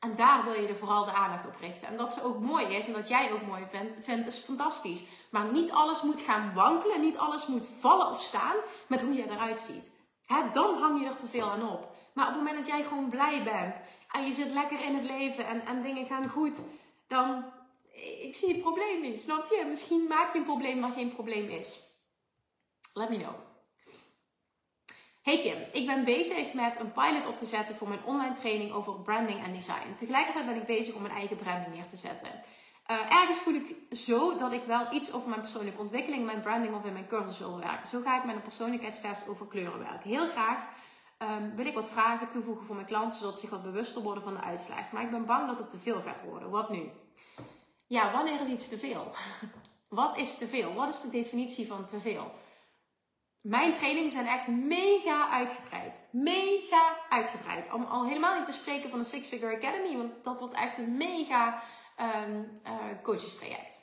En 0.00 0.14
daar 0.14 0.44
wil 0.44 0.52
je 0.52 0.68
er 0.68 0.76
vooral 0.76 1.04
de 1.04 1.12
aandacht 1.12 1.46
op 1.46 1.56
richten. 1.60 1.88
En 1.88 1.96
dat 1.96 2.12
ze 2.12 2.24
ook 2.24 2.38
mooi 2.38 2.66
is 2.66 2.86
en 2.86 2.92
dat 2.92 3.08
jij 3.08 3.32
ook 3.32 3.46
mooi 3.46 3.66
bent, 3.70 3.94
vindt, 4.00 4.26
is 4.26 4.38
fantastisch. 4.38 5.04
Maar 5.30 5.52
niet 5.52 5.70
alles 5.70 6.02
moet 6.02 6.20
gaan 6.20 6.54
wankelen. 6.54 7.00
Niet 7.00 7.18
alles 7.18 7.46
moet 7.46 7.66
vallen 7.80 8.08
of 8.08 8.22
staan 8.22 8.56
met 8.86 9.02
hoe 9.02 9.14
je 9.14 9.30
eruit 9.30 9.60
ziet. 9.60 9.92
dan 10.52 10.78
hang 10.78 11.00
je 11.00 11.06
er 11.06 11.16
te 11.16 11.26
veel 11.26 11.50
aan 11.50 11.68
op. 11.68 11.91
Maar 12.14 12.28
op 12.28 12.34
het 12.34 12.42
moment 12.42 12.56
dat 12.56 12.74
jij 12.74 12.84
gewoon 12.84 13.08
blij 13.08 13.42
bent 13.42 13.80
en 14.12 14.26
je 14.26 14.32
zit 14.32 14.50
lekker 14.50 14.80
in 14.80 14.94
het 14.94 15.04
leven 15.04 15.46
en, 15.46 15.66
en 15.66 15.82
dingen 15.82 16.06
gaan 16.06 16.28
goed, 16.28 16.62
dan 17.06 17.44
ik 18.22 18.34
zie 18.34 18.48
het 18.48 18.60
probleem 18.60 19.00
niet. 19.00 19.20
Snap 19.20 19.50
je? 19.50 19.64
Misschien 19.68 20.06
maak 20.08 20.32
je 20.32 20.38
een 20.38 20.44
probleem 20.44 20.80
waar 20.80 20.90
geen 20.90 21.12
probleem 21.12 21.48
is. 21.48 21.82
Let 22.94 23.10
me 23.10 23.16
know. 23.16 23.34
Hey 25.22 25.40
Kim, 25.40 25.56
ik 25.72 25.86
ben 25.86 26.04
bezig 26.04 26.52
met 26.52 26.80
een 26.80 26.92
pilot 26.92 27.26
op 27.26 27.38
te 27.38 27.46
zetten 27.46 27.76
voor 27.76 27.88
mijn 27.88 28.04
online 28.04 28.34
training 28.34 28.72
over 28.72 29.00
branding 29.00 29.44
en 29.44 29.52
design. 29.52 29.92
Tegelijkertijd 29.94 30.46
ben 30.46 30.56
ik 30.56 30.66
bezig 30.66 30.94
om 30.94 31.02
mijn 31.02 31.14
eigen 31.14 31.36
branding 31.36 31.74
neer 31.74 31.86
te 31.86 31.96
zetten. 31.96 32.42
Uh, 32.90 33.20
ergens 33.20 33.38
voel 33.38 33.54
ik 33.54 33.76
zo 33.90 34.36
dat 34.36 34.52
ik 34.52 34.64
wel 34.64 34.92
iets 34.92 35.12
over 35.12 35.28
mijn 35.28 35.40
persoonlijke 35.40 35.80
ontwikkeling, 35.80 36.24
mijn 36.24 36.40
branding 36.40 36.74
of 36.74 36.84
in 36.84 36.92
mijn 36.92 37.06
cursus 37.06 37.38
wil 37.38 37.58
werken. 37.58 37.86
Zo 37.86 38.00
ga 38.00 38.18
ik 38.18 38.24
met 38.24 38.34
een 38.34 38.42
persoonlijkheidstest 38.42 39.28
over 39.28 39.46
kleuren 39.46 39.78
werken. 39.78 40.10
Heel 40.10 40.28
graag 40.28 40.68
um, 41.22 41.56
wil 41.56 41.66
ik 41.66 41.74
wat 41.74 41.88
vragen 41.88 42.28
toevoegen 42.28 42.66
voor 42.66 42.74
mijn 42.74 42.86
klanten, 42.86 43.18
zodat 43.18 43.34
ze 43.34 43.40
zich 43.40 43.50
wat 43.50 43.62
bewuster 43.62 44.02
worden 44.02 44.22
van 44.22 44.34
de 44.34 44.40
uitslag. 44.40 44.92
Maar 44.92 45.02
ik 45.02 45.10
ben 45.10 45.26
bang 45.26 45.46
dat 45.46 45.58
het 45.58 45.70
te 45.70 45.78
veel 45.78 46.00
gaat 46.00 46.22
worden. 46.22 46.50
Wat 46.50 46.70
nu? 46.70 46.90
Ja, 47.86 48.12
wanneer 48.12 48.40
is 48.40 48.48
iets 48.48 48.68
te 48.68 48.78
veel? 48.78 49.10
wat 49.88 50.16
is 50.16 50.38
te 50.38 50.46
veel? 50.46 50.74
Wat 50.74 50.88
is 50.88 51.00
de 51.00 51.10
definitie 51.10 51.66
van 51.66 51.84
te 51.84 52.00
veel? 52.00 52.30
Mijn 53.40 53.72
trainingen 53.72 54.10
zijn 54.10 54.26
echt 54.26 54.46
mega 54.46 55.30
uitgebreid. 55.30 56.00
Mega 56.10 56.96
uitgebreid. 57.08 57.72
Om 57.72 57.84
al 57.84 58.06
helemaal 58.06 58.36
niet 58.36 58.46
te 58.46 58.52
spreken 58.52 58.90
van 58.90 58.98
een 58.98 59.04
Six 59.04 59.26
Figure 59.26 59.56
Academy, 59.56 59.96
want 59.96 60.24
dat 60.24 60.38
wordt 60.38 60.54
echt 60.54 60.78
een 60.78 60.96
mega 60.96 61.62
um, 62.00 62.52
uh, 62.66 63.02
coaches 63.02 63.38
traject. 63.38 63.78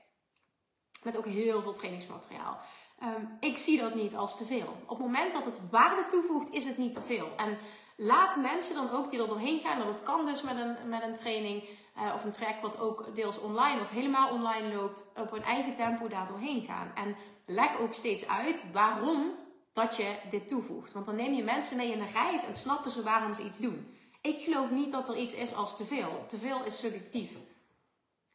Met 1.04 1.18
ook 1.18 1.26
heel 1.26 1.62
veel 1.62 1.74
trainingsmateriaal. 1.74 2.60
Ehm, 3.00 3.26
ik 3.40 3.58
zie 3.58 3.80
dat 3.80 3.96
niet 3.96 4.16
als 4.16 4.38
te 4.38 4.46
veel. 4.46 4.76
Op 4.86 4.98
het 4.98 5.06
moment 5.06 5.34
dat 5.34 5.46
het 5.46 5.70
waarde 5.72 6.06
toevoegt, 6.06 6.54
is 6.54 6.66
het 6.66 6.78
niet 6.78 6.94
te 6.94 7.02
veel. 7.02 7.28
En 7.38 7.58
laat 7.98 8.36
mensen 8.36 8.76
dan 8.76 8.92
ook 8.92 9.10
die 9.10 9.22
er 9.22 9.28
doorheen 9.28 9.60
gaan. 9.60 9.88
Dat 9.88 10.04
kan 10.04 10.26
dus 10.26 10.42
met 10.42 10.56
een, 10.58 10.90
met 10.90 11.04
een 11.04 11.16
training 11.16 11.64
uh, 11.98 12.14
of 12.14 12.24
een 12.24 12.32
track 12.32 12.62
wat 12.62 12.80
ook 12.80 13.16
deels 13.16 13.40
online 13.40 13.82
of 13.82 13.90
helemaal 13.90 14.30
online 14.30 14.76
loopt, 14.76 15.12
op 15.16 15.32
hun 15.32 15.44
eigen 15.44 15.74
tempo 15.74 16.08
daar 16.08 16.28
doorheen 16.28 16.62
gaan. 16.62 16.92
En 16.96 17.16
leg 17.46 17.80
ook 17.80 17.94
steeds 17.94 18.28
uit 18.28 18.62
waarom 18.72 19.32
dat 19.74 19.96
je 19.96 20.16
dit 20.30 20.48
toevoegt. 20.48 20.94
Want 20.94 21.06
dan 21.06 21.16
neem 21.16 21.34
je 21.34 21.44
mensen 21.44 21.78
mee 21.78 21.92
in 21.92 22.00
de 22.00 22.12
reis 22.14 22.46
en 22.46 22.56
snappen 22.56 22.92
ze 22.92 23.04
waarom 23.04 23.34
ze 23.34 23.44
iets 23.44 23.60
doen. 23.60 23.98
Ik 24.22 24.40
geloof 24.40 24.72
niet 24.72 24.92
dat 24.92 25.10
er 25.10 25.18
iets 25.18 25.34
is 25.34 25.56
als 25.56 25.78
te 25.78 25.86
veel. 25.86 26.24
Te 26.28 26.38
veel 26.38 26.64
is 26.64 26.80
subjectief 26.80 27.32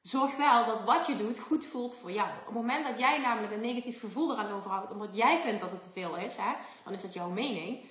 zorg 0.07 0.37
wel 0.37 0.65
dat 0.65 0.85
wat 0.85 1.07
je 1.07 1.17
doet 1.17 1.39
goed 1.39 1.65
voelt 1.65 1.97
voor 1.97 2.13
jou. 2.13 2.29
Op 2.39 2.45
het 2.45 2.55
moment 2.55 2.87
dat 2.87 2.99
jij 2.99 3.19
namelijk 3.19 3.53
een 3.53 3.61
negatief 3.61 4.01
gevoel 4.01 4.33
eraan 4.33 4.53
overhoudt, 4.53 4.91
omdat 4.91 5.17
jij 5.17 5.39
vindt 5.39 5.61
dat 5.61 5.71
het 5.71 5.83
te 5.83 5.89
veel 5.93 6.17
is, 6.17 6.37
hè, 6.37 6.53
dan 6.85 6.93
is 6.93 7.03
dat 7.03 7.13
jouw 7.13 7.31
mening. 7.31 7.85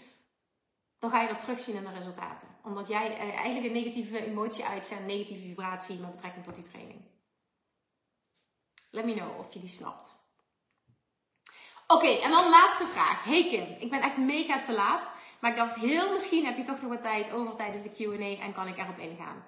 Dan 0.99 1.09
ga 1.09 1.21
je 1.21 1.27
dat 1.27 1.39
terugzien 1.39 1.75
in 1.75 1.83
de 1.83 1.91
resultaten. 1.91 2.47
Omdat 2.63 2.87
jij 2.87 3.17
eh, 3.17 3.35
eigenlijk 3.35 3.65
een 3.65 3.81
negatieve 3.81 4.25
emotie 4.25 4.65
uitzendt, 4.65 5.05
negatieve 5.05 5.47
vibratie 5.47 5.99
met 5.99 6.11
betrekking 6.11 6.45
tot 6.45 6.55
die 6.55 6.63
training. 6.63 7.01
Let 8.91 9.05
me 9.05 9.13
know 9.13 9.39
of 9.39 9.53
je 9.53 9.59
die 9.59 9.69
snapt. 9.69 10.21
Oké, 11.87 12.07
en 12.07 12.31
dan 12.31 12.49
laatste 12.49 12.85
vraag. 12.85 13.23
Hey 13.23 13.47
Kim, 13.49 13.75
ik 13.79 13.89
ben 13.89 14.01
echt 14.01 14.17
mega 14.17 14.61
te 14.61 14.73
laat. 14.73 15.11
Maar 15.39 15.51
ik 15.51 15.57
dacht, 15.57 15.75
heel 15.75 16.11
misschien 16.11 16.45
heb 16.45 16.57
je 16.57 16.63
toch 16.63 16.81
nog 16.81 16.89
wat 16.89 17.01
tijd 17.01 17.31
over 17.31 17.55
tijdens 17.55 17.83
de 17.83 17.89
QA 17.89 18.43
en 18.43 18.53
kan 18.53 18.67
ik 18.67 18.77
erop 18.77 18.97
ingaan. 18.97 19.45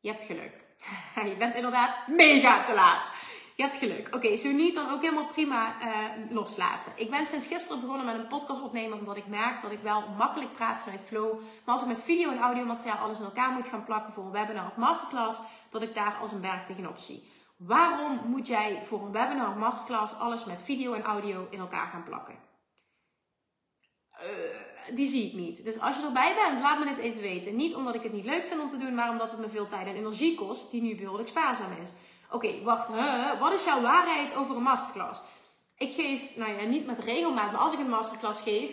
Je 0.00 0.08
hebt 0.08 0.22
geluk. 0.22 0.69
je 1.30 1.36
bent 1.38 1.54
inderdaad 1.54 2.06
mega 2.06 2.64
te 2.64 2.74
laat. 2.74 3.10
Je 3.54 3.66
hebt 3.66 3.78
geluk. 3.78 4.14
Oké, 4.14 4.36
zo 4.36 4.50
niet, 4.50 4.74
dan 4.74 4.90
ook 4.90 5.02
helemaal 5.02 5.26
prima 5.26 5.76
uh, 5.82 5.86
loslaten. 6.30 6.92
Ik 6.96 7.10
ben 7.10 7.26
sinds 7.26 7.46
gisteren 7.46 7.80
begonnen 7.80 8.06
met 8.06 8.14
een 8.14 8.26
podcast 8.26 8.62
opnemen, 8.62 8.98
omdat 8.98 9.16
ik 9.16 9.26
merk 9.26 9.62
dat 9.62 9.70
ik 9.70 9.80
wel 9.82 10.08
makkelijk 10.08 10.54
praat 10.54 10.80
vanuit 10.80 11.00
flow. 11.04 11.40
Maar 11.64 11.74
als 11.74 11.82
ik 11.82 11.88
met 11.88 12.02
video 12.02 12.30
en 12.30 12.38
audiomateriaal 12.38 12.98
alles 12.98 13.18
in 13.18 13.24
elkaar 13.24 13.50
moet 13.50 13.66
gaan 13.66 13.84
plakken 13.84 14.12
voor 14.12 14.24
een 14.24 14.30
webinar 14.30 14.66
of 14.66 14.76
masterclass, 14.76 15.40
dat 15.70 15.82
ik 15.82 15.94
daar 15.94 16.16
als 16.20 16.32
een 16.32 16.40
berg 16.40 16.64
tegenop 16.64 16.98
zie. 16.98 17.30
Waarom 17.56 18.20
moet 18.24 18.46
jij 18.46 18.82
voor 18.82 19.02
een 19.02 19.12
webinar 19.12 19.48
of 19.48 19.54
masterclass 19.54 20.14
alles 20.14 20.44
met 20.44 20.62
video 20.62 20.92
en 20.92 21.02
audio 21.02 21.46
in 21.50 21.60
elkaar 21.60 21.86
gaan 21.86 22.04
plakken? 22.04 22.34
Uh, 24.22 24.79
die 24.94 25.06
zie 25.06 25.26
ik 25.26 25.32
niet. 25.32 25.64
Dus 25.64 25.80
als 25.80 25.96
je 25.96 26.02
erbij 26.02 26.34
bent, 26.34 26.60
laat 26.60 26.78
me 26.78 26.88
het 26.88 26.98
even 26.98 27.20
weten. 27.20 27.56
Niet 27.56 27.74
omdat 27.74 27.94
ik 27.94 28.02
het 28.02 28.12
niet 28.12 28.24
leuk 28.24 28.44
vind 28.44 28.60
om 28.60 28.68
te 28.68 28.76
doen, 28.76 28.94
maar 28.94 29.10
omdat 29.10 29.30
het 29.30 29.40
me 29.40 29.48
veel 29.48 29.66
tijd 29.66 29.86
en 29.86 29.96
energie 29.96 30.34
kost, 30.34 30.70
die 30.70 30.82
nu 30.82 30.94
behoorlijk 30.94 31.28
spaarzaam 31.28 31.72
is. 31.82 31.88
Oké, 32.30 32.62
wacht. 32.62 32.88
Huh? 32.88 33.40
Wat 33.40 33.52
is 33.52 33.64
jouw 33.64 33.80
waarheid 33.80 34.36
over 34.36 34.56
een 34.56 34.62
masterclass? 34.62 35.22
Ik 35.76 35.92
geef, 35.92 36.36
nou 36.36 36.52
ja, 36.52 36.64
niet 36.64 36.86
met 36.86 36.98
regelmaat, 36.98 37.52
maar 37.52 37.60
als 37.60 37.72
ik 37.72 37.78
een 37.78 37.88
masterclass 37.88 38.40
geef, 38.40 38.70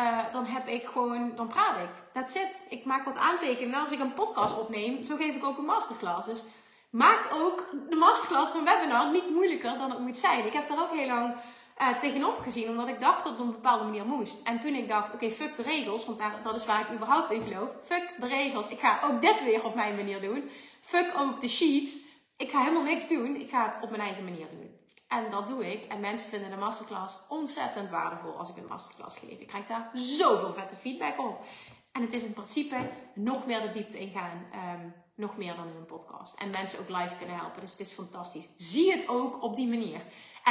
uh, 0.00 0.18
dan 0.32 0.44
heb 0.44 0.66
ik 0.66 0.86
gewoon, 0.86 1.32
dan 1.36 1.46
praat 1.46 1.76
ik. 1.76 1.90
That's 2.12 2.34
it. 2.34 2.66
Ik 2.68 2.84
maak 2.84 3.04
wat 3.04 3.16
aantekeningen. 3.16 3.74
En 3.74 3.80
als 3.80 3.90
ik 3.90 4.00
een 4.00 4.14
podcast 4.14 4.58
opneem, 4.58 5.04
zo 5.04 5.16
geef 5.16 5.34
ik 5.34 5.44
ook 5.44 5.58
een 5.58 5.64
masterclass. 5.64 6.26
Dus 6.26 6.44
maak 6.90 7.28
ook 7.32 7.64
de 7.90 7.96
masterclass 7.96 8.50
van 8.50 8.64
webinar 8.64 9.10
niet 9.10 9.30
moeilijker 9.30 9.78
dan 9.78 9.90
het 9.90 9.98
moet 9.98 10.16
zijn. 10.16 10.46
Ik 10.46 10.52
heb 10.52 10.66
daar 10.66 10.80
ook 10.80 10.96
heel 10.96 11.06
lang 11.06 11.34
uh, 11.80 11.98
tegenop 11.98 12.40
gezien. 12.40 12.68
Omdat 12.68 12.88
ik 12.88 13.00
dacht 13.00 13.24
dat 13.24 13.32
het 13.32 13.40
op 13.40 13.46
een 13.46 13.52
bepaalde 13.52 13.84
manier 13.84 14.06
moest. 14.06 14.42
En 14.46 14.58
toen 14.58 14.74
ik 14.74 14.88
dacht, 14.88 15.14
oké, 15.14 15.30
fuck 15.30 15.56
de 15.56 15.62
regels. 15.62 16.06
Want 16.06 16.18
daar, 16.18 16.42
dat 16.42 16.54
is 16.54 16.66
waar 16.66 16.80
ik 16.80 16.94
überhaupt 16.94 17.30
in 17.30 17.42
geloof. 17.42 17.68
Fuck 17.84 18.14
de 18.20 18.26
regels. 18.26 18.68
Ik 18.68 18.78
ga 18.78 19.00
ook 19.04 19.22
dit 19.22 19.44
weer 19.44 19.64
op 19.64 19.74
mijn 19.74 19.96
manier 19.96 20.20
doen. 20.20 20.50
Fuck 20.80 21.12
ook 21.18 21.40
de 21.40 21.48
sheets. 21.48 22.04
Ik 22.36 22.50
ga 22.50 22.60
helemaal 22.60 22.82
niks 22.82 23.08
doen. 23.08 23.36
Ik 23.36 23.50
ga 23.50 23.66
het 23.66 23.78
op 23.82 23.90
mijn 23.90 24.02
eigen 24.02 24.24
manier 24.24 24.48
doen. 24.50 24.74
En 25.08 25.30
dat 25.30 25.46
doe 25.46 25.72
ik. 25.72 25.84
En 25.84 26.00
mensen 26.00 26.30
vinden 26.30 26.50
de 26.50 26.56
masterclass 26.56 27.18
ontzettend 27.28 27.90
waardevol 27.90 28.38
als 28.38 28.48
ik 28.48 28.56
een 28.56 28.66
masterclass 28.68 29.18
geef. 29.18 29.38
Ik 29.38 29.46
krijg 29.46 29.66
daar 29.66 29.90
zoveel 29.94 30.52
vette 30.52 30.76
feedback 30.76 31.18
op. 31.18 31.44
En 31.92 32.02
het 32.02 32.12
is 32.12 32.22
in 32.22 32.32
principe 32.32 32.76
nog 33.14 33.46
meer 33.46 33.60
de 33.60 33.70
diepte 33.70 33.98
ingaan. 33.98 34.46
Um, 34.52 34.94
nog 35.16 35.36
meer 35.36 35.54
dan 35.54 35.68
in 35.68 35.76
een 35.76 35.86
podcast. 35.86 36.34
En 36.34 36.50
mensen 36.50 36.78
ook 36.78 36.88
live 36.88 37.16
kunnen 37.16 37.36
helpen. 37.36 37.60
Dus 37.60 37.70
het 37.70 37.80
is 37.80 37.92
fantastisch. 37.92 38.48
Zie 38.56 38.92
het 38.92 39.08
ook 39.08 39.42
op 39.42 39.56
die 39.56 39.68
manier. 39.68 40.00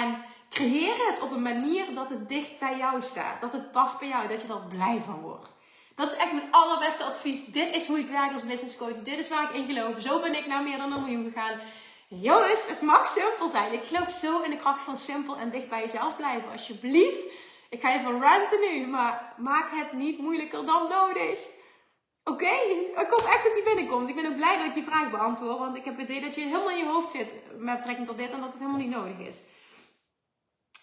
En 0.02 0.24
creëer 0.50 1.08
het 1.10 1.22
op 1.22 1.32
een 1.32 1.41
manier 1.41 1.93
dat 1.93 2.10
het 2.10 2.30
dicht 2.30 2.60
bij 2.60 2.78
jou 2.78 3.02
staat. 3.02 3.41
Dat 3.41 3.52
het 3.52 3.72
past 3.72 4.00
bij 4.00 4.08
jou. 4.08 4.28
Dat 4.28 4.41
je 4.41 4.48
er 4.48 4.68
blij 4.70 5.02
van 5.06 5.20
wordt. 5.22 5.50
Dat 5.96 6.12
is 6.12 6.18
echt 6.18 6.32
mijn 6.32 6.52
allerbeste 6.52 7.04
advies. 7.04 7.46
Dit 7.46 7.76
is 7.76 7.88
hoe 7.88 8.00
ik 8.00 8.10
werk 8.10 8.32
als 8.32 8.46
business 8.46 8.78
coach. 8.78 9.00
Dit 9.00 9.20
is 9.20 9.30
waar 9.30 9.43
ik 9.43 9.56
in 9.56 9.66
geloof. 9.66 10.02
Zo 10.02 10.20
ben 10.20 10.36
ik 10.36 10.48
naar 10.48 10.64
meer 10.64 10.78
dan 10.78 10.91
een 10.91 11.02
miljoen 11.02 11.32
gegaan. 11.32 11.60
Jongens, 12.08 12.68
het 12.68 12.82
mag 12.82 13.08
simpel 13.08 13.48
zijn. 13.48 13.74
Ik 13.74 13.84
geloof 13.84 14.10
zo 14.12 14.41
in 14.41 14.50
de 14.50 14.58
kracht 14.58 14.82
van 14.82 14.98
simpel 14.98 15.38
en 15.38 15.50
dicht 15.50 15.70
bij 15.70 15.82
jezelf 15.82 16.16
blijven. 16.16 16.52
Alsjeblieft. 16.52 17.26
Ik 17.70 17.82
ga 17.82 17.93
even 17.93 18.22
ranten 18.22 18.60
nu, 18.60 18.88
maar 18.88 19.34
maak 19.38 19.68
het 19.72 19.93
niet 19.93 20.20
moeilijker 20.20 20.66
dan 20.66 20.88
nodig. 20.89 21.39
Oké, 22.24 22.56
ik 22.96 23.08
hoop 23.10 23.26
echt 23.28 23.43
dat 23.43 23.54
die 23.54 23.64
binnenkomt. 23.64 24.10
Ik 24.10 24.16
ben 24.16 24.26
ook 24.26 24.36
blij 24.36 24.58
dat 24.58 24.66
ik 24.66 24.76
je 24.76 24.84
vraag 24.84 25.12
beantwoord. 25.12 25.58
Want 25.58 25.76
ik 25.76 25.86
heb 25.86 25.98
het 25.98 26.10
idee 26.10 26.22
dat 26.22 26.36
je 26.36 26.41
helemaal 26.41 26.70
in 26.70 26.78
je 26.78 26.86
hoofd 26.86 27.10
zit 27.10 27.34
met 27.58 27.78
betrekking 27.78 28.08
tot 28.08 28.18
dit 28.18 28.32
en 28.32 28.39
dat 28.39 28.50
het 28.50 28.60
helemaal 28.60 28.80
niet 28.80 28.89
nodig 28.89 29.28
is. 29.28 29.41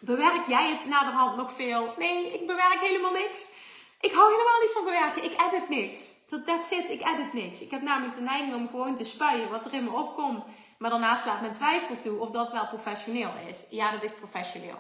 Bewerk 0.05 0.47
jij 0.47 0.71
het 0.71 0.87
naderhand 0.87 1.37
nog 1.37 1.53
veel? 1.53 1.95
Nee, 1.99 2.33
ik 2.33 2.47
bewerk 2.47 2.79
helemaal 2.81 3.13
niks. 3.13 3.53
Ik 4.01 4.13
hou 4.13 4.31
helemaal 4.31 4.61
niet 4.61 4.73
van 4.75 4.85
bewerken. 4.85 5.25
Ik 5.25 5.41
edit 5.47 5.69
niks. 5.69 6.11
That's 6.45 6.71
it, 6.71 6.91
ik 6.91 7.09
edit 7.09 7.33
niks. 7.33 7.61
Ik 7.61 7.71
heb 7.71 7.83
namelijk 7.83 8.15
de 8.15 8.21
neiging 8.21 8.55
om 8.55 8.69
gewoon 8.69 8.95
te 8.95 9.05
spuien 9.05 9.51
wat 9.51 9.65
er 9.65 9.75
in 9.75 9.85
me 9.85 9.91
opkomt. 9.91 10.45
Maar 10.79 10.91
daarna 10.91 11.15
slaat 11.15 11.41
mijn 11.41 11.53
twijfel 11.53 11.99
toe 11.99 12.19
of 12.19 12.31
dat 12.31 12.51
wel 12.51 12.67
professioneel 12.67 13.31
is. 13.49 13.67
Ja, 13.71 13.91
dat 13.91 14.03
is 14.03 14.15
professioneel. 14.15 14.79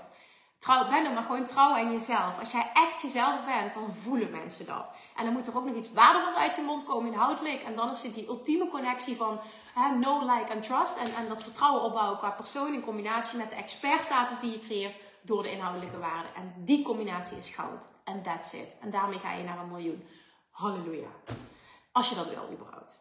Trouw, 0.58 0.88
ben 0.88 1.04
er 1.04 1.12
maar 1.12 1.22
gewoon 1.22 1.44
trouw 1.44 1.74
aan 1.74 1.92
jezelf. 1.92 2.38
Als 2.38 2.52
jij 2.52 2.70
echt 2.74 3.02
jezelf 3.02 3.44
bent, 3.44 3.74
dan 3.74 3.94
voelen 3.94 4.30
mensen 4.30 4.66
dat. 4.66 4.92
En 5.16 5.24
dan 5.24 5.32
moet 5.32 5.46
er 5.46 5.56
ook 5.56 5.64
nog 5.64 5.76
iets 5.76 5.92
waardevols 5.92 6.34
uit 6.34 6.54
je 6.54 6.62
mond 6.62 6.84
komen, 6.84 7.12
inhoudelijk. 7.12 7.62
En 7.62 7.76
dan 7.76 7.90
is 7.90 8.02
het 8.02 8.14
die 8.14 8.28
ultieme 8.28 8.68
connectie 8.68 9.16
van 9.16 9.40
hè, 9.74 9.90
know, 9.90 10.22
like 10.22 10.52
en 10.52 10.60
trust. 10.60 10.96
En, 10.96 11.14
en 11.14 11.28
dat 11.28 11.42
vertrouwen 11.42 11.82
opbouwen 11.82 12.18
qua 12.18 12.30
persoon 12.30 12.74
in 12.74 12.84
combinatie 12.84 13.38
met 13.38 13.48
de 13.48 13.56
expertstatus 13.56 14.38
die 14.38 14.50
je 14.50 14.60
creëert 14.66 14.96
door 15.22 15.42
de 15.42 15.50
inhoudelijke 15.50 15.98
waarde. 15.98 16.28
En 16.34 16.54
die 16.56 16.84
combinatie 16.84 17.36
is 17.36 17.48
goud. 17.48 17.88
En 18.04 18.22
that's 18.22 18.52
it. 18.52 18.76
En 18.80 18.90
daarmee 18.90 19.18
ga 19.18 19.32
je 19.32 19.44
naar 19.44 19.58
een 19.58 19.68
miljoen. 19.68 20.08
Halleluja. 20.50 21.10
Als 21.92 22.08
je 22.08 22.14
dat 22.14 22.28
wil, 22.28 22.48
überhaupt. 22.52 23.00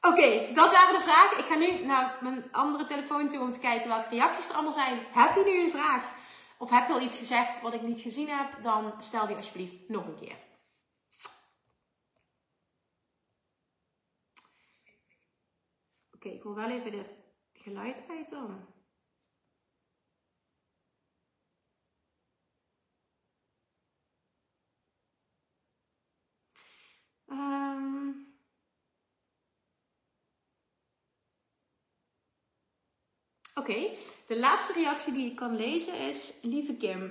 Oké, 0.00 0.52
dat 0.52 0.70
waren 0.72 0.94
de 0.94 1.04
vragen. 1.04 1.38
Ik 1.38 1.44
ga 1.44 1.54
nu 1.54 1.84
naar 1.84 2.18
mijn 2.20 2.52
andere 2.52 2.84
telefoon 2.84 3.28
toe 3.28 3.40
om 3.40 3.52
te 3.52 3.60
kijken 3.60 3.88
welke 3.88 4.08
reacties 4.08 4.48
er 4.48 4.54
allemaal 4.54 4.72
zijn. 4.72 4.98
Heb 5.10 5.34
je 5.34 5.44
nu 5.44 5.62
een 5.62 5.70
vraag? 5.70 6.14
Of 6.58 6.70
heb 6.70 6.86
je 6.86 6.92
al 6.92 7.00
iets 7.00 7.16
gezegd 7.16 7.60
wat 7.60 7.74
ik 7.74 7.82
niet 7.82 8.00
gezien 8.00 8.28
heb? 8.28 8.62
Dan 8.62 8.92
stel 8.98 9.26
die 9.26 9.36
alsjeblieft 9.36 9.88
nog 9.88 10.06
een 10.06 10.16
keer. 10.16 10.36
Oké, 16.14 16.28
ik 16.28 16.42
wil 16.42 16.54
wel 16.54 16.70
even 16.70 16.90
dit 16.90 17.18
geluid 17.52 18.02
uit 18.08 18.30
dan. 18.30 18.66
Um, 27.30 28.26
Oké, 33.54 33.90
de 34.26 34.38
laatste 34.38 34.72
reactie 34.72 35.12
die 35.12 35.30
ik 35.30 35.36
kan 35.36 35.56
lezen 35.56 35.98
is: 35.98 36.38
Lieve 36.42 36.74
Kim, 36.74 37.02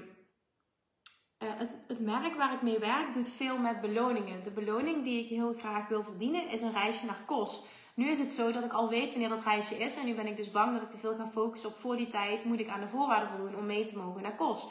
uh, 1.43 1.49
het, 1.57 1.77
het, 1.87 1.99
merk 1.99 2.35
waar 2.35 2.53
ik 2.53 2.61
mee 2.61 2.79
werk 2.79 3.13
doet 3.13 3.29
veel 3.29 3.57
met 3.57 3.81
beloningen. 3.81 4.43
De 4.43 4.51
beloning 4.51 5.03
die 5.03 5.23
ik 5.23 5.29
heel 5.29 5.53
graag 5.53 5.87
wil 5.87 6.03
verdienen 6.03 6.49
is 6.49 6.61
een 6.61 6.71
reisje 6.71 7.05
naar 7.05 7.23
Kos. 7.25 7.63
Nu 7.93 8.09
is 8.09 8.19
het 8.19 8.31
zo 8.31 8.51
dat 8.51 8.63
ik 8.63 8.73
al 8.73 8.89
weet 8.89 9.11
wanneer 9.11 9.29
dat 9.29 9.43
reisje 9.43 9.77
is. 9.77 9.95
En 9.95 10.05
nu 10.05 10.13
ben 10.13 10.27
ik 10.27 10.35
dus 10.35 10.51
bang 10.51 10.73
dat 10.73 10.83
ik 10.83 10.89
te 10.89 10.97
veel 10.97 11.15
ga 11.15 11.29
focussen 11.31 11.69
op 11.69 11.75
voor 11.75 11.95
die 11.95 12.07
tijd. 12.07 12.43
Moet 12.43 12.59
ik 12.59 12.69
aan 12.69 12.81
de 12.81 12.87
voorwaarden 12.87 13.29
voldoen 13.29 13.55
om 13.55 13.65
mee 13.65 13.85
te 13.85 13.97
mogen 13.97 14.21
naar 14.21 14.35
Kos. 14.35 14.67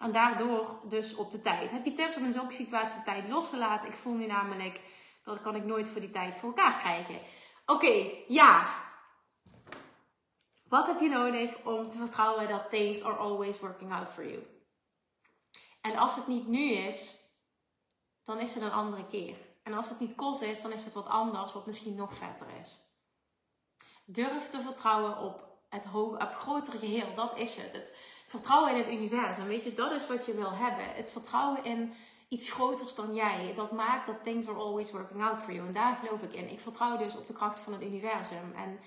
En 0.00 0.12
daardoor 0.12 0.80
dus 0.84 1.14
op 1.14 1.30
de 1.30 1.38
tijd. 1.38 1.70
Heb 1.70 1.84
je 1.84 1.92
tips 1.92 2.16
om 2.16 2.24
in 2.24 2.32
zulke 2.32 2.52
situaties 2.52 2.96
de 2.96 3.02
tijd 3.02 3.28
los 3.28 3.50
te 3.50 3.58
laten? 3.58 3.88
Ik 3.88 3.94
voel 3.94 4.14
nu 4.14 4.26
namelijk 4.26 4.80
dat 5.24 5.40
kan 5.40 5.56
ik 5.56 5.64
nooit 5.64 5.88
voor 5.88 6.00
die 6.00 6.10
tijd 6.10 6.36
voor 6.36 6.48
elkaar 6.48 6.78
krijgen. 6.78 7.20
Oké, 7.66 8.10
ja. 8.28 8.74
Wat 10.68 10.86
heb 10.86 11.00
je 11.00 11.08
nodig 11.08 11.64
om 11.64 11.88
te 11.88 11.96
vertrouwen 11.96 12.48
dat 12.48 12.70
things 12.70 13.02
are 13.02 13.16
always 13.16 13.60
working 13.60 13.92
out 13.92 14.08
for 14.08 14.30
you? 14.30 14.42
En 15.80 15.96
als 15.96 16.16
het 16.16 16.26
niet 16.26 16.48
nu 16.48 16.70
is, 16.72 17.16
dan 18.24 18.38
is 18.38 18.54
het 18.54 18.62
een 18.62 18.72
andere 18.72 19.06
keer. 19.06 19.36
En 19.62 19.72
als 19.72 19.88
het 19.88 20.00
niet 20.00 20.14
kost 20.14 20.42
is, 20.42 20.62
dan 20.62 20.72
is 20.72 20.84
het 20.84 20.94
wat 20.94 21.06
anders, 21.06 21.52
wat 21.52 21.66
misschien 21.66 21.94
nog 21.94 22.14
vetter 22.14 22.46
is. 22.60 22.78
Durf 24.04 24.48
te 24.48 24.60
vertrouwen 24.60 25.16
op 25.16 25.48
het 25.68 25.84
hoog, 25.84 26.12
op 26.12 26.34
grotere 26.34 26.78
geheel. 26.78 27.14
Dat 27.14 27.38
is 27.38 27.56
het. 27.56 27.72
Het 27.72 27.96
vertrouwen 28.30 28.70
in 28.70 28.78
het 28.78 28.92
universum. 28.92 29.46
Weet 29.46 29.64
je, 29.64 29.74
dat 29.74 29.92
is 29.92 30.06
wat 30.06 30.26
je 30.26 30.34
wil 30.34 30.52
hebben. 30.52 30.94
Het 30.94 31.10
vertrouwen 31.10 31.64
in 31.64 31.92
iets 32.28 32.50
groters 32.50 32.94
dan 32.94 33.14
jij. 33.14 33.52
Dat 33.56 33.72
maakt 33.72 34.06
dat 34.06 34.22
things 34.22 34.48
are 34.48 34.58
always 34.58 34.92
working 34.92 35.22
out 35.22 35.40
for 35.40 35.52
you. 35.52 35.66
En 35.66 35.72
daar 35.72 35.96
geloof 35.96 36.22
ik 36.22 36.32
in. 36.32 36.50
Ik 36.50 36.60
vertrouw 36.60 36.96
dus 36.96 37.16
op 37.16 37.26
de 37.26 37.32
kracht 37.32 37.60
van 37.60 37.72
het 37.72 37.82
universum. 37.82 38.52
En 38.54 38.78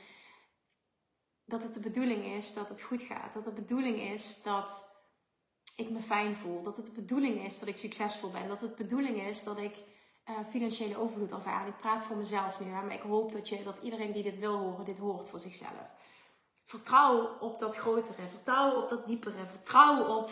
dat 1.46 1.64
het 1.64 1.74
de 1.74 1.80
bedoeling 1.80 2.26
is 2.26 2.54
dat 2.54 2.70
het 2.70 2.82
goed 2.82 3.02
gaat. 3.02 3.34
Dat 3.34 3.44
de 3.44 3.52
bedoeling 3.52 4.00
is 4.02 4.42
dat 4.44 4.92
ik 5.76 5.90
me 5.90 6.02
fijn 6.02 6.36
voel. 6.36 6.62
Dat 6.62 6.78
het 6.78 6.86
de 6.86 6.92
bedoeling 6.92 7.46
is 7.46 7.60
dat 7.60 7.68
ik 7.68 7.78
succesvol 7.78 8.32
ben. 8.32 8.48
Dat 8.48 8.62
het 8.62 8.78
de 8.78 8.84
bedoeling 8.84 9.22
is 9.22 9.44
dat 9.44 9.58
ik 9.58 9.76
uh, 10.30 10.36
financiële 10.50 10.98
overvloed 10.98 11.32
ervaar. 11.32 11.68
Ik 11.68 11.78
praat 11.78 12.04
voor 12.04 12.18
mezelf 12.18 12.60
nu, 12.60 12.66
maar 12.66 12.94
ik 12.94 13.02
hoop 13.02 13.32
dat, 13.32 13.50
je, 13.50 13.64
dat 13.64 13.78
iedereen 13.82 14.12
die 14.12 14.24
dit 14.24 14.40
wil 14.40 14.58
horen, 14.58 14.86
dit 14.86 14.98
hoort 14.98 15.30
voor 15.30 15.40
zichzelf. 15.40 16.03
Vertrouw 16.64 17.38
op 17.40 17.60
dat 17.60 17.76
grotere. 17.76 18.28
Vertrouw 18.28 18.82
op 18.82 18.90
dat 18.90 19.06
diepere. 19.06 19.46
Vertrouw 19.46 20.18
op 20.18 20.30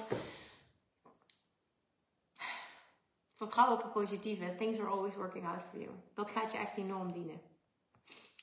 Vertrouw 3.42 3.72
op 3.72 3.82
het 3.82 3.92
positieve. 3.92 4.56
Things 4.56 4.80
are 4.80 4.90
always 4.90 5.16
working 5.16 5.48
out 5.48 5.64
for 5.70 5.80
you. 5.80 5.92
Dat 6.14 6.30
gaat 6.30 6.52
je 6.52 6.58
echt 6.58 6.78
enorm 6.78 7.12
dienen. 7.12 7.42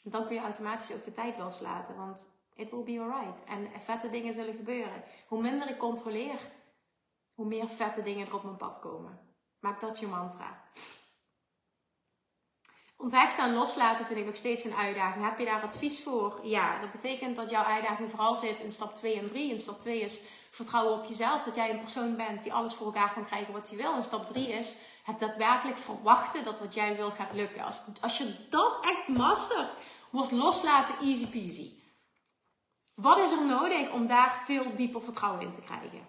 En 0.05 0.11
dan 0.11 0.27
kun 0.27 0.35
je 0.35 0.41
automatisch 0.41 0.95
ook 0.95 1.05
de 1.05 1.13
tijd 1.13 1.39
loslaten, 1.39 1.97
want 1.97 2.31
it 2.55 2.71
will 2.71 2.83
be 2.83 3.01
alright. 3.01 3.45
En 3.45 3.69
vette 3.81 4.11
dingen 4.11 4.35
zullen 4.35 4.55
gebeuren. 4.55 5.05
Hoe 5.27 5.41
minder 5.41 5.71
ik 5.71 5.79
controleer, 5.79 6.39
hoe 7.35 7.47
meer 7.47 7.69
vette 7.69 8.03
dingen 8.03 8.27
er 8.27 8.35
op 8.35 8.43
mijn 8.43 8.57
pad 8.57 8.81
komen. 8.81 9.21
Maak 9.59 9.81
dat 9.81 9.99
je 9.99 10.07
mantra. 10.07 10.63
Onthechten 13.01 13.45
en 13.45 13.55
loslaten 13.55 14.07
vind 14.07 14.19
ik 14.19 14.27
nog 14.27 14.37
steeds 14.37 14.65
een 14.65 14.75
uitdaging. 14.75 15.25
Heb 15.25 15.39
je 15.39 15.45
daar 15.45 15.63
advies 15.63 16.03
voor? 16.03 16.41
Ja, 16.43 16.79
dat 16.79 16.93
betekent 16.93 17.37
dat 17.37 17.51
jouw 17.51 17.63
uitdaging 17.63 18.11
vooral 18.11 18.35
zit 18.35 18.61
in 18.61 18.73
stap 18.73 18.95
2 18.95 19.19
en 19.19 19.29
3. 19.29 19.51
In 19.51 19.61
stap 19.61 19.79
2 19.79 20.01
is 20.01 20.21
vertrouwen 20.51 20.99
op 20.99 21.05
jezelf. 21.05 21.45
Dat 21.45 21.55
jij 21.55 21.71
een 21.71 21.81
persoon 21.81 22.17
bent 22.17 22.43
die 22.43 22.53
alles 22.53 22.75
voor 22.75 22.87
elkaar 22.87 23.13
kan 23.13 23.27
krijgen 23.27 23.53
wat 23.53 23.69
hij 23.69 23.79
wil. 23.79 23.95
En 23.95 24.05
stap 24.05 24.27
3 24.27 24.49
is 24.49 24.75
het 25.05 25.19
daadwerkelijk 25.19 25.79
verwachten 25.79 26.45
dat 26.45 26.59
wat 26.59 26.75
jij 26.75 26.97
wil 26.97 27.11
gaat 27.11 27.33
lukken. 27.33 27.65
Als, 27.65 27.85
als 28.01 28.19
je 28.19 28.47
dat 28.51 28.85
echt 28.85 29.09
mastert, 29.09 29.71
wordt 30.11 30.33
loslaten 30.33 30.95
easy 31.01 31.27
peasy. 31.31 31.73
Wat 32.95 33.19
is 33.19 33.31
er 33.31 33.47
nodig 33.47 33.91
om 33.91 34.07
daar 34.07 34.43
veel 34.45 34.75
dieper 34.75 35.03
vertrouwen 35.03 35.43
in 35.43 35.55
te 35.55 35.61
krijgen? 35.61 36.07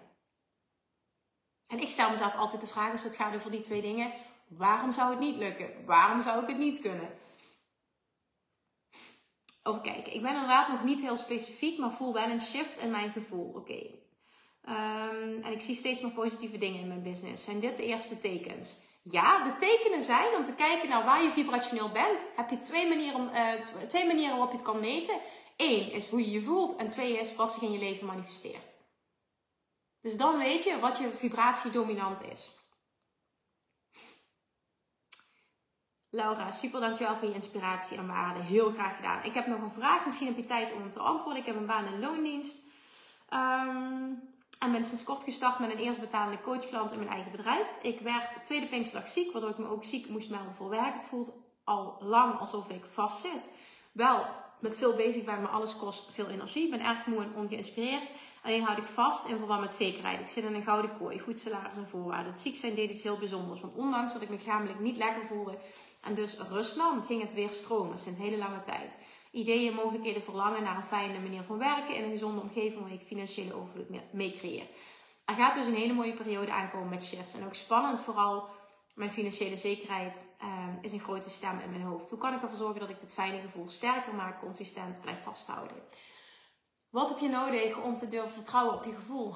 En 1.66 1.80
ik 1.80 1.90
stel 1.90 2.10
mezelf 2.10 2.34
altijd 2.34 2.60
de 2.60 2.66
vraag 2.66 2.92
als 2.92 3.02
het 3.02 3.16
gaat 3.16 3.34
over 3.34 3.50
die 3.50 3.60
twee 3.60 3.82
dingen. 3.82 4.12
Waarom 4.50 4.92
zou 4.92 5.10
het 5.10 5.18
niet 5.18 5.36
lukken? 5.36 5.84
Waarom 5.86 6.22
zou 6.22 6.42
ik 6.42 6.48
het 6.48 6.58
niet 6.58 6.80
kunnen? 6.80 7.10
Over 9.62 9.80
kijken. 9.80 10.14
Ik 10.14 10.22
ben 10.22 10.32
inderdaad 10.32 10.68
nog 10.68 10.84
niet 10.84 11.00
heel 11.00 11.16
specifiek, 11.16 11.78
maar 11.78 11.92
voel 11.92 12.12
wel 12.12 12.28
een 12.28 12.40
shift 12.40 12.78
in 12.78 12.90
mijn 12.90 13.12
gevoel. 13.12 13.52
Oké. 13.54 13.86
Ehm, 14.64 15.42
en 15.42 15.52
ik 15.52 15.60
zie 15.60 15.74
steeds 15.74 16.00
meer 16.00 16.10
positieve 16.10 16.58
dingen 16.58 16.80
in 16.80 16.88
mijn 16.88 17.02
business. 17.02 17.44
Zijn 17.44 17.60
dit 17.60 17.76
de 17.76 17.84
eerste 17.84 18.18
tekens? 18.18 18.78
Ja, 19.02 19.44
de 19.44 19.56
tekenen 19.56 20.02
zijn 20.02 20.36
om 20.36 20.42
te 20.42 20.54
kijken 20.54 20.88
naar 20.88 21.04
waar 21.04 21.22
je 21.22 21.30
vibrationeel 21.30 21.90
bent. 21.90 22.26
Heb 22.36 22.50
je 22.50 22.58
twee 22.58 22.88
manieren, 22.88 23.30
uh, 23.32 23.86
twee 23.86 24.06
manieren 24.06 24.36
waarop 24.36 24.50
je 24.50 24.56
het 24.56 24.66
kan 24.66 24.80
meten. 24.80 25.20
Eén 25.56 25.92
is 25.92 26.08
hoe 26.08 26.20
je 26.20 26.30
je 26.30 26.42
voelt. 26.42 26.76
En 26.76 26.88
twee 26.88 27.18
is 27.18 27.34
wat 27.34 27.52
zich 27.52 27.62
in 27.62 27.72
je 27.72 27.78
leven 27.78 28.06
manifesteert. 28.06 28.76
Dus 30.00 30.16
dan 30.16 30.38
weet 30.38 30.64
je 30.64 30.78
wat 30.78 30.98
je 30.98 31.12
vibratie 31.12 31.70
dominant 31.70 32.22
is. 32.22 32.59
Laura, 36.10 36.50
super 36.50 36.80
dankjewel 36.80 37.16
voor 37.16 37.28
je 37.28 37.34
inspiratie 37.34 37.96
en 37.96 38.06
waarde. 38.06 38.40
Heel 38.40 38.70
graag 38.70 38.96
gedaan. 38.96 39.24
Ik 39.24 39.34
heb 39.34 39.46
nog 39.46 39.60
een 39.60 39.72
vraag. 39.72 40.06
Misschien 40.06 40.26
heb 40.26 40.36
je 40.36 40.44
tijd 40.44 40.72
om 40.72 40.92
te 40.92 40.98
antwoorden. 40.98 41.40
Ik 41.40 41.46
heb 41.46 41.56
een 41.56 41.66
baan 41.66 41.86
in 41.86 42.00
loondienst. 42.00 42.68
Um, 43.32 44.28
en 44.58 44.72
ben 44.72 44.84
sinds 44.84 45.02
kort 45.02 45.24
gestart 45.24 45.58
met 45.58 45.72
een 45.72 45.78
eerst 45.78 46.00
betalende 46.00 46.40
coachklant 46.40 46.92
in 46.92 46.98
mijn 46.98 47.10
eigen 47.10 47.30
bedrijf. 47.30 47.76
Ik 47.82 48.00
werd 48.00 48.34
de 48.34 48.40
tweede 48.40 48.66
Pinksterdag 48.66 49.08
ziek, 49.08 49.32
waardoor 49.32 49.50
ik 49.50 49.58
me 49.58 49.68
ook 49.68 49.84
ziek 49.84 50.08
moest 50.08 50.30
melden 50.30 50.54
voor 50.54 50.68
werk. 50.68 50.94
Het 50.94 51.04
voelt 51.04 51.32
al 51.64 51.96
lang 52.00 52.38
alsof 52.38 52.70
ik 52.70 52.84
vast 52.84 53.20
zit. 53.20 53.50
Wel 53.92 54.24
met 54.58 54.76
veel 54.76 54.94
bezig 54.94 55.24
ben, 55.24 55.42
maar 55.42 55.50
alles 55.50 55.76
kost 55.76 56.12
veel 56.12 56.28
energie. 56.28 56.64
Ik 56.64 56.70
ben 56.70 56.84
erg 56.84 57.06
moe 57.06 57.22
en 57.22 57.34
ongeïnspireerd. 57.34 58.10
Alleen 58.42 58.62
houd 58.62 58.78
ik 58.78 58.86
vast 58.86 59.26
in 59.26 59.36
verband 59.36 59.60
met 59.60 59.72
zekerheid. 59.72 60.20
Ik 60.20 60.28
zit 60.28 60.44
in 60.44 60.54
een 60.54 60.62
gouden 60.62 60.98
kooi, 60.98 61.18
goed 61.18 61.40
salaris 61.40 61.76
en 61.76 61.88
voorwaarden. 61.88 62.32
Het 62.32 62.40
ziek 62.40 62.56
zijn 62.56 62.74
deed 62.74 62.90
iets 62.90 63.02
heel 63.02 63.18
bijzonders. 63.18 63.60
Want 63.60 63.74
ondanks 63.74 64.12
dat 64.12 64.22
ik 64.22 64.28
me 64.28 64.36
lichamelijk 64.36 64.80
niet 64.80 64.96
lekker 64.96 65.24
voelde 65.24 65.58
en 66.00 66.14
dus 66.14 66.38
nam, 66.76 67.02
ging 67.02 67.22
het 67.22 67.34
weer 67.34 67.52
stromen 67.52 67.98
sinds 67.98 68.18
hele 68.18 68.36
lange 68.36 68.60
tijd 68.60 68.96
ideeën, 69.30 69.74
mogelijkheden, 69.74 70.22
verlangen 70.22 70.62
naar 70.62 70.76
een 70.76 70.84
fijne 70.84 71.18
manier 71.18 71.42
van 71.42 71.58
werken 71.58 71.94
in 71.94 72.04
een 72.04 72.10
gezonde 72.10 72.40
omgeving 72.40 72.82
waar 72.82 72.92
ik 72.92 73.00
financiële 73.00 73.54
overvloed 73.54 74.12
mee 74.12 74.32
creëer. 74.32 74.66
Er 75.24 75.34
gaat 75.34 75.54
dus 75.54 75.66
een 75.66 75.74
hele 75.74 75.92
mooie 75.92 76.12
periode 76.12 76.52
aankomen 76.52 76.88
met 76.88 77.04
shifts. 77.04 77.34
En 77.34 77.44
ook 77.44 77.54
spannend, 77.54 78.00
vooral 78.00 78.48
mijn 78.94 79.10
financiële 79.10 79.56
zekerheid 79.56 80.24
uh, 80.42 80.48
is 80.80 80.92
een 80.92 81.00
grote 81.00 81.30
stem 81.30 81.58
in 81.58 81.70
mijn 81.70 81.82
hoofd. 81.82 82.10
Hoe 82.10 82.18
kan 82.18 82.34
ik 82.34 82.42
ervoor 82.42 82.58
zorgen 82.58 82.80
dat 82.80 82.90
ik 82.90 83.00
dit 83.00 83.12
fijne 83.12 83.40
gevoel 83.40 83.68
sterker 83.68 84.14
maak, 84.14 84.40
consistent 84.40 85.00
blijf 85.00 85.22
vasthouden? 85.22 85.76
Wat 86.90 87.08
heb 87.08 87.18
je 87.18 87.28
nodig 87.28 87.76
om 87.76 87.96
te 87.96 88.08
durven 88.08 88.32
vertrouwen 88.32 88.74
op 88.74 88.84
je 88.84 88.94
gevoel? 88.94 89.34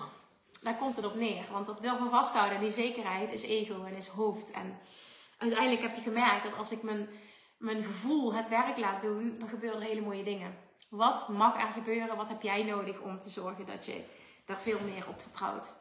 Daar 0.63 0.77
komt 0.77 0.97
het 0.97 1.05
op 1.05 1.15
neer. 1.15 1.45
Want 1.53 1.67
dat 1.67 1.83
durven 1.83 2.11
vasthouden, 2.11 2.61
die 2.61 2.71
zekerheid, 2.71 3.33
is 3.33 3.43
ego 3.43 3.85
en 3.85 3.95
is 3.95 4.09
hoofd. 4.09 4.51
En 4.51 4.79
uiteindelijk 5.39 5.83
heb 5.83 5.95
je 5.95 6.01
gemerkt 6.01 6.43
dat 6.43 6.57
als 6.57 6.73
ik 6.73 6.83
mijn 6.83 7.09
mijn 7.65 7.85
gevoel 7.85 8.35
het 8.35 8.49
werk 8.49 8.77
laat 8.77 9.03
doen, 9.03 9.37
dan 9.39 9.49
gebeuren 9.49 9.81
hele 9.81 10.01
mooie 10.01 10.25
dingen. 10.25 10.59
Wat 10.89 11.29
mag 11.29 11.63
er 11.63 11.73
gebeuren? 11.73 12.17
Wat 12.17 12.29
heb 12.29 12.43
jij 12.43 12.63
nodig 12.63 12.99
om 12.99 13.19
te 13.19 13.29
zorgen 13.29 13.67
dat 13.67 13.85
je 13.85 14.05
daar 14.45 14.61
veel 14.61 14.81
meer 14.85 15.09
op 15.09 15.23
vertrouwt? 15.23 15.73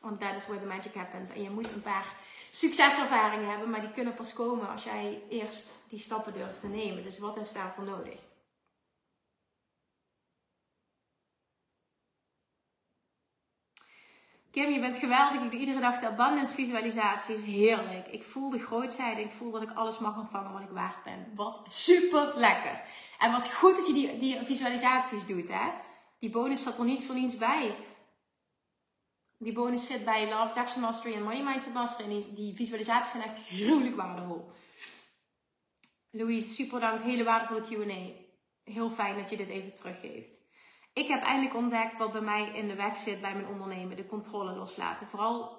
Want 0.00 0.20
that 0.20 0.34
is 0.36 0.46
where 0.46 0.60
the 0.60 0.66
magic 0.66 0.94
happens. 0.94 1.30
En 1.30 1.42
je 1.42 1.50
moet 1.50 1.72
een 1.72 1.82
paar 1.82 2.14
succeservaringen 2.50 3.50
hebben, 3.50 3.70
maar 3.70 3.80
die 3.80 3.90
kunnen 3.90 4.14
pas 4.14 4.32
komen 4.32 4.68
als 4.68 4.84
jij 4.84 5.22
eerst 5.28 5.74
die 5.88 5.98
stappen 5.98 6.32
durft 6.32 6.60
te 6.60 6.68
nemen. 6.68 7.02
Dus 7.02 7.18
wat 7.18 7.36
is 7.36 7.52
daarvoor 7.52 7.84
nodig? 7.84 8.20
Kim, 14.56 14.70
je 14.70 14.80
bent 14.80 14.96
geweldig. 14.96 15.42
Ik 15.42 15.50
doe 15.50 15.60
iedere 15.60 15.80
dag 15.80 15.98
de 15.98 16.06
abundance 16.06 16.54
visualisatie. 16.54 17.34
is 17.34 17.44
heerlijk. 17.44 18.06
Ik 18.06 18.22
voel 18.22 18.50
de 18.50 18.58
grootheid. 18.58 19.18
Ik 19.18 19.30
voel 19.30 19.50
dat 19.50 19.62
ik 19.62 19.70
alles 19.74 19.98
mag 19.98 20.16
ontvangen 20.16 20.52
wat 20.52 20.62
ik 20.62 20.68
waard 20.68 21.04
ben. 21.04 21.32
Wat 21.34 21.62
super 21.66 22.32
lekker. 22.36 22.82
En 23.18 23.32
wat 23.32 23.52
goed 23.52 23.76
dat 23.76 23.86
je 23.86 23.92
die, 23.92 24.18
die 24.18 24.38
visualisaties 24.44 25.26
doet, 25.26 25.48
hè. 25.48 25.70
Die 26.18 26.30
bonus 26.30 26.62
zat 26.62 26.78
er 26.78 26.84
niet 26.84 27.02
voor 27.02 27.14
niets 27.14 27.36
bij. 27.36 27.76
Die 29.38 29.52
bonus 29.52 29.86
zit 29.86 30.04
bij 30.04 30.28
Love 30.28 30.54
Jackson 30.54 30.80
Mastery 30.80 31.14
en 31.14 31.22
Money 31.22 31.42
Mindset 31.42 31.74
Mastery. 31.74 32.12
En 32.12 32.34
die, 32.34 32.54
visualisaties 32.54 33.12
zijn 33.12 33.22
echt 33.22 33.48
gruwelijk 33.48 33.96
waardevol. 33.96 34.50
Louise, 36.10 36.52
super 36.52 36.80
bedankt. 36.80 37.02
Hele 37.02 37.24
waardevolle 37.24 37.62
Q&A. 37.62 38.24
Heel 38.72 38.90
fijn 38.90 39.16
dat 39.16 39.30
je 39.30 39.36
dit 39.36 39.48
even 39.48 39.74
teruggeeft. 39.74 40.45
Ik 40.96 41.08
heb 41.08 41.22
eindelijk 41.22 41.54
ontdekt 41.54 41.96
wat 41.96 42.12
bij 42.12 42.20
mij 42.20 42.50
in 42.54 42.68
de 42.68 42.74
weg 42.74 42.96
zit 42.96 43.20
bij 43.20 43.32
mijn 43.34 43.46
ondernemen. 43.46 43.96
De 43.96 44.06
controle 44.06 44.52
loslaten. 44.52 45.06
Vooral 45.06 45.58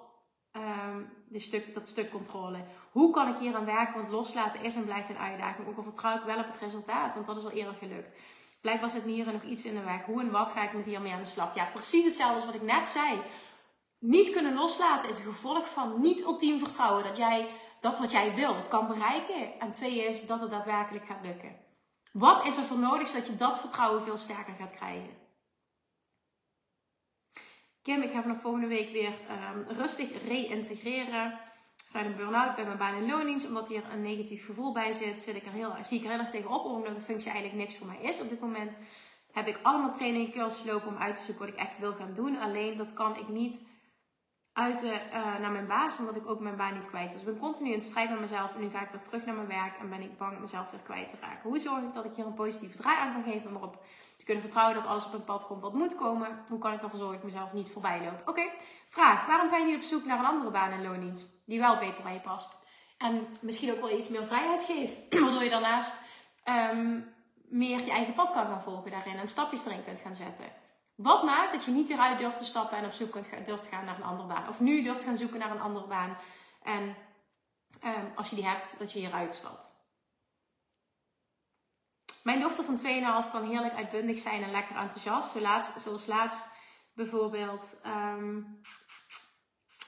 de 1.28 1.38
stuk, 1.38 1.74
dat 1.74 1.88
stuk 1.88 2.10
controle. 2.10 2.64
Hoe 2.90 3.12
kan 3.12 3.28
ik 3.28 3.38
hier 3.38 3.54
aan 3.54 3.64
werken? 3.64 3.94
Want 3.94 4.08
loslaten 4.08 4.62
is 4.62 4.74
en 4.74 4.84
blijft 4.84 5.08
een 5.08 5.18
uitdaging. 5.18 5.68
Ook 5.68 5.76
al 5.76 5.82
vertrouw 5.82 6.16
ik 6.16 6.22
wel 6.22 6.38
op 6.38 6.46
het 6.46 6.60
resultaat. 6.60 7.14
Want 7.14 7.26
dat 7.26 7.36
is 7.36 7.44
al 7.44 7.50
eerder 7.50 7.74
gelukt. 7.74 8.14
Blijkbaar 8.60 8.90
zit 8.90 9.02
hier 9.02 9.32
nog 9.32 9.42
iets 9.42 9.64
in 9.64 9.74
de 9.74 9.84
weg. 9.84 10.04
Hoe 10.04 10.20
en 10.20 10.30
wat 10.30 10.50
ga 10.50 10.62
ik 10.62 10.72
met 10.72 10.84
hiermee 10.84 11.12
aan 11.12 11.22
de 11.22 11.28
slag? 11.28 11.54
Ja, 11.54 11.64
precies 11.72 12.04
hetzelfde 12.04 12.36
als 12.36 12.44
wat 12.44 12.54
ik 12.54 12.62
net 12.62 12.86
zei. 12.86 13.20
Niet 13.98 14.30
kunnen 14.30 14.54
loslaten 14.54 15.08
is 15.08 15.16
een 15.16 15.22
gevolg 15.22 15.68
van 15.68 16.00
niet 16.00 16.20
ultiem 16.20 16.58
vertrouwen. 16.58 17.04
Dat 17.04 17.16
jij 17.16 17.48
dat 17.80 17.98
wat 17.98 18.10
jij 18.10 18.34
wil 18.34 18.54
kan 18.68 18.86
bereiken. 18.86 19.60
En 19.60 19.72
twee 19.72 20.04
is 20.04 20.26
dat 20.26 20.40
het 20.40 20.50
daadwerkelijk 20.50 21.06
gaat 21.06 21.22
lukken. 21.22 21.56
Wat 22.12 22.46
is 22.46 22.56
er 22.56 22.62
voor 22.62 22.78
nodig 22.78 23.08
zodat 23.08 23.26
je 23.26 23.36
dat 23.36 23.60
vertrouwen 23.60 24.02
veel 24.02 24.16
sterker 24.16 24.54
gaat 24.54 24.72
krijgen? 24.72 25.27
Kim, 27.88 28.02
ik 28.02 28.10
ga 28.10 28.22
vanaf 28.22 28.40
volgende 28.40 28.66
week 28.66 28.92
weer 28.92 29.12
um, 29.54 29.76
rustig 29.76 30.24
reïntegreren. 30.26 31.38
Vanuit 31.90 32.06
een 32.06 32.16
burn-out 32.16 32.54
bij 32.54 32.64
mijn 32.64 32.78
baan 32.78 32.94
in 32.94 33.06
loondienst. 33.06 33.46
Omdat 33.46 33.68
hier 33.68 33.82
een 33.92 34.02
negatief 34.02 34.46
gevoel 34.46 34.72
bij 34.72 34.92
zit, 34.92 35.22
zit 35.22 35.36
ik 35.36 35.46
er 35.46 35.52
heel, 35.52 35.74
zie 35.80 35.98
ik 35.98 36.04
er 36.04 36.10
heel 36.10 36.18
erg 36.18 36.30
tegenop. 36.30 36.64
Omdat 36.64 36.94
de 36.94 37.00
functie 37.00 37.30
eigenlijk 37.30 37.60
niks 37.60 37.78
voor 37.78 37.86
mij 37.86 38.00
is 38.00 38.20
op 38.20 38.28
dit 38.28 38.40
moment. 38.40 38.78
Heb 39.32 39.46
ik 39.46 39.58
allemaal 39.62 39.92
trainingen, 39.92 40.30
cursussen 40.30 40.72
lopen 40.72 40.88
om 40.88 40.96
uit 40.96 41.14
te 41.14 41.22
zoeken 41.22 41.44
wat 41.44 41.54
ik 41.54 41.60
echt 41.60 41.78
wil 41.78 41.94
gaan 41.94 42.14
doen. 42.14 42.38
Alleen 42.38 42.76
dat 42.76 42.92
kan 42.92 43.16
ik 43.16 43.28
niet 43.28 43.68
uiten 44.52 44.92
uh, 44.92 45.38
naar 45.38 45.52
mijn 45.52 45.66
baas, 45.66 45.98
omdat 45.98 46.16
ik 46.16 46.30
ook 46.30 46.40
mijn 46.40 46.56
baan 46.56 46.74
niet 46.74 46.88
kwijt. 46.88 47.10
Dus 47.10 47.20
ik 47.20 47.26
ben 47.26 47.38
continu 47.38 47.72
in 47.72 47.82
strijd 47.82 48.10
met 48.10 48.20
mezelf 48.20 48.54
en 48.54 48.60
nu 48.60 48.70
ga 48.70 48.82
ik 48.82 48.90
weer 48.90 49.02
terug 49.02 49.24
naar 49.24 49.34
mijn 49.34 49.48
werk 49.48 49.78
en 49.78 49.88
ben 49.88 50.02
ik 50.02 50.18
bang 50.18 50.40
mezelf 50.40 50.70
weer 50.70 50.80
kwijt 50.80 51.08
te 51.08 51.16
raken. 51.20 51.50
Hoe 51.50 51.58
zorg 51.58 51.82
ik 51.82 51.92
dat 51.92 52.04
ik 52.04 52.14
hier 52.14 52.26
een 52.26 52.34
positieve 52.34 52.76
draai 52.76 52.98
aan 52.98 53.12
kan 53.12 53.32
geven 53.32 53.54
erop 53.54 53.72
te 53.72 53.78
kunnen 54.28 54.46
vertrouwen 54.46 54.76
dat 54.76 54.86
alles 54.86 55.06
op 55.06 55.12
een 55.12 55.24
pad 55.24 55.46
komt 55.46 55.62
wat 55.62 55.74
moet 55.74 55.94
komen? 55.94 56.44
Hoe 56.48 56.58
kan 56.58 56.72
ik 56.72 56.82
ervoor 56.82 56.98
zorgen 56.98 57.16
dat 57.16 57.26
ik 57.26 57.32
mezelf 57.32 57.52
niet 57.52 57.70
voorbij 57.70 58.00
loop? 58.04 58.28
Oké, 58.28 58.42
vraag. 58.88 59.26
Waarom 59.26 59.50
ga 59.50 59.56
je 59.56 59.64
niet 59.64 59.76
op 59.76 59.82
zoek 59.82 60.04
naar 60.04 60.18
een 60.18 60.24
andere 60.24 60.50
baan 60.50 60.72
in 60.72 60.82
loondienst 60.82 61.26
die 61.46 61.58
wel 61.58 61.78
beter 61.78 62.02
bij 62.02 62.12
je 62.12 62.20
past? 62.20 62.66
En 62.98 63.26
misschien 63.40 63.72
ook 63.72 63.80
wel 63.80 63.98
iets 63.98 64.08
meer 64.08 64.24
vrijheid 64.24 64.64
geeft, 64.64 64.98
waardoor 65.22 65.42
je 65.42 65.50
daarnaast 65.50 66.00
um, 66.72 67.14
meer 67.48 67.80
je 67.84 67.90
eigen 67.90 68.14
pad 68.14 68.32
kan 68.32 68.46
gaan 68.46 68.62
volgen 68.62 68.90
daarin 68.90 69.16
en 69.16 69.28
stapjes 69.28 69.66
erin 69.66 69.84
kunt 69.84 70.00
gaan 70.00 70.14
zetten. 70.14 70.44
Wat 70.94 71.22
maakt 71.22 71.52
dat 71.52 71.64
je 71.64 71.70
niet 71.70 71.88
hieruit 71.88 72.18
durft 72.18 72.36
te 72.36 72.44
stappen 72.44 72.78
en 72.78 72.84
op 72.84 72.92
zoek 72.92 73.12
durft 73.44 73.62
te 73.62 73.68
gaan 73.68 73.84
naar 73.84 73.96
een 73.96 74.02
andere 74.02 74.28
baan? 74.28 74.48
Of 74.48 74.60
nu 74.60 74.82
durft 74.82 75.00
te 75.00 75.06
gaan 75.06 75.16
zoeken 75.16 75.38
naar 75.38 75.50
een 75.50 75.60
andere 75.60 75.86
baan. 75.86 76.16
En 76.62 76.82
um, 77.84 78.12
als 78.14 78.30
je 78.30 78.36
die 78.36 78.46
hebt, 78.46 78.78
dat 78.78 78.92
je 78.92 78.98
hieruit 78.98 79.34
stapt. 79.34 79.77
Mijn 82.28 82.40
dochter 82.40 82.64
van 82.64 82.78
2,5 83.24 83.30
kan 83.32 83.48
heerlijk 83.50 83.74
uitbundig 83.74 84.18
zijn 84.18 84.42
en 84.42 84.50
lekker 84.50 84.76
enthousiast. 84.76 85.36
Zoals 85.78 86.06
laatst 86.06 86.50
bijvoorbeeld, 86.94 87.80
um, 88.16 88.60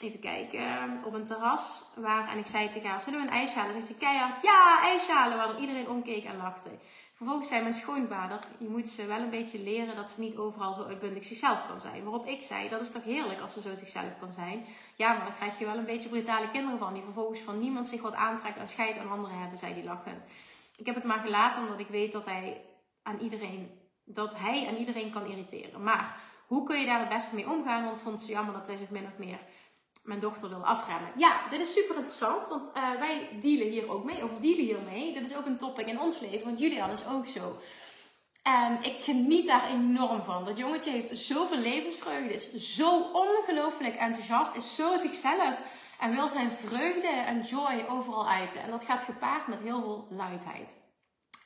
even 0.01 0.21
kijken, 0.21 1.05
op 1.05 1.15
een 1.15 1.25
terras. 1.25 1.93
Waar, 1.97 2.29
en 2.29 2.39
ik 2.39 2.47
zei 2.47 2.69
tegen 2.69 2.91
haar, 2.91 3.01
zullen 3.01 3.21
we 3.21 3.27
een 3.27 3.33
ijs 3.33 3.55
halen? 3.55 3.73
Zegt 3.73 3.87
ze 3.87 3.97
keihard, 3.97 4.43
ja, 4.43 4.83
ijs 4.83 5.09
halen. 5.09 5.37
Waardoor 5.37 5.61
iedereen 5.61 5.89
omkeek 5.89 6.25
en 6.25 6.37
lachte. 6.37 6.71
Vervolgens 7.15 7.49
zei 7.49 7.63
mijn 7.63 7.75
schoonvader, 7.75 8.39
je 8.59 8.69
moet 8.69 8.89
ze 8.89 9.07
wel 9.07 9.19
een 9.19 9.31
beetje 9.31 9.63
leren 9.63 9.97
dat 9.97 10.11
ze 10.11 10.21
niet 10.21 10.37
overal 10.37 10.75
zo 10.75 10.85
uitbundig 10.85 11.25
zichzelf 11.25 11.67
kan 11.67 11.81
zijn. 11.81 12.03
Waarop 12.03 12.27
ik 12.27 12.43
zei, 12.43 12.69
dat 12.69 12.81
is 12.81 12.91
toch 12.91 13.05
heerlijk 13.05 13.41
als 13.41 13.53
ze 13.53 13.61
zo 13.61 13.75
zichzelf 13.75 14.19
kan 14.19 14.33
zijn. 14.33 14.67
Ja, 14.97 15.13
maar 15.13 15.25
dan 15.25 15.35
krijg 15.35 15.59
je 15.59 15.65
wel 15.65 15.79
een 15.79 15.85
beetje 15.85 16.09
brutale 16.09 16.51
kinderen 16.51 16.79
van, 16.79 16.95
die 16.95 17.03
vervolgens 17.03 17.41
van 17.41 17.59
niemand 17.59 17.89
zich 17.89 18.03
wat 18.03 18.15
aantrekken 18.15 18.61
en 18.61 18.69
scheid 18.69 18.99
aan 18.99 19.11
anderen 19.11 19.39
hebben, 19.39 19.59
zei 19.59 19.75
die 19.75 19.85
lachend. 19.85 20.25
Ik 20.81 20.87
heb 20.87 20.95
het 20.95 21.05
maar 21.05 21.21
gelaten 21.25 21.63
omdat 21.63 21.79
ik 21.79 21.89
weet 21.89 22.13
dat 22.13 22.27
hij 22.27 22.65
aan 23.03 23.19
iedereen, 23.19 23.71
dat 24.05 24.35
hij 24.37 24.67
aan 24.69 24.77
iedereen 24.77 25.11
kan 25.11 25.27
irriteren. 25.27 25.83
Maar 25.83 26.17
hoe 26.47 26.65
kun 26.65 26.81
je 26.81 26.87
daar 26.87 27.01
het 27.01 27.09
beste 27.09 27.35
mee 27.35 27.51
omgaan? 27.51 27.85
Want 27.85 28.01
vond 28.01 28.21
ze 28.21 28.27
jammer 28.27 28.55
dat 28.55 28.67
hij 28.67 28.77
zich 28.77 28.91
min 28.91 29.07
of 29.07 29.19
meer 29.19 29.39
mijn 30.03 30.21
dochter 30.21 30.49
wil 30.49 30.65
afremmen. 30.65 31.13
Ja, 31.17 31.41
dit 31.51 31.61
is 31.61 31.73
super 31.73 31.97
interessant, 31.97 32.49
want 32.49 32.71
uh, 32.77 32.93
wij 32.99 33.29
dealen 33.41 33.67
hier 33.67 33.91
ook 33.91 34.05
mee, 34.05 34.25
of 34.25 34.31
dealen 34.39 34.65
hiermee. 34.65 35.15
Dit 35.15 35.31
is 35.31 35.37
ook 35.37 35.47
een 35.47 35.59
topic 35.59 35.87
in 35.87 36.01
ons 36.01 36.21
leven, 36.21 36.45
want 36.45 36.59
Julian 36.59 36.91
is 36.91 37.07
ook 37.07 37.27
zo. 37.27 37.57
En 38.43 38.79
ik 38.83 38.99
geniet 38.99 39.47
daar 39.47 39.71
enorm 39.71 40.23
van. 40.23 40.45
Dat 40.45 40.57
jongetje 40.57 40.91
heeft 40.91 41.19
zoveel 41.19 41.59
levensvreugde, 41.59 42.35
is 42.35 42.77
zo 42.77 43.11
ongelooflijk 43.13 43.97
enthousiast, 43.97 44.57
is 44.57 44.75
zo 44.75 44.97
zichzelf 44.97 45.59
en 46.01 46.11
wil 46.11 46.29
zijn 46.29 46.51
vreugde 46.51 47.09
en 47.09 47.43
joy 47.43 47.85
overal 47.89 48.29
uiten. 48.29 48.63
En 48.63 48.71
dat 48.71 48.85
gaat 48.85 49.03
gepaard 49.03 49.47
met 49.47 49.61
heel 49.61 49.81
veel 49.81 50.07
luidheid. 50.11 50.75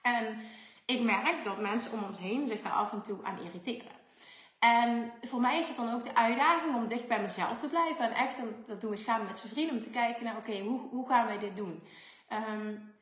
En 0.03 0.39
ik 0.87 1.01
merk 1.01 1.45
dat 1.45 1.61
mensen 1.61 1.93
om 1.93 2.05
ons 2.05 2.19
heen 2.19 2.47
zich 2.47 2.63
daar 2.63 2.73
af 2.73 2.93
en 2.93 3.03
toe 3.03 3.25
aan 3.25 3.39
irriteren. 3.39 4.03
En 4.59 5.13
voor 5.23 5.41
mij 5.41 5.59
is 5.59 5.69
het 5.69 5.77
dan 5.77 5.95
ook 5.95 6.05
de 6.05 6.15
uitdaging 6.15 6.75
om 6.75 6.87
dicht 6.87 7.09
bij 7.09 7.21
mezelf 7.21 7.59
te 7.59 7.69
blijven. 7.69 8.05
En 8.05 8.15
echt, 8.15 8.41
dat 8.67 8.81
doen 8.81 8.91
we 8.91 8.97
samen 8.97 9.27
met 9.27 9.39
zijn 9.39 9.53
vrienden, 9.53 9.77
om 9.77 9.83
te 9.83 9.91
kijken 9.91 10.25
naar, 10.25 10.37
oké, 10.37 10.59
hoe, 10.59 10.81
hoe 10.91 11.09
gaan 11.09 11.27
wij 11.27 11.39
dit 11.39 11.57
doen? 11.57 11.83
Um, 12.51 12.95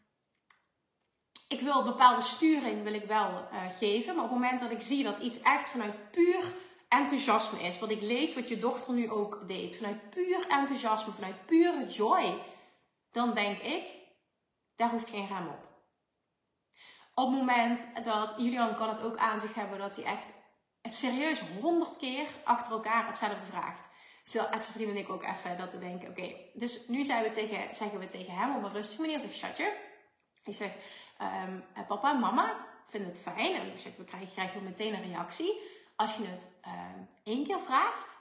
ik 1.49 1.61
wil 1.61 1.85
bepaalde 1.85 2.23
sturing 2.23 2.83
wil 2.83 2.95
ik 2.95 3.05
wel 3.05 3.49
uh, 3.53 3.61
geven. 3.79 4.15
Maar 4.15 4.25
op 4.25 4.31
het 4.31 4.41
moment 4.41 4.61
dat 4.61 4.71
ik 4.71 4.81
zie 4.81 5.05
dat 5.05 5.19
iets 5.19 5.41
echt 5.41 5.69
vanuit 5.69 6.11
puur 6.11 6.55
enthousiasme 6.93 7.61
is. 7.61 7.79
Wat 7.79 7.91
ik 7.91 8.03
lees, 8.03 8.35
wat 8.35 8.49
je 8.49 8.59
dochter 8.59 8.95
nu 8.95 9.11
ook 9.11 9.49
deed. 9.49 9.77
Vanuit 9.77 10.11
puur 10.11 10.47
enthousiasme, 10.49 11.13
vanuit 11.13 11.47
pure 11.47 11.87
joy. 11.87 12.43
Dan 13.11 13.35
denk 13.35 13.59
ik, 13.59 13.99
daar 14.77 14.91
hoeft 14.91 15.11
geen 15.11 15.27
rem 15.27 15.49
op. 15.49 15.71
Op 17.15 17.27
het 17.27 17.37
moment 17.37 18.05
dat 18.05 18.35
Julian 18.39 18.77
kan 18.77 18.89
het 18.89 19.03
ook 19.03 19.17
aan 19.17 19.41
zich 19.41 19.55
hebben 19.55 19.79
dat 19.79 19.97
hij 19.97 20.05
echt 20.05 20.33
het 20.83 20.95
serieus 20.95 21.41
honderd 21.61 21.99
keer 21.99 22.27
achter 22.45 22.73
elkaar 22.73 23.07
hetzelfde 23.07 23.47
vraagt. 23.47 23.89
Zodat 24.25 24.63
zijn 24.63 24.75
vrienden 24.75 24.97
en 24.97 25.03
ik 25.03 25.11
ook 25.11 25.23
even 25.23 25.59
dat 25.59 25.71
te 25.71 25.79
denken. 25.79 26.09
Oké, 26.09 26.35
dus 26.55 26.89
nu 26.89 27.05
zeggen 27.05 27.29
we, 27.29 27.35
tegen, 27.35 27.75
zeggen 27.75 27.99
we 27.99 28.07
tegen 28.07 28.35
hem 28.35 28.57
op 28.57 28.63
een 28.63 28.73
rustige 28.73 29.01
manier. 29.01 29.19
Zeg, 29.19 29.33
schatje. 29.33 29.77
Ik 30.45 30.55
zeg, 30.55 30.75
um, 31.47 31.65
papa 31.87 32.13
en 32.13 32.21
mama 32.21 32.67
vinden 32.87 33.11
het 33.11 33.21
fijn. 33.21 33.55
En 33.55 33.79
zeg, 33.79 33.97
we 33.97 34.05
krijgen, 34.05 34.65
meteen 34.65 34.95
een 34.95 35.09
reactie. 35.11 35.61
Als 36.03 36.17
je 36.17 36.27
het 36.27 36.53
um, 36.67 37.09
één 37.25 37.45
keer 37.45 37.61
vraagt. 37.61 38.19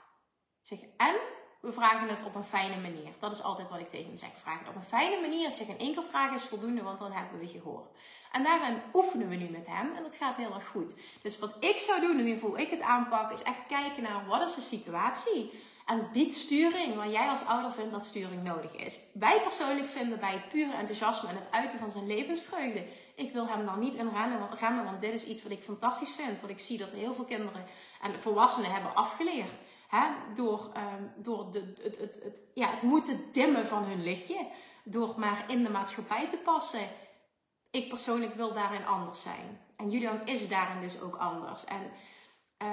Zeg, 0.60 0.78
en 0.96 1.14
we 1.60 1.72
vragen 1.72 2.08
het 2.08 2.24
op 2.24 2.34
een 2.34 2.44
fijne 2.44 2.80
manier. 2.80 3.12
Dat 3.18 3.32
is 3.32 3.42
altijd 3.42 3.68
wat 3.68 3.78
ik 3.78 3.90
tegen 3.90 4.06
hem 4.06 4.16
zeg. 4.16 4.30
Vraag 4.34 4.58
het 4.58 4.68
op 4.68 4.74
een 4.74 4.84
fijne 4.84 5.20
manier. 5.20 5.48
Ik 5.48 5.54
zeg, 5.54 5.66
in 5.66 5.78
één 5.78 5.94
keer 5.94 6.02
vragen 6.02 6.34
is 6.34 6.42
voldoende, 6.42 6.82
want 6.82 6.98
dan 6.98 7.12
hebben 7.12 7.38
we 7.38 7.48
gehoord. 7.48 7.88
En 8.32 8.42
daarin 8.42 8.82
oefenen 8.92 9.28
we 9.28 9.34
nu 9.34 9.48
met 9.48 9.66
hem 9.66 9.96
en 9.96 10.02
dat 10.02 10.14
gaat 10.14 10.36
heel 10.36 10.54
erg 10.54 10.66
goed. 10.66 10.94
Dus 11.22 11.38
wat 11.38 11.56
ik 11.60 11.78
zou 11.78 12.00
doen, 12.00 12.18
in 12.18 12.26
ieder 12.26 12.40
geval 12.40 12.58
ik 12.58 12.70
het 12.70 12.80
aanpak, 12.80 13.30
is 13.30 13.42
echt 13.42 13.66
kijken 13.66 14.02
naar 14.02 14.26
wat 14.26 14.48
is 14.48 14.54
de 14.54 14.60
situatie. 14.60 15.62
En 15.86 16.08
bied 16.12 16.34
sturing 16.34 16.94
waar 16.94 17.10
jij 17.10 17.28
als 17.28 17.44
ouder 17.44 17.72
vindt 17.72 17.90
dat 17.90 18.04
sturing 18.04 18.42
nodig 18.42 18.74
is. 18.76 19.00
Wij 19.14 19.40
persoonlijk 19.42 19.88
vinden 19.88 20.20
bij 20.20 20.44
pure 20.48 20.72
enthousiasme 20.72 21.28
en 21.28 21.36
het 21.36 21.50
uiten 21.50 21.78
van 21.78 21.90
zijn 21.90 22.06
levensvreugde. 22.06 22.86
Ik 23.14 23.32
wil 23.32 23.48
hem 23.48 23.66
dan 23.66 23.78
niet 23.78 23.94
in 23.94 24.10
remmen, 24.58 24.84
want 24.84 25.00
dit 25.00 25.12
is 25.12 25.26
iets 25.26 25.42
wat 25.42 25.52
ik 25.52 25.62
fantastisch 25.62 26.10
vind. 26.10 26.40
Wat 26.40 26.50
ik 26.50 26.58
zie 26.58 26.78
dat 26.78 26.92
heel 26.92 27.14
veel 27.14 27.24
kinderen 27.24 27.64
en 28.00 28.20
volwassenen 28.20 28.72
hebben 28.72 28.94
afgeleerd. 28.94 29.62
Hè? 29.88 30.06
Door, 30.34 30.70
um, 30.76 31.12
door 31.16 31.50
de, 31.50 31.74
het, 31.82 31.98
het, 31.98 32.20
het, 32.22 32.42
ja, 32.54 32.70
het 32.70 32.82
moeten 32.82 33.24
dimmen 33.32 33.66
van 33.66 33.84
hun 33.84 34.02
lichtje. 34.02 34.46
Door 34.84 35.14
maar 35.16 35.44
in 35.46 35.62
de 35.62 35.70
maatschappij 35.70 36.28
te 36.28 36.36
passen 36.36 36.88
ik 37.72 37.88
persoonlijk 37.88 38.34
wil 38.34 38.52
daarin 38.52 38.86
anders 38.86 39.22
zijn. 39.22 39.60
En 39.76 39.90
Julian 39.90 40.26
is 40.26 40.48
daarin 40.48 40.80
dus 40.80 41.00
ook 41.00 41.16
anders. 41.16 41.64
En 41.64 41.90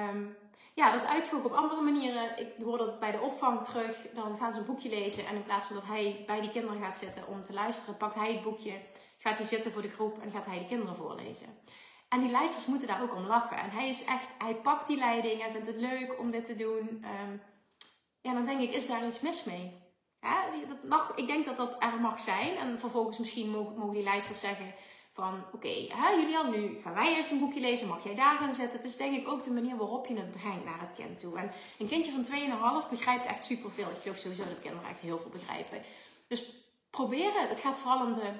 um, 0.10 0.38
ja, 0.74 0.92
dat 0.92 1.34
op 1.46 1.52
andere 1.52 1.82
manieren. 1.82 2.40
Ik 2.40 2.54
hoor 2.64 2.78
dat 2.78 3.00
bij 3.00 3.12
de 3.12 3.20
opvang 3.20 3.64
terug. 3.64 4.08
Dan 4.14 4.38
gaan 4.38 4.54
ze 4.54 4.60
een 4.60 4.66
boekje 4.66 4.90
lezen. 4.90 5.26
En 5.26 5.36
in 5.36 5.44
plaats 5.44 5.68
van 5.68 5.76
dat 5.76 5.86
hij 5.86 6.24
bij 6.26 6.42
die 6.42 6.50
kinderen 6.50 6.82
gaat 6.82 6.98
zitten 6.98 7.28
om 7.28 7.44
te 7.44 7.54
luisteren, 7.54 7.98
pakt 7.98 8.16
hij 8.16 8.34
het 8.34 8.42
boekje, 8.42 8.82
gaat 9.20 9.38
hij 9.38 9.47
zitten 9.47 9.72
voor 9.72 9.82
de 9.82 9.89
groep 9.89 10.22
en 10.22 10.32
gaat 10.32 10.45
hij 10.45 10.59
de 10.59 10.65
kinderen 10.65 10.95
voorlezen. 10.95 11.47
En 12.09 12.20
die 12.20 12.32
leiders 12.32 12.65
moeten 12.65 12.88
daar 12.88 13.01
ook 13.01 13.15
om 13.15 13.26
lachen. 13.26 13.57
En 13.57 13.70
hij 13.70 13.89
is 13.89 14.03
echt, 14.03 14.30
hij 14.38 14.55
pakt 14.55 14.88
die 14.88 14.97
leiding, 14.97 15.41
hij 15.41 15.51
vindt 15.51 15.67
het 15.67 15.76
leuk 15.76 16.20
om 16.20 16.32
dit 16.32 16.45
te 16.45 16.55
doen. 16.55 17.05
Um, 17.22 17.41
ja, 18.22 18.34
dan 18.34 18.45
denk 18.45 18.61
ik, 18.61 18.74
is 18.74 18.88
daar 18.88 19.07
iets 19.07 19.20
mis 19.20 19.43
mee? 19.43 19.72
Ja, 20.22 20.45
dat 20.67 20.84
mag, 20.84 21.13
ik 21.15 21.28
denk 21.28 21.45
dat 21.45 21.57
dat 21.57 21.76
er 21.80 22.01
mag 22.01 22.20
zijn. 22.20 22.57
En 22.57 22.80
vervolgens 22.80 23.17
misschien 23.17 23.49
mogen, 23.49 23.91
die 23.91 24.03
leiders 24.03 24.39
zeggen 24.39 24.76
Van 25.11 25.43
oké, 25.53 25.55
okay, 25.55 26.20
Julian, 26.20 26.49
nu 26.49 26.80
gaan 26.82 26.93
wij 26.93 27.15
eerst 27.15 27.32
een 27.32 27.39
boekje 27.39 27.59
lezen, 27.59 27.88
mag 27.88 28.03
jij 28.03 28.15
daar 28.15 28.38
gaan 28.38 28.53
zetten? 28.53 28.78
Het 28.78 28.88
is 28.88 28.97
denk 28.97 29.15
ik 29.15 29.28
ook 29.28 29.43
de 29.43 29.51
manier 29.51 29.78
waarop 29.78 30.07
je 30.07 30.15
het 30.15 30.32
brengt 30.32 30.65
naar 30.65 30.80
het 30.80 30.93
kind 30.93 31.20
toe. 31.20 31.38
En 31.38 31.51
een 31.80 31.88
kindje 31.88 32.11
van 32.11 32.26
2,5 32.86 32.89
begrijpt 32.89 33.26
echt 33.26 33.43
superveel. 33.43 33.89
Ik 33.89 34.01
geloof 34.01 34.17
sowieso 34.17 34.43
dat 34.45 34.59
kinderen 34.59 34.89
echt 34.89 34.99
heel 34.99 35.17
veel 35.17 35.32
begrijpen. 35.32 35.82
Dus 36.28 36.43
probeer 36.89 37.39
het. 37.39 37.49
Het 37.49 37.59
gaat 37.59 37.80
vooral 37.80 38.05
om 38.05 38.13
de 38.13 38.32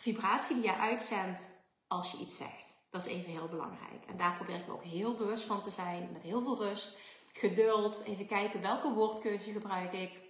vibratie 0.00 0.54
die 0.54 0.64
je 0.64 0.76
uitzendt 0.76 1.48
als 1.86 2.10
je 2.10 2.18
iets 2.18 2.36
zegt. 2.36 2.78
Dat 2.90 3.06
is 3.06 3.12
even 3.12 3.30
heel 3.30 3.48
belangrijk. 3.48 4.04
En 4.06 4.16
daar 4.16 4.34
probeer 4.34 4.56
ik 4.56 4.66
me 4.66 4.72
ook 4.72 4.84
heel 4.84 5.14
bewust 5.14 5.44
van 5.44 5.62
te 5.62 5.70
zijn. 5.70 6.08
Met 6.12 6.22
heel 6.22 6.42
veel 6.42 6.58
rust, 6.58 6.98
geduld. 7.32 8.02
Even 8.04 8.26
kijken 8.26 8.60
welke 8.60 8.92
woordkeuze 8.92 9.52
gebruik 9.52 9.92
ik. 9.92 10.20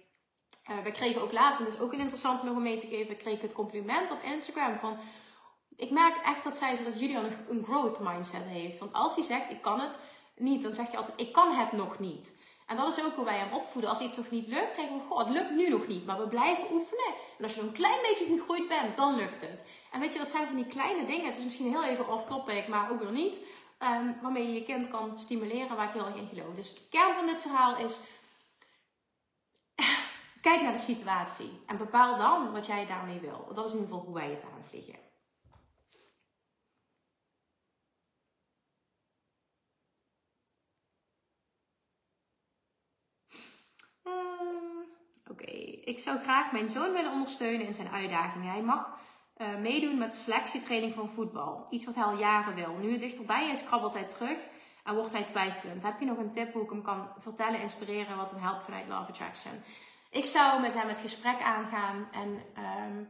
Uh, 0.69 0.83
we 0.83 0.91
kregen 0.91 1.21
ook 1.21 1.31
laatst, 1.31 1.59
en 1.59 1.65
dat 1.65 1.73
is 1.73 1.79
ook 1.79 1.93
een 1.93 1.99
interessante 1.99 2.45
nog 2.45 2.55
om 2.55 2.61
mee 2.61 2.77
te 2.77 2.87
geven, 2.87 3.17
kreeg 3.17 3.35
ik 3.35 3.41
het 3.41 3.53
compliment 3.53 4.11
op 4.11 4.21
Instagram 4.21 4.77
van 4.77 4.99
ik 5.75 5.91
merk 5.91 6.17
echt 6.17 6.43
dat 6.43 6.55
zij 6.55 6.83
dat 6.83 6.99
Julian 6.99 7.25
een 7.49 7.63
growth 7.63 7.99
mindset 7.99 8.45
heeft. 8.45 8.79
Want 8.79 8.93
als 8.93 9.15
hij 9.15 9.23
zegt 9.23 9.51
ik 9.51 9.61
kan 9.61 9.79
het 9.79 9.95
niet, 10.35 10.61
dan 10.61 10.73
zegt 10.73 10.91
hij 10.91 10.99
altijd 10.99 11.19
ik 11.19 11.33
kan 11.33 11.51
het 11.51 11.71
nog 11.71 11.99
niet. 11.99 12.33
En 12.71 12.77
dat 12.77 12.97
is 12.97 13.03
ook 13.03 13.15
hoe 13.15 13.25
wij 13.25 13.37
hem 13.37 13.53
opvoeden. 13.53 13.89
Als 13.89 13.99
iets 13.99 14.17
nog 14.17 14.29
niet 14.29 14.47
lukt, 14.47 14.75
zeggen 14.75 14.97
we, 14.97 15.03
goh, 15.09 15.17
het 15.17 15.29
lukt 15.29 15.51
nu 15.51 15.69
nog 15.69 15.87
niet, 15.87 16.05
maar 16.05 16.17
we 16.17 16.27
blijven 16.27 16.71
oefenen. 16.71 17.13
En 17.37 17.43
als 17.43 17.53
je 17.53 17.61
een 17.61 17.71
klein 17.71 18.01
beetje 18.01 18.25
gegroeid 18.25 18.67
bent, 18.67 18.97
dan 18.97 19.15
lukt 19.15 19.41
het. 19.41 19.65
En 19.91 19.99
weet 19.99 20.13
je, 20.13 20.19
dat 20.19 20.29
zijn 20.29 20.47
van 20.47 20.55
die 20.55 20.65
kleine 20.67 21.05
dingen. 21.05 21.25
Het 21.25 21.37
is 21.37 21.43
misschien 21.43 21.69
heel 21.69 21.83
even 21.83 22.09
off 22.09 22.25
topic, 22.25 22.67
maar 22.67 22.91
ook 22.91 22.99
weer 22.99 23.11
niet. 23.11 23.39
Um, 23.79 24.17
waarmee 24.21 24.47
je 24.47 24.53
je 24.53 24.63
kind 24.63 24.87
kan 24.87 25.19
stimuleren, 25.19 25.75
waar 25.75 25.87
ik 25.87 25.93
heel 25.93 26.05
erg 26.05 26.15
in 26.15 26.27
geloof. 26.27 26.53
Dus 26.53 26.73
de 26.73 26.81
kern 26.89 27.15
van 27.15 27.25
dit 27.25 27.39
verhaal 27.39 27.77
is, 27.77 27.99
kijk 30.41 30.61
naar 30.61 30.73
de 30.73 30.77
situatie. 30.77 31.61
En 31.65 31.77
bepaal 31.77 32.17
dan 32.17 32.51
wat 32.51 32.65
jij 32.65 32.85
daarmee 32.85 33.19
wil. 33.19 33.51
Dat 33.53 33.65
is 33.65 33.71
in 33.71 33.79
ieder 33.79 33.93
geval 33.93 34.05
hoe 34.05 34.15
wij 34.15 34.29
het 34.29 34.45
aanvliegen. 34.57 35.10
Oké, 45.31 45.51
ik 45.83 45.99
zou 45.99 46.19
graag 46.19 46.51
mijn 46.51 46.69
zoon 46.69 46.93
willen 46.93 47.11
ondersteunen 47.11 47.65
in 47.65 47.73
zijn 47.73 47.89
uitdagingen. 47.89 48.51
Hij 48.51 48.61
mag 48.61 48.89
uh, 49.37 49.55
meedoen 49.55 49.97
met 49.97 50.15
selectietraining 50.15 50.93
van 50.93 51.09
voetbal. 51.09 51.67
Iets 51.69 51.85
wat 51.85 51.95
hij 51.95 52.03
al 52.03 52.17
jaren 52.17 52.55
wil. 52.55 52.73
Nu 52.73 52.91
het 52.91 52.99
dichterbij 52.99 53.49
is, 53.49 53.63
krabbelt 53.63 53.93
hij 53.93 54.03
terug 54.03 54.37
en 54.83 54.95
wordt 54.95 55.11
hij 55.11 55.23
twijfelend. 55.23 55.83
Heb 55.83 55.99
je 55.99 56.05
nog 56.05 56.17
een 56.17 56.31
tip 56.31 56.53
hoe 56.53 56.63
ik 56.63 56.69
hem 56.69 56.81
kan 56.81 57.07
vertellen, 57.19 57.61
inspireren, 57.61 58.17
wat 58.17 58.31
hem 58.31 58.41
helpt 58.41 58.63
vanuit 58.63 58.87
Love 58.87 59.09
Attraction? 59.09 59.51
Ik 60.09 60.25
zou 60.25 60.61
met 60.61 60.73
hem 60.73 60.87
het 60.87 60.99
gesprek 60.99 61.41
aangaan 61.41 62.07
en 62.11 62.39
um, 62.63 63.09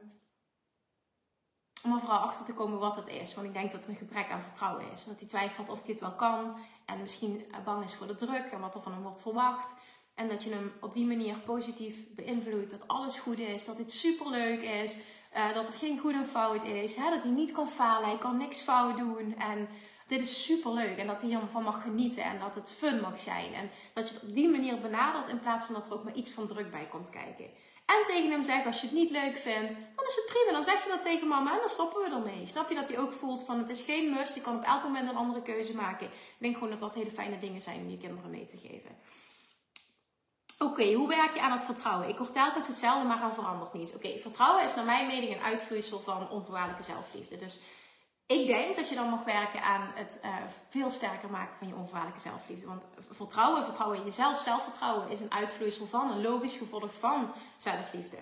om 1.84 1.93
er 1.93 1.99
vooral 1.99 2.19
achter 2.19 2.45
te 2.45 2.53
komen 2.53 2.80
wat 2.80 2.95
het 2.95 3.07
is. 3.07 3.36
Want 3.36 3.47
ik 3.47 3.53
denk 3.53 3.72
dat 3.72 3.80
het 3.80 3.89
een 3.89 3.95
gebrek 4.07 4.30
aan 4.32 4.41
vertrouwen 4.41 4.91
is. 4.91 5.05
Dat 5.05 5.19
hij 5.19 5.28
twijfelt 5.28 5.69
of 5.69 5.82
hij 5.82 5.91
het 5.91 5.99
wel 5.99 6.15
kan 6.15 6.57
en 6.86 7.01
misschien 7.01 7.45
bang 7.63 7.84
is 7.84 7.95
voor 7.95 8.07
de 8.07 8.15
druk 8.15 8.51
en 8.51 8.59
wat 8.59 8.76
er 8.76 8.82
van 8.82 8.91
hem 8.91 9.01
wordt 9.01 9.22
verwacht. 9.22 9.74
En 10.22 10.28
dat 10.28 10.43
je 10.43 10.49
hem 10.49 10.74
op 10.82 10.93
die 10.93 11.05
manier 11.05 11.36
positief 11.36 11.95
beïnvloedt. 12.15 12.72
Dat 12.72 12.88
alles 12.88 13.19
goed 13.19 13.39
is. 13.39 13.65
Dat 13.65 13.78
het 13.78 13.91
superleuk 13.91 14.61
is. 14.61 14.97
Uh, 15.36 15.53
dat 15.53 15.67
er 15.67 15.74
geen 15.74 15.99
goed 15.99 16.13
en 16.13 16.26
fout 16.26 16.63
is. 16.63 16.95
Hè? 16.95 17.09
Dat 17.09 17.24
hij 17.24 17.32
niet 17.32 17.51
kan 17.51 17.67
falen. 17.67 18.09
Hij 18.09 18.17
kan 18.17 18.38
niks 18.38 18.59
fout 18.59 18.97
doen. 18.97 19.36
En 19.38 19.67
dit 20.07 20.22
is 20.22 20.43
superleuk. 20.43 20.97
En 20.97 21.07
dat 21.07 21.22
hij 21.22 21.32
ervan 21.32 21.63
mag 21.63 21.82
genieten. 21.82 22.24
En 22.24 22.39
dat 22.39 22.55
het 22.55 22.72
fun 22.72 22.99
mag 22.99 23.19
zijn. 23.19 23.53
En 23.53 23.69
dat 23.93 24.07
je 24.07 24.13
het 24.13 24.24
op 24.24 24.34
die 24.34 24.49
manier 24.49 24.82
benadert. 24.82 25.28
In 25.28 25.39
plaats 25.39 25.63
van 25.63 25.74
dat 25.76 25.88
er 25.88 25.93
ook 25.93 26.03
maar 26.03 26.15
iets 26.15 26.32
van 26.32 26.47
druk 26.47 26.72
bij 26.72 26.88
komt 26.91 27.09
kijken. 27.09 27.45
En 27.86 28.05
tegen 28.05 28.32
hem 28.32 28.43
zeggen, 28.43 28.65
als 28.65 28.82
je 28.82 28.88
het 28.88 28.95
niet 28.95 29.09
leuk 29.09 29.38
vindt, 29.38 29.74
dan 29.95 30.05
is 30.07 30.15
het 30.15 30.26
prima. 30.26 30.51
Dan 30.51 30.63
zeg 30.63 30.84
je 30.84 30.89
dat 30.89 31.03
tegen 31.03 31.28
mama 31.28 31.51
en 31.53 31.59
dan 31.59 31.69
stoppen 31.69 32.01
we 32.03 32.15
ermee. 32.15 32.47
Snap 32.47 32.69
je 32.69 32.76
dat 32.76 32.89
hij 32.89 32.99
ook 32.99 33.13
voelt 33.13 33.43
van, 33.43 33.57
het 33.57 33.69
is 33.69 33.82
geen 33.82 34.13
must. 34.13 34.36
Je 34.36 34.41
kan 34.41 34.55
op 34.55 34.63
elk 34.63 34.84
moment 34.84 35.09
een 35.09 35.15
andere 35.15 35.41
keuze 35.41 35.76
maken. 35.76 36.07
Ik 36.07 36.38
denk 36.38 36.53
gewoon 36.53 36.69
dat 36.69 36.80
dat 36.80 36.95
hele 36.95 37.09
fijne 37.09 37.38
dingen 37.38 37.61
zijn 37.61 37.80
om 37.80 37.89
je 37.89 37.97
kinderen 37.97 38.30
mee 38.30 38.45
te 38.45 38.57
geven. 38.57 38.95
Oké, 40.62 40.93
hoe 40.93 41.07
werk 41.07 41.34
je 41.34 41.41
aan 41.41 41.51
het 41.51 41.64
vertrouwen? 41.64 42.09
Ik 42.09 42.18
hoor 42.18 42.32
telkens 42.32 42.68
hetzelfde, 42.68 43.07
maar 43.07 43.24
er 43.24 43.34
verandert 43.34 43.74
niet. 43.74 43.95
Oké, 43.95 44.20
vertrouwen 44.20 44.64
is 44.64 44.76
naar 44.76 44.86
mijn 44.86 45.07
mening 45.07 45.32
een 45.32 45.41
uitvloeisel 45.41 45.99
van 45.99 46.30
onvoorwaardelijke 46.30 46.84
zelfliefde. 46.84 47.38
Dus 47.38 47.62
ik 48.26 48.47
denk 48.47 48.76
dat 48.76 48.89
je 48.89 48.95
dan 48.95 49.09
mag 49.09 49.24
werken 49.24 49.64
aan 49.64 49.91
het 49.95 50.20
uh, 50.24 50.36
veel 50.70 50.89
sterker 50.89 51.30
maken 51.30 51.57
van 51.57 51.68
je 51.68 51.76
onvoorwaardelijke 51.76 52.30
zelfliefde. 52.30 52.68
Want 52.68 52.88
vertrouwen, 52.97 53.64
vertrouwen 53.64 53.97
in 53.97 54.03
jezelf, 54.03 54.39
zelfvertrouwen 54.39 55.09
is 55.09 55.20
een 55.20 55.32
uitvloeisel 55.32 55.86
van, 55.86 56.12
een 56.12 56.22
logisch 56.22 56.55
gevolg 56.55 56.99
van 56.99 57.34
zelfliefde. 57.57 58.18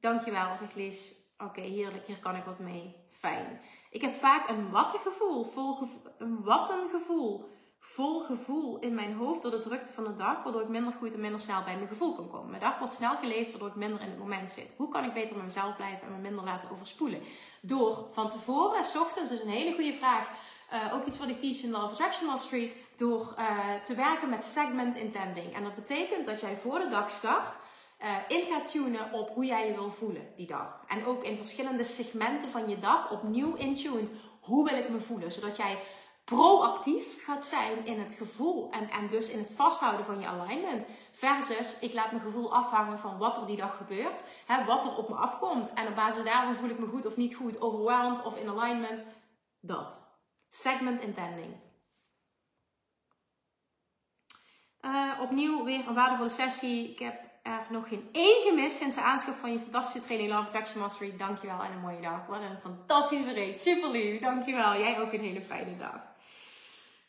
Dankjewel, 0.00 0.56
zegt 0.56 0.74
Lies. 0.74 1.14
Oké, 1.38 1.60
heerlijk, 1.60 2.06
hier 2.06 2.18
kan 2.18 2.36
ik 2.36 2.44
wat 2.44 2.58
mee. 2.58 3.02
Fijn. 3.10 3.60
Ik 3.90 4.00
heb 4.00 4.12
vaak 4.12 4.48
een 4.48 4.70
wattengevoel, 4.70 5.44
vol 5.44 5.88
gevoel, 6.24 6.38
een 6.38 6.44
wattengevoel, 6.44 7.52
vol 7.78 8.20
gevoel 8.20 8.78
in 8.78 8.94
mijn 8.94 9.14
hoofd 9.14 9.42
door 9.42 9.50
de 9.50 9.58
drukte 9.58 9.92
van 9.92 10.04
de 10.04 10.14
dag, 10.14 10.42
waardoor 10.42 10.62
ik 10.62 10.68
minder 10.68 10.92
goed 10.92 11.14
en 11.14 11.20
minder 11.20 11.40
snel 11.40 11.62
bij 11.64 11.76
mijn 11.76 11.88
gevoel 11.88 12.14
kan 12.14 12.30
komen. 12.30 12.50
Mijn 12.50 12.62
dag 12.62 12.78
wordt 12.78 12.94
snel 12.94 13.16
geleefd, 13.16 13.50
waardoor 13.50 13.68
ik 13.68 13.74
minder 13.74 14.00
in 14.00 14.08
het 14.08 14.18
moment 14.18 14.50
zit. 14.50 14.74
Hoe 14.76 14.88
kan 14.88 15.04
ik 15.04 15.12
beter 15.12 15.36
met 15.36 15.44
mezelf 15.44 15.76
blijven 15.76 16.06
en 16.06 16.12
me 16.12 16.18
minder 16.18 16.44
laten 16.44 16.70
overspoelen? 16.70 17.20
Door 17.60 18.08
van 18.12 18.28
tevoren, 18.28 18.84
s 18.84 18.96
ochtends, 18.96 19.30
dus 19.30 19.42
een 19.42 19.48
hele 19.48 19.74
goede 19.74 19.92
vraag, 19.92 20.28
uh, 20.72 20.94
ook 20.94 21.06
iets 21.06 21.18
wat 21.18 21.28
ik 21.28 21.40
teach 21.40 21.62
in 21.62 21.70
Love 21.70 21.84
Attraction 21.84 22.26
Mastery, 22.26 22.72
door 22.96 23.34
uh, 23.38 23.74
te 23.82 23.94
werken 23.94 24.28
met 24.28 24.44
segment 24.44 24.96
intending. 24.96 25.54
En 25.54 25.62
dat 25.62 25.74
betekent 25.74 26.26
dat 26.26 26.40
jij 26.40 26.56
voor 26.56 26.78
de 26.78 26.88
dag 26.88 27.10
start 27.10 27.56
uh, 28.02 28.16
in 28.28 28.44
gaat 28.44 28.70
tunen 28.70 29.12
op 29.12 29.30
hoe 29.34 29.44
jij 29.44 29.66
je 29.66 29.74
wil 29.74 29.90
voelen 29.90 30.26
die 30.36 30.46
dag. 30.46 30.84
En 30.88 31.06
ook 31.06 31.24
in 31.24 31.36
verschillende 31.36 31.84
segmenten 31.84 32.48
van 32.48 32.68
je 32.68 32.78
dag 32.78 33.10
opnieuw 33.10 33.54
intuned. 33.54 34.10
Hoe 34.40 34.68
wil 34.68 34.78
ik 34.78 34.88
me 34.88 35.00
voelen? 35.00 35.32
Zodat 35.32 35.56
jij 35.56 35.78
proactief 36.24 37.24
gaat 37.24 37.44
zijn 37.44 37.86
in 37.86 37.98
het 37.98 38.12
gevoel 38.12 38.70
en, 38.70 38.90
en 38.90 39.08
dus 39.08 39.30
in 39.30 39.38
het 39.38 39.52
vasthouden 39.56 40.04
van 40.04 40.20
je 40.20 40.26
alignment. 40.26 40.86
Versus 41.12 41.78
ik 41.78 41.92
laat 41.92 42.10
mijn 42.10 42.22
gevoel 42.22 42.54
afhangen 42.54 42.98
van 42.98 43.18
wat 43.18 43.36
er 43.36 43.46
die 43.46 43.56
dag 43.56 43.76
gebeurt. 43.76 44.22
Hè, 44.46 44.64
wat 44.64 44.84
er 44.84 44.96
op 44.96 45.08
me 45.08 45.14
afkomt. 45.14 45.72
En 45.72 45.86
op 45.86 45.94
basis 45.94 46.24
daarvan 46.24 46.54
voel 46.54 46.68
ik 46.68 46.78
me 46.78 46.86
goed 46.86 47.06
of 47.06 47.16
niet 47.16 47.34
goed, 47.34 47.60
overwhelmed 47.60 48.22
of 48.22 48.36
in 48.36 48.48
alignment. 48.48 49.04
Dat. 49.60 50.12
Segment 50.48 51.00
intending. 51.00 51.54
Uh, 54.80 55.12
opnieuw 55.20 55.64
weer 55.64 55.88
een 55.88 55.94
waardevolle 55.94 56.28
sessie. 56.28 56.90
Ik 56.90 56.98
heb 56.98 57.22
er 57.42 57.66
nog 57.70 57.88
geen 57.88 58.08
één 58.12 58.42
gemist 58.42 58.76
sinds 58.76 58.96
de 58.96 59.02
aanschaf 59.02 59.38
van 59.38 59.52
je 59.52 59.60
fantastische 59.60 60.06
training 60.06 60.30
Love 60.30 60.44
Attraction 60.44 60.80
Mastery. 60.80 61.16
Dankjewel 61.16 61.62
en 61.62 61.72
een 61.72 61.80
mooie 61.80 62.00
dag. 62.00 62.26
Wat 62.26 62.40
een 62.40 62.60
fantastische 62.60 63.24
bericht. 63.24 63.62
Super 63.62 63.90
lief. 63.90 64.20
Dankjewel. 64.20 64.78
Jij 64.78 65.00
ook 65.00 65.12
een 65.12 65.20
hele 65.20 65.42
fijne 65.42 65.76
dag. 65.76 66.13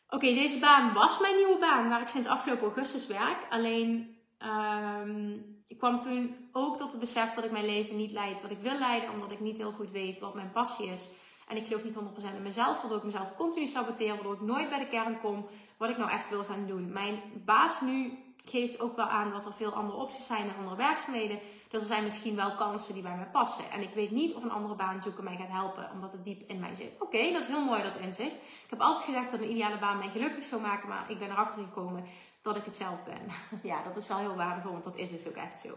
Oké, 0.09 0.33
deze 0.33 0.59
baan 0.59 0.93
was 0.93 1.19
mijn 1.19 1.35
nieuwe 1.35 1.59
baan 1.59 1.89
waar 1.89 2.01
ik 2.01 2.07
sinds 2.07 2.27
afgelopen 2.27 2.63
augustus 2.63 3.07
werk. 3.07 3.45
Alleen 3.49 4.17
um, 4.39 5.63
ik 5.67 5.77
kwam 5.77 5.99
toen 5.99 6.35
ook 6.51 6.77
tot 6.77 6.91
het 6.91 6.99
besef 6.99 7.33
dat 7.33 7.43
ik 7.43 7.51
mijn 7.51 7.65
leven 7.65 7.97
niet 7.97 8.11
leid 8.11 8.41
wat 8.41 8.51
ik 8.51 8.61
wil 8.61 8.77
leiden, 8.79 9.11
omdat 9.11 9.31
ik 9.31 9.39
niet 9.39 9.57
heel 9.57 9.71
goed 9.71 9.91
weet 9.91 10.19
wat 10.19 10.35
mijn 10.35 10.51
passie 10.51 10.87
is. 10.87 11.09
En 11.47 11.57
ik 11.57 11.65
geloof 11.65 11.83
niet 11.83 11.95
100% 11.95 12.35
in 12.35 12.41
mezelf, 12.41 12.81
waardoor 12.81 12.97
ik 12.97 13.03
mezelf 13.03 13.35
continu 13.35 13.67
saboteer, 13.67 14.13
waardoor 14.13 14.33
ik 14.33 14.41
nooit 14.41 14.69
bij 14.69 14.79
de 14.79 14.87
kern 14.87 15.19
kom 15.19 15.45
wat 15.77 15.89
ik 15.89 15.97
nou 15.97 16.11
echt 16.11 16.29
wil 16.29 16.43
gaan 16.43 16.67
doen. 16.67 16.91
Mijn 16.91 17.19
baas 17.45 17.81
nu 17.81 18.24
geeft 18.49 18.79
ook 18.79 18.95
wel 18.95 19.05
aan 19.05 19.31
dat 19.31 19.45
er 19.45 19.53
veel 19.53 19.73
andere 19.73 19.97
opties 19.97 20.27
zijn 20.27 20.43
en 20.43 20.55
andere 20.57 20.75
werkzaamheden. 20.75 21.39
Dus 21.69 21.81
er 21.81 21.87
zijn 21.87 22.03
misschien 22.03 22.35
wel 22.35 22.55
kansen 22.55 22.93
die 22.93 23.03
bij 23.03 23.15
mij 23.15 23.29
passen. 23.31 23.71
En 23.71 23.81
ik 23.81 23.93
weet 23.93 24.11
niet 24.11 24.33
of 24.33 24.43
een 24.43 24.51
andere 24.51 24.75
baan 24.75 25.01
zoeken 25.01 25.23
mij 25.23 25.35
gaat 25.35 25.61
helpen, 25.61 25.89
omdat 25.93 26.11
het 26.11 26.23
diep 26.23 26.49
in 26.49 26.59
mij 26.59 26.75
zit. 26.75 26.95
Oké, 26.99 27.31
dat 27.31 27.41
is 27.41 27.47
heel 27.47 27.65
mooi 27.65 27.83
dat 27.83 27.95
inzicht. 27.95 28.35
Ik 28.35 28.69
heb 28.69 28.81
altijd 28.81 29.05
gezegd 29.05 29.31
dat 29.31 29.39
een 29.39 29.51
ideale 29.51 29.79
baan 29.79 29.97
mij 29.97 30.09
gelukkig 30.09 30.43
zou 30.43 30.61
maken, 30.61 30.89
maar 30.89 31.05
ik 31.07 31.19
ben 31.19 31.29
erachter 31.29 31.63
gekomen 31.63 32.05
dat 32.41 32.55
ik 32.57 32.65
het 32.65 32.75
zelf 32.75 33.03
ben. 33.03 33.21
ja, 33.71 33.83
dat 33.83 33.97
is 33.97 34.07
wel 34.07 34.17
heel 34.17 34.35
waardevol, 34.35 34.71
want 34.71 34.83
dat 34.83 34.95
is 34.95 35.11
dus 35.11 35.27
ook 35.27 35.35
echt 35.35 35.59
zo. 35.59 35.69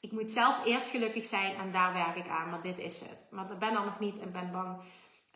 Ik 0.00 0.12
moet 0.12 0.30
zelf 0.30 0.64
eerst 0.64 0.88
gelukkig 0.88 1.24
zijn 1.24 1.56
en 1.56 1.72
daar 1.72 1.92
werk 1.92 2.16
ik 2.16 2.28
aan, 2.28 2.50
maar 2.50 2.62
dit 2.62 2.78
is 2.78 3.00
het. 3.00 3.26
Maar 3.30 3.50
ik 3.50 3.58
ben 3.58 3.74
er 3.74 3.84
nog 3.84 3.98
niet 3.98 4.18
en 4.18 4.32
ben 4.32 4.52
bang 4.52 4.76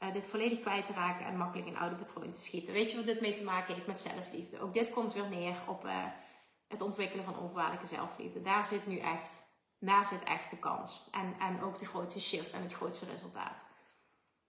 uh, 0.03 0.13
dit 0.13 0.29
volledig 0.29 0.61
kwijt 0.61 0.85
te 0.85 0.93
raken 0.93 1.27
en 1.27 1.37
makkelijk 1.37 1.69
in 1.69 1.79
oude 1.79 1.97
patronen 1.97 2.31
te 2.31 2.41
schieten. 2.41 2.73
Weet 2.73 2.91
je 2.91 2.97
wat 2.97 3.07
dit 3.07 3.21
mee 3.21 3.33
te 3.33 3.45
maken 3.45 3.75
heeft 3.75 3.87
met 3.87 4.01
zelfliefde? 4.01 4.61
Ook 4.61 4.75
dit 4.75 4.91
komt 4.91 5.15
weer 5.15 5.29
neer 5.29 5.57
op 5.67 5.85
uh, 5.85 6.05
het 6.69 6.81
ontwikkelen 6.81 7.25
van 7.25 7.39
onvoorwaardelijke 7.39 7.87
zelfliefde. 7.87 8.43
Daar 8.43 8.67
zit 8.67 8.87
nu 8.87 8.99
echt, 8.99 9.45
daar 9.79 10.07
zit 10.07 10.25
echt 10.25 10.51
de 10.51 10.59
kans. 10.59 11.09
En, 11.11 11.37
en 11.39 11.63
ook 11.63 11.79
de 11.79 11.87
grootste 11.87 12.21
shift 12.21 12.51
en 12.51 12.63
het 12.63 12.73
grootste 12.73 13.07
resultaat. 13.07 13.65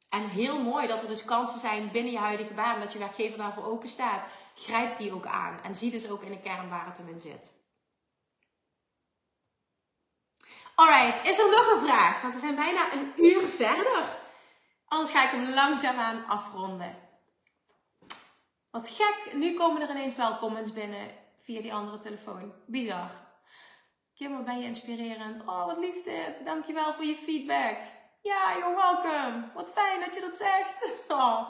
En 0.09 0.29
heel 0.29 0.61
mooi 0.61 0.87
dat 0.87 1.01
er 1.01 1.07
dus 1.07 1.25
kansen 1.25 1.59
zijn 1.59 1.91
binnen 1.91 2.11
je 2.11 2.17
huidige 2.17 2.53
baan, 2.53 2.79
dat 2.79 2.93
je 2.93 2.99
werkgever 2.99 3.37
daarvoor 3.37 3.65
open 3.65 3.87
staat. 3.87 4.25
Grijp 4.55 4.95
die 4.95 5.13
ook 5.13 5.25
aan 5.25 5.63
en 5.63 5.75
zie 5.75 5.91
dus 5.91 6.09
ook 6.09 6.21
in 6.21 6.31
de 6.31 6.39
kern 6.39 6.69
waar 6.69 6.85
het 6.85 6.97
hem 6.97 7.07
in 7.07 7.19
zit. 7.19 7.55
Alright, 10.75 11.25
is 11.25 11.39
er 11.39 11.49
nog 11.49 11.71
een 11.71 11.87
vraag? 11.87 12.21
Want 12.21 12.33
we 12.33 12.39
zijn 12.39 12.55
bijna 12.55 12.93
een 12.93 13.13
uur 13.15 13.47
verder. 13.47 14.19
Anders 14.85 15.11
ga 15.11 15.23
ik 15.23 15.29
hem 15.29 15.53
langzaamaan 15.53 16.25
afronden. 16.25 16.97
Wat 18.71 18.89
gek, 18.89 19.33
nu 19.33 19.53
komen 19.53 19.81
er 19.81 19.89
ineens 19.89 20.15
wel 20.15 20.37
comments 20.37 20.73
binnen 20.73 21.09
via 21.47 21.61
die 21.61 21.73
andere 21.73 21.97
telefoon. 21.97 22.53
Bizar. 22.65 23.11
Kim, 24.15 24.31
wat 24.31 24.45
ben 24.45 24.59
je 24.59 24.65
inspirerend. 24.65 25.39
Oh, 25.39 25.65
wat 25.65 25.77
lief 25.77 26.03
dit. 26.03 26.45
Dankjewel 26.45 26.93
voor 26.93 27.05
je 27.05 27.15
feedback. 27.15 27.77
Ja, 28.21 28.57
you're 28.57 28.75
welcome. 28.75 29.51
Wat 29.53 29.71
fijn 29.71 29.99
dat 29.99 30.13
je 30.13 30.21
dat 30.21 30.37
zegt. 30.37 30.89
Oh. 31.07 31.49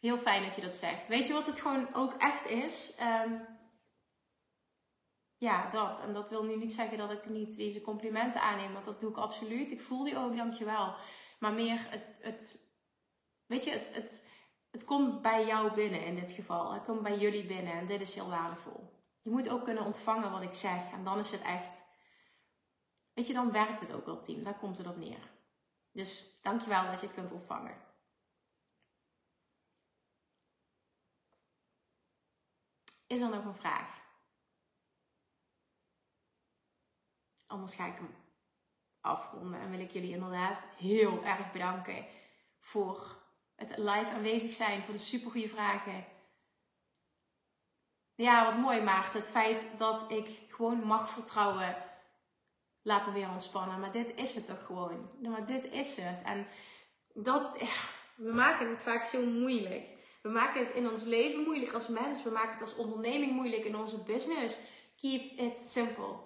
Heel 0.00 0.18
fijn 0.18 0.42
dat 0.42 0.54
je 0.54 0.60
dat 0.60 0.74
zegt. 0.74 1.08
Weet 1.08 1.26
je 1.26 1.32
wat 1.32 1.46
het 1.46 1.60
gewoon 1.60 1.94
ook 1.94 2.12
echt 2.12 2.46
is? 2.46 2.94
Ehm, 2.98 3.34
ja, 5.36 5.70
dat. 5.70 6.00
En 6.00 6.12
dat 6.12 6.28
wil 6.28 6.44
nu 6.44 6.56
niet 6.56 6.72
zeggen 6.72 6.98
dat 6.98 7.12
ik 7.12 7.28
niet 7.28 7.56
deze 7.56 7.80
complimenten 7.80 8.40
aanneem, 8.40 8.72
want 8.72 8.84
dat 8.84 9.00
doe 9.00 9.10
ik 9.10 9.16
absoluut. 9.16 9.70
Ik 9.70 9.80
voel 9.80 10.04
die 10.04 10.18
ook, 10.18 10.36
dankjewel. 10.36 10.94
Maar 11.38 11.52
meer 11.52 11.86
het, 11.90 12.04
het 12.20 12.72
weet 13.46 13.64
je, 13.64 13.70
het, 13.70 13.94
het, 13.94 14.31
het 14.72 14.84
komt 14.84 15.22
bij 15.22 15.46
jou 15.46 15.74
binnen 15.74 16.04
in 16.04 16.14
dit 16.14 16.32
geval. 16.32 16.72
Het 16.72 16.84
komt 16.84 17.02
bij 17.02 17.18
jullie 17.18 17.46
binnen 17.46 17.72
en 17.72 17.86
dit 17.86 18.00
is 18.00 18.14
heel 18.14 18.28
waardevol. 18.28 18.90
Je 19.22 19.30
moet 19.30 19.48
ook 19.48 19.64
kunnen 19.64 19.84
ontvangen 19.84 20.30
wat 20.30 20.42
ik 20.42 20.54
zeg 20.54 20.92
en 20.92 21.04
dan 21.04 21.18
is 21.18 21.30
het 21.30 21.42
echt, 21.42 21.82
weet 23.12 23.26
je, 23.26 23.32
dan 23.32 23.52
werkt 23.52 23.80
het 23.80 23.92
ook 23.92 24.06
wel 24.06 24.20
team. 24.20 24.42
Daar 24.42 24.58
komt 24.58 24.78
het 24.78 24.86
op 24.86 24.96
neer. 24.96 25.30
Dus 25.90 26.38
dankjewel 26.42 26.86
dat 26.86 27.00
je 27.00 27.06
het 27.06 27.14
kunt 27.14 27.32
ontvangen. 27.32 27.76
Is 33.06 33.20
er 33.20 33.30
nog 33.30 33.44
een 33.44 33.56
vraag? 33.56 34.00
Anders 37.46 37.74
ga 37.74 37.86
ik 37.86 37.96
hem 37.96 38.14
afronden 39.00 39.60
en 39.60 39.70
wil 39.70 39.80
ik 39.80 39.90
jullie 39.90 40.14
inderdaad 40.14 40.66
heel 40.76 41.24
erg 41.24 41.52
bedanken 41.52 42.06
voor 42.58 43.21
het 43.68 43.78
live 43.78 44.10
aanwezig 44.14 44.52
zijn, 44.52 44.82
voor 44.82 44.94
de 44.94 45.00
supergoeie 45.00 45.48
vragen. 45.48 46.04
Ja, 48.14 48.44
wat 48.44 48.62
mooi 48.62 48.80
Maarten. 48.80 49.20
Het 49.20 49.30
feit 49.30 49.66
dat 49.78 50.10
ik 50.10 50.40
gewoon 50.48 50.84
mag 50.84 51.10
vertrouwen, 51.10 51.76
laat 52.82 53.06
me 53.06 53.12
weer 53.12 53.30
ontspannen. 53.30 53.80
Maar 53.80 53.92
dit 53.92 54.12
is 54.14 54.34
het 54.34 54.46
toch 54.46 54.66
gewoon. 54.66 55.10
Maar 55.20 55.46
dit 55.46 55.70
is 55.70 55.96
het. 55.96 56.22
En 56.22 56.46
dat, 57.14 57.58
we 58.14 58.32
maken 58.32 58.68
het 58.68 58.80
vaak 58.80 59.04
zo 59.04 59.26
moeilijk. 59.26 59.88
We 60.22 60.28
maken 60.28 60.66
het 60.66 60.74
in 60.74 60.88
ons 60.88 61.02
leven 61.02 61.44
moeilijk 61.44 61.72
als 61.72 61.88
mens. 61.88 62.22
We 62.22 62.30
maken 62.30 62.52
het 62.52 62.60
als 62.60 62.76
onderneming 62.76 63.32
moeilijk 63.32 63.64
in 63.64 63.76
onze 63.76 64.02
business. 64.02 64.58
Keep 64.96 65.38
it 65.38 65.70
simple. 65.70 66.16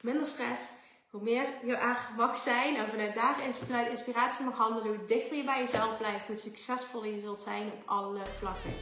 Minder 0.00 0.26
stress, 0.26 0.72
hoe 1.10 1.22
meer 1.22 1.46
je 1.64 1.76
er 1.76 2.10
mag 2.16 2.38
zijn 2.38 2.76
en 2.76 2.88
vanuit 2.88 3.14
daar 3.14 3.44
inspiratie 3.90 4.44
mag 4.44 4.56
handelen, 4.56 4.96
hoe 4.96 5.06
dichter 5.06 5.36
je 5.36 5.44
bij 5.44 5.58
jezelf 5.58 5.98
blijft, 5.98 6.26
hoe 6.26 6.36
succesvoller 6.36 7.14
je 7.14 7.20
zult 7.20 7.40
zijn 7.40 7.66
op 7.66 7.82
alle 7.86 8.20
vlakken. 8.36 8.74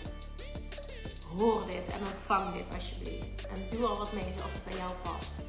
Hoor 1.37 1.67
dit 1.67 1.89
en 1.93 2.07
ontvang 2.07 2.55
dit 2.55 2.75
alsjeblieft. 2.75 3.47
En 3.47 3.67
doe 3.71 3.87
al 3.87 3.99
wat 3.99 4.13
mee 4.13 4.33
zoals 4.37 4.53
het 4.53 4.65
bij 4.65 4.77
jou 4.77 4.91
past. 5.03 5.43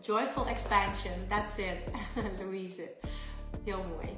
Joyful 0.00 0.46
expansion, 0.46 1.26
that's 1.28 1.56
it. 1.56 1.88
Louise. 2.40 2.90
Heel 3.64 3.84
mooi. 3.84 4.16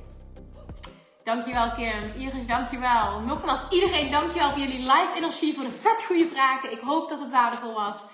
Dankjewel 1.24 1.72
Kim. 1.72 2.12
Iris, 2.16 2.46
dankjewel. 2.46 3.20
Nogmaals, 3.20 3.70
iedereen 3.70 4.10
dankjewel 4.10 4.50
voor 4.50 4.60
jullie 4.60 4.78
live 4.78 5.12
energie, 5.16 5.54
voor 5.54 5.64
de 5.64 5.72
vet 5.72 6.02
goede 6.02 6.28
vragen. 6.28 6.72
Ik 6.72 6.80
hoop 6.80 7.08
dat 7.08 7.20
het 7.20 7.30
waardevol 7.30 7.74
was. 7.74 8.04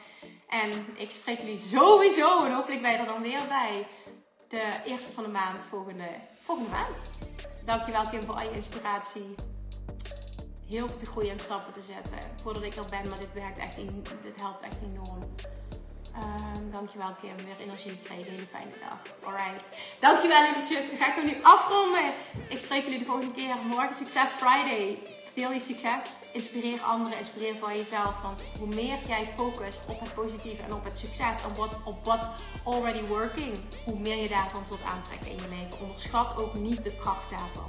En 0.49 0.71
ik 0.97 1.11
spreek 1.11 1.39
jullie 1.39 1.59
sowieso, 1.59 2.45
en 2.45 2.53
hopelijk 2.53 2.83
ben 2.83 2.91
je 2.91 2.97
er 2.97 3.07
dan 3.07 3.23
weer 3.23 3.47
bij, 3.49 3.87
de 4.49 4.81
eerste 4.85 5.13
van 5.13 5.25
de 5.25 5.31
maand 5.31 5.65
volgende, 5.65 6.09
volgende 6.43 6.71
maand. 6.71 6.97
Dankjewel 7.65 8.09
Kim 8.09 8.23
voor 8.23 8.35
al 8.35 8.43
je 8.43 8.55
inspiratie. 8.55 9.35
Heel 10.69 10.89
veel 10.89 10.99
te 10.99 11.07
groeien 11.07 11.31
en 11.31 11.39
stappen 11.39 11.73
te 11.73 11.81
zetten 11.81 12.19
voordat 12.43 12.63
ik 12.63 12.75
er 12.75 12.85
ben, 12.91 13.09
maar 13.09 13.19
dit 13.19 13.33
werkt 13.33 13.59
echt, 13.59 13.77
dit 14.23 14.41
helpt 14.41 14.61
echt 14.61 14.77
enorm. 14.83 15.35
Um, 16.23 16.71
dankjewel 16.71 17.15
Kim, 17.21 17.37
weer 17.37 17.61
energie 17.61 17.91
gekregen. 17.91 18.33
Hele 18.33 18.47
fijne 18.47 18.73
dag. 18.81 18.99
Alright. 19.25 19.69
Dankjewel 20.01 20.43
liefjes. 20.57 20.89
Dan 20.89 20.99
ga 20.99 21.09
ik 21.09 21.15
hem 21.15 21.27
nu 21.27 21.37
afronden. 21.43 22.13
Ik 22.49 22.59
spreek 22.59 22.83
jullie 22.83 22.99
de 22.99 23.05
volgende 23.05 23.35
keer. 23.35 23.57
Morgen 23.57 23.95
Success 23.95 24.33
Friday 24.33 24.99
deel 25.37 25.53
je 25.53 25.61
succes, 25.61 26.19
inspireer 26.33 26.81
anderen, 26.81 27.19
inspireer 27.19 27.57
van 27.57 27.77
jezelf. 27.77 28.23
Want 28.23 28.43
hoe 28.59 28.75
meer 28.75 28.99
jij 29.07 29.27
focust 29.37 29.83
op 29.89 30.01
het 30.01 30.15
positieve 30.15 30.63
en 30.63 30.75
op 30.75 30.85
het 30.85 30.97
succes 30.97 31.43
en 31.43 31.51
op, 31.85 32.05
wat 32.05 32.31
already 32.65 33.05
working, 33.07 33.57
hoe 33.85 33.99
meer 33.99 34.17
je 34.17 34.29
daarvan 34.29 34.65
zult 34.65 34.83
aantrekken 34.83 35.31
in 35.31 35.37
je 35.37 35.49
leven. 35.49 35.81
Onderschat 35.81 36.37
ook 36.37 36.55
niet 36.55 36.83
de 36.83 36.97
kracht 36.97 37.31
daarvan. 37.31 37.69